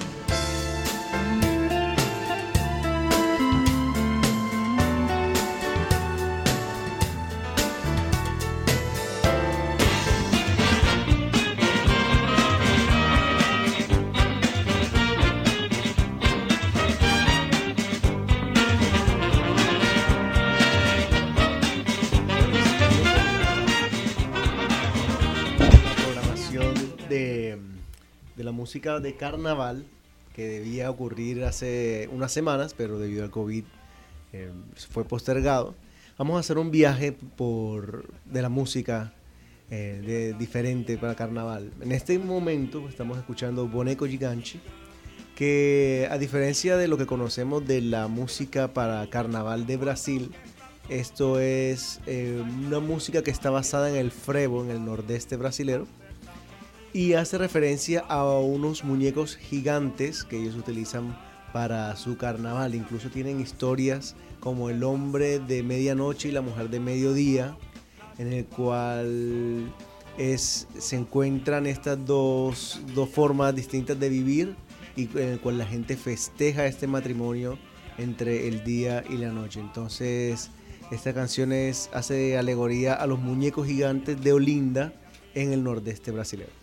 Música 28.74 29.00
de 29.00 29.16
carnaval 29.16 29.86
que 30.36 30.48
debía 30.48 30.90
ocurrir 30.90 31.44
hace 31.44 32.10
unas 32.12 32.32
semanas, 32.32 32.74
pero 32.76 32.98
debido 32.98 33.24
al 33.24 33.30
COVID 33.30 33.64
eh, 34.32 34.52
fue 34.90 35.06
postergado. 35.06 35.76
Vamos 36.18 36.38
a 36.38 36.40
hacer 36.40 36.58
un 36.58 36.72
viaje 36.72 37.12
por, 37.12 38.10
de 38.26 38.42
la 38.42 38.50
música 38.50 39.14
eh, 39.70 40.02
de, 40.04 40.34
diferente 40.34 40.98
para 40.98 41.14
carnaval. 41.14 41.70
En 41.82 41.92
este 41.92 42.18
momento 42.18 42.90
estamos 42.90 43.20
escuchando 43.20 43.68
Boneco 43.68 44.08
Giganchi, 44.08 44.60
que 45.36 46.08
a 46.10 46.18
diferencia 46.18 46.76
de 46.76 46.88
lo 46.88 46.98
que 46.98 47.06
conocemos 47.06 47.68
de 47.68 47.80
la 47.80 48.08
música 48.08 48.74
para 48.74 49.08
carnaval 49.08 49.68
de 49.68 49.78
Brasil, 49.78 50.32
esto 50.90 51.40
es 51.40 52.02
eh, 52.08 52.44
una 52.66 52.80
música 52.80 53.22
que 53.22 53.30
está 53.30 53.52
basada 53.52 53.88
en 53.92 53.98
el 53.98 54.10
frevo, 54.10 54.64
en 54.64 54.72
el 54.72 54.84
nordeste 54.84 55.38
brasilero, 55.38 55.86
y 56.94 57.14
hace 57.14 57.40
referencia 57.40 58.02
a 58.08 58.24
unos 58.40 58.84
muñecos 58.84 59.36
gigantes 59.36 60.24
que 60.24 60.40
ellos 60.40 60.56
utilizan 60.56 61.18
para 61.52 61.96
su 61.96 62.18
carnaval. 62.18 62.76
Incluso 62.76 63.10
tienen 63.10 63.42
historias 63.42 64.16
como 64.40 64.70
el 64.70 64.84
hombre 64.84 65.40
de 65.40 65.64
medianoche 65.64 66.30
y 66.30 66.32
la 66.32 66.42
mujer 66.42 66.70
de 66.70 66.80
mediodía, 66.80 67.58
en 68.20 68.32
el 68.32 68.46
cual 68.46 69.74
se 70.18 70.96
encuentran 70.96 71.66
estas 71.66 72.06
dos, 72.06 72.80
dos 72.94 73.10
formas 73.10 73.56
distintas 73.56 74.00
de 74.00 74.10
vivir 74.10 74.56
y 74.96 75.10
en 75.18 75.30
el 75.30 75.40
cual 75.40 75.58
la 75.58 75.66
gente 75.66 75.98
festeja 75.98 76.68
este 76.68 76.86
matrimonio 76.86 77.58
entre 77.98 78.48
el 78.48 78.64
día 78.64 79.04
y 79.10 79.18
la 79.18 79.32
noche. 79.32 79.60
Entonces, 79.60 80.52
esta 80.92 81.14
canción 81.14 81.52
es, 81.54 81.90
hace 81.94 82.38
alegoría 82.38 82.94
a 82.94 83.08
los 83.08 83.20
muñecos 83.20 83.66
gigantes 83.66 84.22
de 84.22 84.34
Olinda 84.34 84.94
en 85.34 85.54
el 85.54 85.64
nordeste 85.64 86.12
brasileño. 86.12 86.63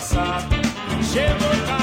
passado. 0.00 0.56
Chegou 1.02 1.66
tá 1.66 1.79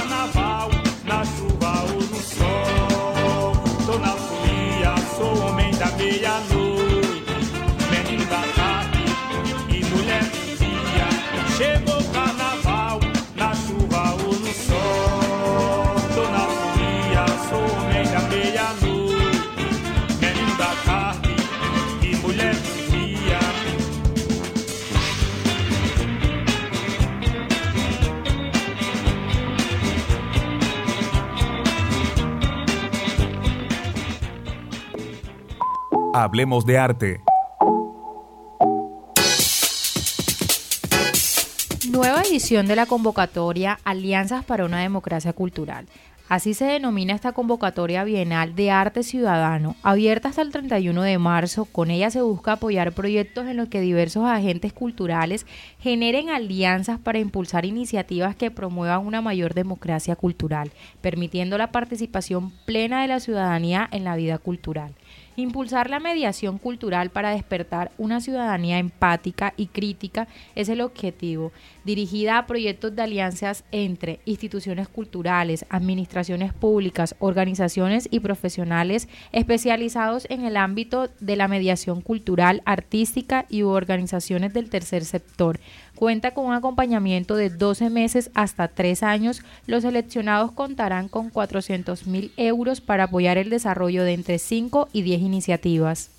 Hablemos 36.19 36.65
de 36.65 36.79
arte. 36.79 37.21
Nueva 41.91 42.23
edición 42.23 42.65
de 42.65 42.75
la 42.75 42.87
convocatoria 42.87 43.77
Alianzas 43.83 44.43
para 44.43 44.65
una 44.65 44.81
Democracia 44.81 45.31
Cultural. 45.33 45.85
Así 46.27 46.55
se 46.55 46.65
denomina 46.65 47.13
esta 47.13 47.33
convocatoria 47.33 48.03
bienal 48.03 48.55
de 48.55 48.71
arte 48.71 49.03
ciudadano, 49.03 49.75
abierta 49.83 50.29
hasta 50.29 50.41
el 50.41 50.51
31 50.51 51.03
de 51.03 51.19
marzo. 51.19 51.65
Con 51.65 51.91
ella 51.91 52.09
se 52.09 52.21
busca 52.21 52.53
apoyar 52.53 52.93
proyectos 52.93 53.45
en 53.45 53.55
los 53.55 53.69
que 53.69 53.79
diversos 53.79 54.25
agentes 54.25 54.73
culturales 54.73 55.45
generen 55.79 56.29
alianzas 56.29 56.99
para 56.99 57.19
impulsar 57.19 57.63
iniciativas 57.63 58.35
que 58.35 58.49
promuevan 58.49 59.05
una 59.05 59.21
mayor 59.21 59.53
democracia 59.53 60.15
cultural, 60.15 60.71
permitiendo 60.99 61.59
la 61.59 61.71
participación 61.71 62.51
plena 62.65 63.03
de 63.03 63.07
la 63.07 63.19
ciudadanía 63.19 63.87
en 63.91 64.03
la 64.03 64.15
vida 64.15 64.39
cultural. 64.39 64.95
Impulsar 65.39 65.91
la 65.91 65.99
mediación 65.99 66.57
cultural 66.57 67.11
para 67.11 67.29
despertar 67.29 67.91
una 67.99 68.21
ciudadanía 68.21 68.79
empática 68.79 69.53
y 69.55 69.67
crítica 69.67 70.27
es 70.55 70.67
el 70.67 70.81
objetivo, 70.81 71.51
dirigida 71.85 72.39
a 72.39 72.47
proyectos 72.47 72.95
de 72.95 73.03
alianzas 73.03 73.63
entre 73.71 74.19
instituciones 74.25 74.87
culturales, 74.87 75.63
administraciones 75.69 76.53
públicas, 76.53 77.15
organizaciones 77.19 78.07
y 78.09 78.19
profesionales 78.19 79.07
especializados 79.31 80.25
en 80.31 80.43
el 80.43 80.57
ámbito 80.57 81.07
de 81.19 81.35
la 81.35 81.47
mediación 81.47 82.01
cultural, 82.01 82.63
artística 82.65 83.45
y 83.47 83.61
organizaciones 83.61 84.55
del 84.55 84.71
tercer 84.71 85.05
sector 85.05 85.59
Cuenta 85.97 86.35
con 86.35 86.45
un 86.45 86.53
acompañamiento 86.53 87.35
de 87.35 87.49
12 87.49 87.89
meses 87.89 88.29
hasta 88.35 88.67
3 88.67 89.01
años. 89.01 89.41
Los 89.65 89.81
seleccionados 89.81 90.51
contarán 90.51 91.07
con 91.07 91.31
400 91.31 92.05
mil 92.05 92.31
euros 92.37 92.81
para 92.81 93.05
apoyar 93.05 93.39
el 93.39 93.49
desarrollo 93.49 94.03
de 94.03 94.13
entre 94.13 94.37
5 94.37 94.89
y 94.93 95.01
10 95.01 95.21
iniciativas. 95.21 96.11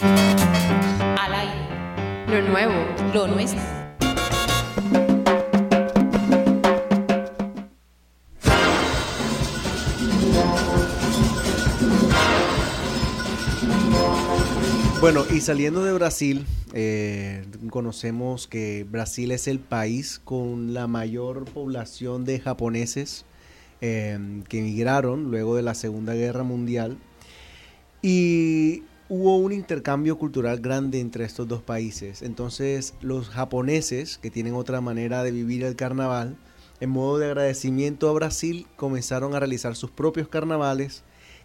Al 0.00 1.32
aire. 1.32 1.54
Lo 2.26 2.42
nuevo, 2.42 2.74
lo 3.14 3.28
nuestro. 3.28 3.62
Bueno, 15.00 15.24
y 15.32 15.40
saliendo 15.40 15.84
de 15.84 15.92
Brasil, 15.92 16.44
eh, 16.74 17.44
conocemos 17.70 18.48
que 18.48 18.84
Brasil 18.90 19.30
es 19.30 19.46
el 19.46 19.60
país 19.60 20.20
con 20.24 20.74
la 20.74 20.88
mayor 20.88 21.44
población 21.44 22.24
de 22.24 22.40
japoneses 22.40 23.24
em, 23.80 24.42
que 24.42 24.58
emigraron 24.58 25.30
luego 25.30 25.54
de 25.54 25.62
la 25.62 25.74
Segunda 25.76 26.14
Guerra 26.14 26.42
Mundial. 26.42 26.98
Y 28.02 28.82
hubo 29.08 29.36
un 29.36 29.52
intercambio 29.52 30.18
cultural 30.18 30.58
grande 30.58 30.98
entre 30.98 31.24
estos 31.24 31.46
dos 31.46 31.62
países. 31.62 32.20
Entonces 32.20 32.94
los 33.00 33.28
japoneses, 33.28 34.18
que 34.18 34.32
tienen 34.32 34.54
otra 34.54 34.80
manera 34.80 35.22
de 35.22 35.30
vivir 35.30 35.62
el 35.62 35.76
carnaval, 35.76 36.36
en 36.80 36.90
modo 36.90 37.18
de 37.18 37.26
agradecimiento 37.26 38.08
a 38.08 38.14
Brasil, 38.14 38.66
comenzaron 38.74 39.36
a 39.36 39.38
realizar 39.38 39.76
sus 39.76 39.92
propios 39.92 40.26
carnavales, 40.26 41.04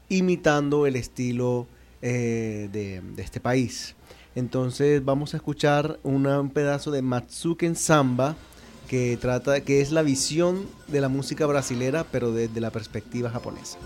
imitando 0.09 0.87
el 0.87 0.95
estilo 0.95 1.67
eh, 2.05 2.67
de, 2.69 3.01
este 3.15 3.39
país. 3.39 3.95
Entonces 4.35 5.05
vamos 5.05 5.33
a 5.33 5.37
escuchar 5.37 5.99
un 6.03 6.51
pedazo 6.53 6.91
de 6.91 7.01
Matsuken 7.01 7.77
Samba 7.77 8.35
que 8.89 9.17
trata 9.21 9.61
que 9.61 9.79
es 9.79 9.93
la 9.93 10.01
visión 10.01 10.65
de 10.89 10.99
la 10.99 11.07
música 11.07 11.45
brasilera 11.45 12.03
pero 12.11 12.33
desde 12.33 12.59
la 12.59 12.71
perspectiva 12.71 13.29
japonesa. 13.29 13.77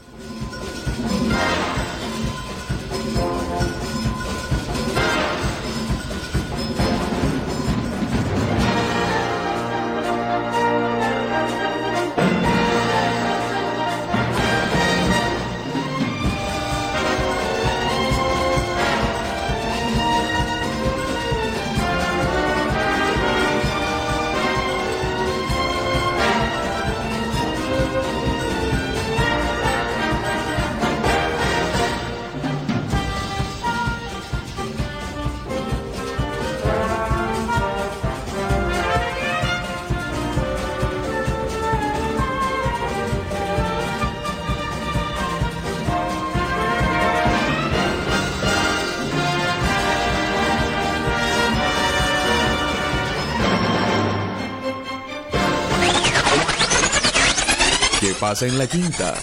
Pasa 58.27 58.45
en 58.45 58.57
la 58.57 58.67
quinta? 58.67 59.13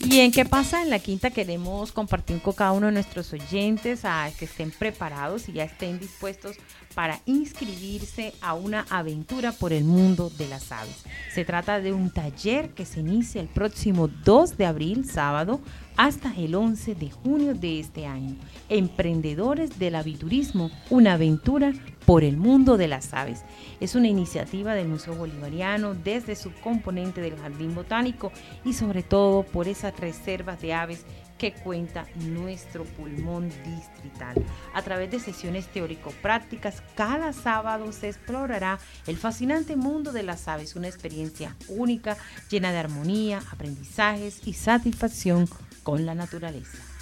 Y 0.00 0.20
en 0.20 0.32
qué 0.32 0.46
pasa 0.46 0.80
en 0.80 0.88
la 0.88 0.98
quinta 1.00 1.30
queremos 1.32 1.92
compartir 1.92 2.40
con 2.40 2.54
cada 2.54 2.72
uno 2.72 2.86
de 2.86 2.92
nuestros 2.92 3.30
oyentes 3.34 4.06
a 4.06 4.30
que 4.38 4.46
estén 4.46 4.70
preparados 4.70 5.50
y 5.50 5.52
ya 5.52 5.64
estén 5.64 6.00
dispuestos 6.00 6.56
para 6.94 7.20
inscribirse 7.26 8.32
a 8.40 8.54
una 8.54 8.86
aventura 8.90 9.52
por 9.52 9.72
el 9.72 9.84
mundo 9.84 10.30
de 10.38 10.48
las 10.48 10.72
aves. 10.72 11.04
Se 11.32 11.44
trata 11.44 11.80
de 11.80 11.92
un 11.92 12.10
taller 12.10 12.70
que 12.70 12.84
se 12.84 13.00
inicia 13.00 13.40
el 13.40 13.48
próximo 13.48 14.08
2 14.08 14.56
de 14.56 14.66
abril, 14.66 15.04
sábado, 15.04 15.60
hasta 15.96 16.34
el 16.36 16.54
11 16.54 16.94
de 16.94 17.10
junio 17.10 17.54
de 17.54 17.80
este 17.80 18.06
año. 18.06 18.36
Emprendedores 18.68 19.78
del 19.78 19.94
aviturismo, 19.94 20.70
una 20.90 21.14
aventura 21.14 21.72
por 22.06 22.24
el 22.24 22.36
mundo 22.36 22.76
de 22.76 22.88
las 22.88 23.14
aves. 23.14 23.42
Es 23.80 23.94
una 23.94 24.08
iniciativa 24.08 24.74
del 24.74 24.88
Museo 24.88 25.14
Bolivariano 25.14 25.94
desde 25.94 26.36
su 26.36 26.52
componente 26.52 27.20
del 27.20 27.36
Jardín 27.36 27.74
Botánico 27.74 28.32
y 28.64 28.72
sobre 28.74 29.02
todo 29.02 29.42
por 29.42 29.68
esas 29.68 29.98
reservas 29.98 30.60
de 30.60 30.74
aves 30.74 31.04
que 31.38 31.52
cuenta 31.52 32.06
nuestro 32.16 32.84
pulmón 32.84 33.50
distrital. 33.64 34.34
A 34.72 34.82
través 34.82 35.10
de 35.10 35.20
sesiones 35.20 35.66
teórico-prácticas, 35.68 36.82
cada 36.94 37.32
sábado 37.32 37.92
se 37.92 38.08
explorará 38.08 38.78
el 39.06 39.16
fascinante 39.16 39.76
mundo 39.76 40.12
de 40.12 40.22
las 40.22 40.48
aves, 40.48 40.76
una 40.76 40.88
experiencia 40.88 41.56
única, 41.68 42.16
llena 42.50 42.72
de 42.72 42.78
armonía, 42.78 43.42
aprendizajes 43.50 44.46
y 44.46 44.52
satisfacción 44.52 45.48
con 45.82 46.06
la 46.06 46.14
naturaleza. 46.14 46.93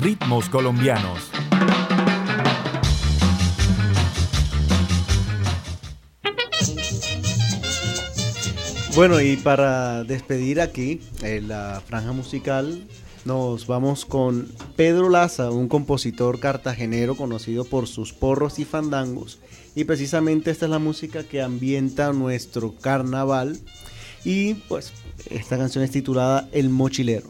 Ritmos 0.00 0.48
colombianos. 0.48 1.30
Bueno, 8.94 9.20
y 9.20 9.36
para 9.36 10.02
despedir 10.04 10.62
aquí 10.62 11.02
eh, 11.22 11.42
la 11.46 11.82
franja 11.86 12.12
musical, 12.12 12.82
nos 13.26 13.66
vamos 13.66 14.06
con 14.06 14.48
Pedro 14.74 15.10
Laza, 15.10 15.50
un 15.50 15.68
compositor 15.68 16.40
cartagenero 16.40 17.14
conocido 17.14 17.66
por 17.66 17.86
sus 17.86 18.14
porros 18.14 18.58
y 18.58 18.64
fandangos. 18.64 19.38
Y 19.74 19.84
precisamente 19.84 20.50
esta 20.50 20.64
es 20.64 20.70
la 20.70 20.78
música 20.78 21.24
que 21.24 21.42
ambienta 21.42 22.10
nuestro 22.14 22.74
carnaval. 22.74 23.58
Y 24.24 24.54
pues 24.54 24.94
esta 25.28 25.58
canción 25.58 25.84
es 25.84 25.90
titulada 25.90 26.48
El 26.52 26.70
Mochilero. 26.70 27.28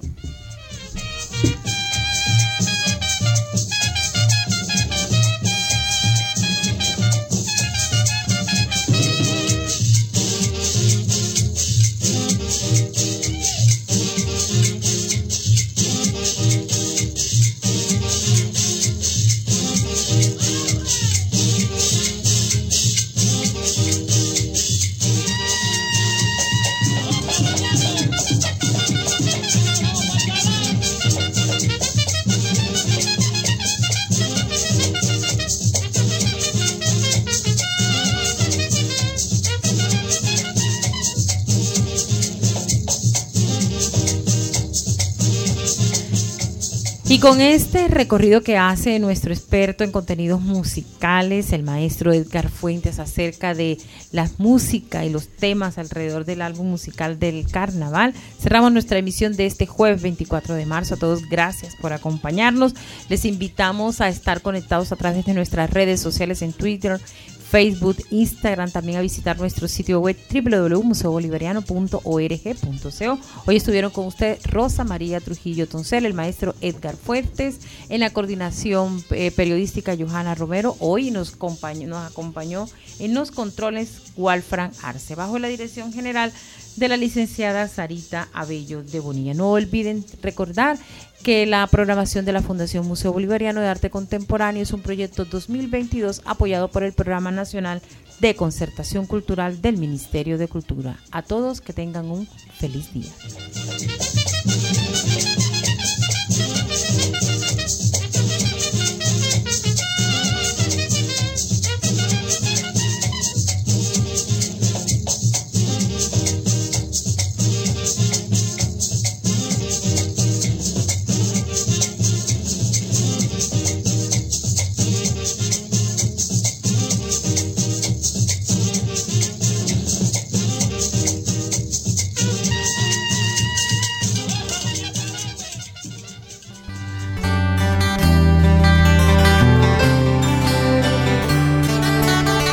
Con 47.21 47.43
este 47.43 47.89
recorrido 47.89 48.41
que 48.41 48.57
hace 48.57 48.99
nuestro 48.99 49.35
experto 49.35 49.85
en 49.85 49.93
contenidos 49.93 50.41
musicales, 50.41 51.53
el 51.53 51.63
maestro 51.63 52.15
Edgar 52.15 52.49
Fuentes, 52.49 52.99
acerca 52.99 53.53
de 53.53 53.77
la 54.11 54.31
música 54.39 55.05
y 55.05 55.11
los 55.11 55.29
temas 55.29 55.77
alrededor 55.77 56.25
del 56.25 56.41
álbum 56.41 56.69
musical 56.69 57.19
del 57.19 57.47
carnaval, 57.47 58.15
cerramos 58.41 58.73
nuestra 58.73 58.99
emisión 58.99 59.37
de 59.37 59.45
este 59.45 59.67
jueves 59.67 60.01
24 60.01 60.55
de 60.55 60.65
marzo. 60.65 60.95
A 60.95 60.99
todos 60.99 61.29
gracias 61.29 61.77
por 61.77 61.93
acompañarnos. 61.93 62.75
Les 63.11 63.27
invitamos 63.27 64.01
a 64.01 64.09
estar 64.09 64.41
conectados 64.41 64.91
a 64.91 64.97
través 64.97 65.27
de 65.27 65.35
nuestras 65.35 65.69
redes 65.69 66.01
sociales 66.01 66.41
en 66.41 66.55
Twitter, 66.55 67.01
Facebook, 67.51 67.97
Instagram, 68.11 68.71
también 68.71 68.99
a 68.99 69.01
visitar 69.01 69.37
nuestro 69.37 69.67
sitio 69.67 69.99
web 69.99 70.17
www.museobolivariano.org.co. 70.33 73.19
Hoy 73.47 73.57
estuvieron 73.57 73.91
con 73.91 74.07
usted 74.07 74.39
Rosa 74.45 74.85
María 74.85 75.19
Trujillo 75.19 75.67
Toncel, 75.67 76.07
el 76.07 76.15
maestro 76.15 76.55
Edgar 76.61 76.95
Fuertes, 76.95 77.59
en 77.89 77.99
la 78.01 78.11
coordinación 78.11 79.05
eh, 79.11 79.33
periodística 79.33 79.97
Johanna 79.99 80.37
Romero. 80.37 80.77
Hoy 80.79 81.11
nos 81.11 81.35
acompañó, 81.35 81.89
nos 81.89 82.09
acompañó 82.09 82.69
en 83.01 83.15
los 83.15 83.33
controles 83.33 84.13
Walfran 84.17 84.71
Arce, 84.83 85.17
bajo 85.17 85.41
la 85.41 85.49
dirección 85.49 85.93
general 85.93 86.33
de 86.77 86.89
la 86.89 86.97
licenciada 86.97 87.67
Sarita 87.67 88.29
Abello 88.33 88.85
de 88.85 89.01
Bonilla. 89.01 89.35
No 89.35 89.51
olviden 89.51 90.05
recordar 90.23 90.79
que 91.23 91.47
la 91.47 91.67
programación 91.67 92.25
de 92.25 92.33
la 92.33 92.43
Fundación 92.43 92.87
Museo 92.87 93.13
Bolivariano 93.13 93.61
de 93.61 93.69
Arte 93.69 93.91
Contemporáneo 93.91 94.63
es 94.63 94.73
un 94.73 94.81
proyecto 94.81 95.25
2022 95.25 96.23
apoyado 96.25 96.69
por 96.69 96.83
el 96.83 96.93
Programa 96.93 97.31
Nacional 97.31 97.83
de 98.21 98.35
Concertación 98.35 99.07
Cultural 99.07 99.61
del 99.61 99.77
Ministerio 99.77 100.39
de 100.39 100.49
Cultura. 100.49 100.99
A 101.11 101.23
todos 101.23 101.61
que 101.61 101.73
tengan 101.73 102.11
un 102.11 102.27
feliz 102.59 102.93
día. 102.93 103.11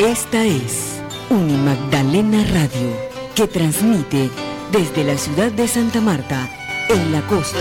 Esta 0.07 0.45
es 0.45 1.01
Unimagdalena 1.29 2.41
Radio, 2.53 2.95
que 3.35 3.45
transmite 3.45 4.29
desde 4.71 5.03
la 5.03 5.17
ciudad 5.17 5.51
de 5.51 5.67
Santa 5.67 5.99
Marta, 5.99 6.49
en 6.87 7.11
la 7.11 7.19
costa 7.27 7.59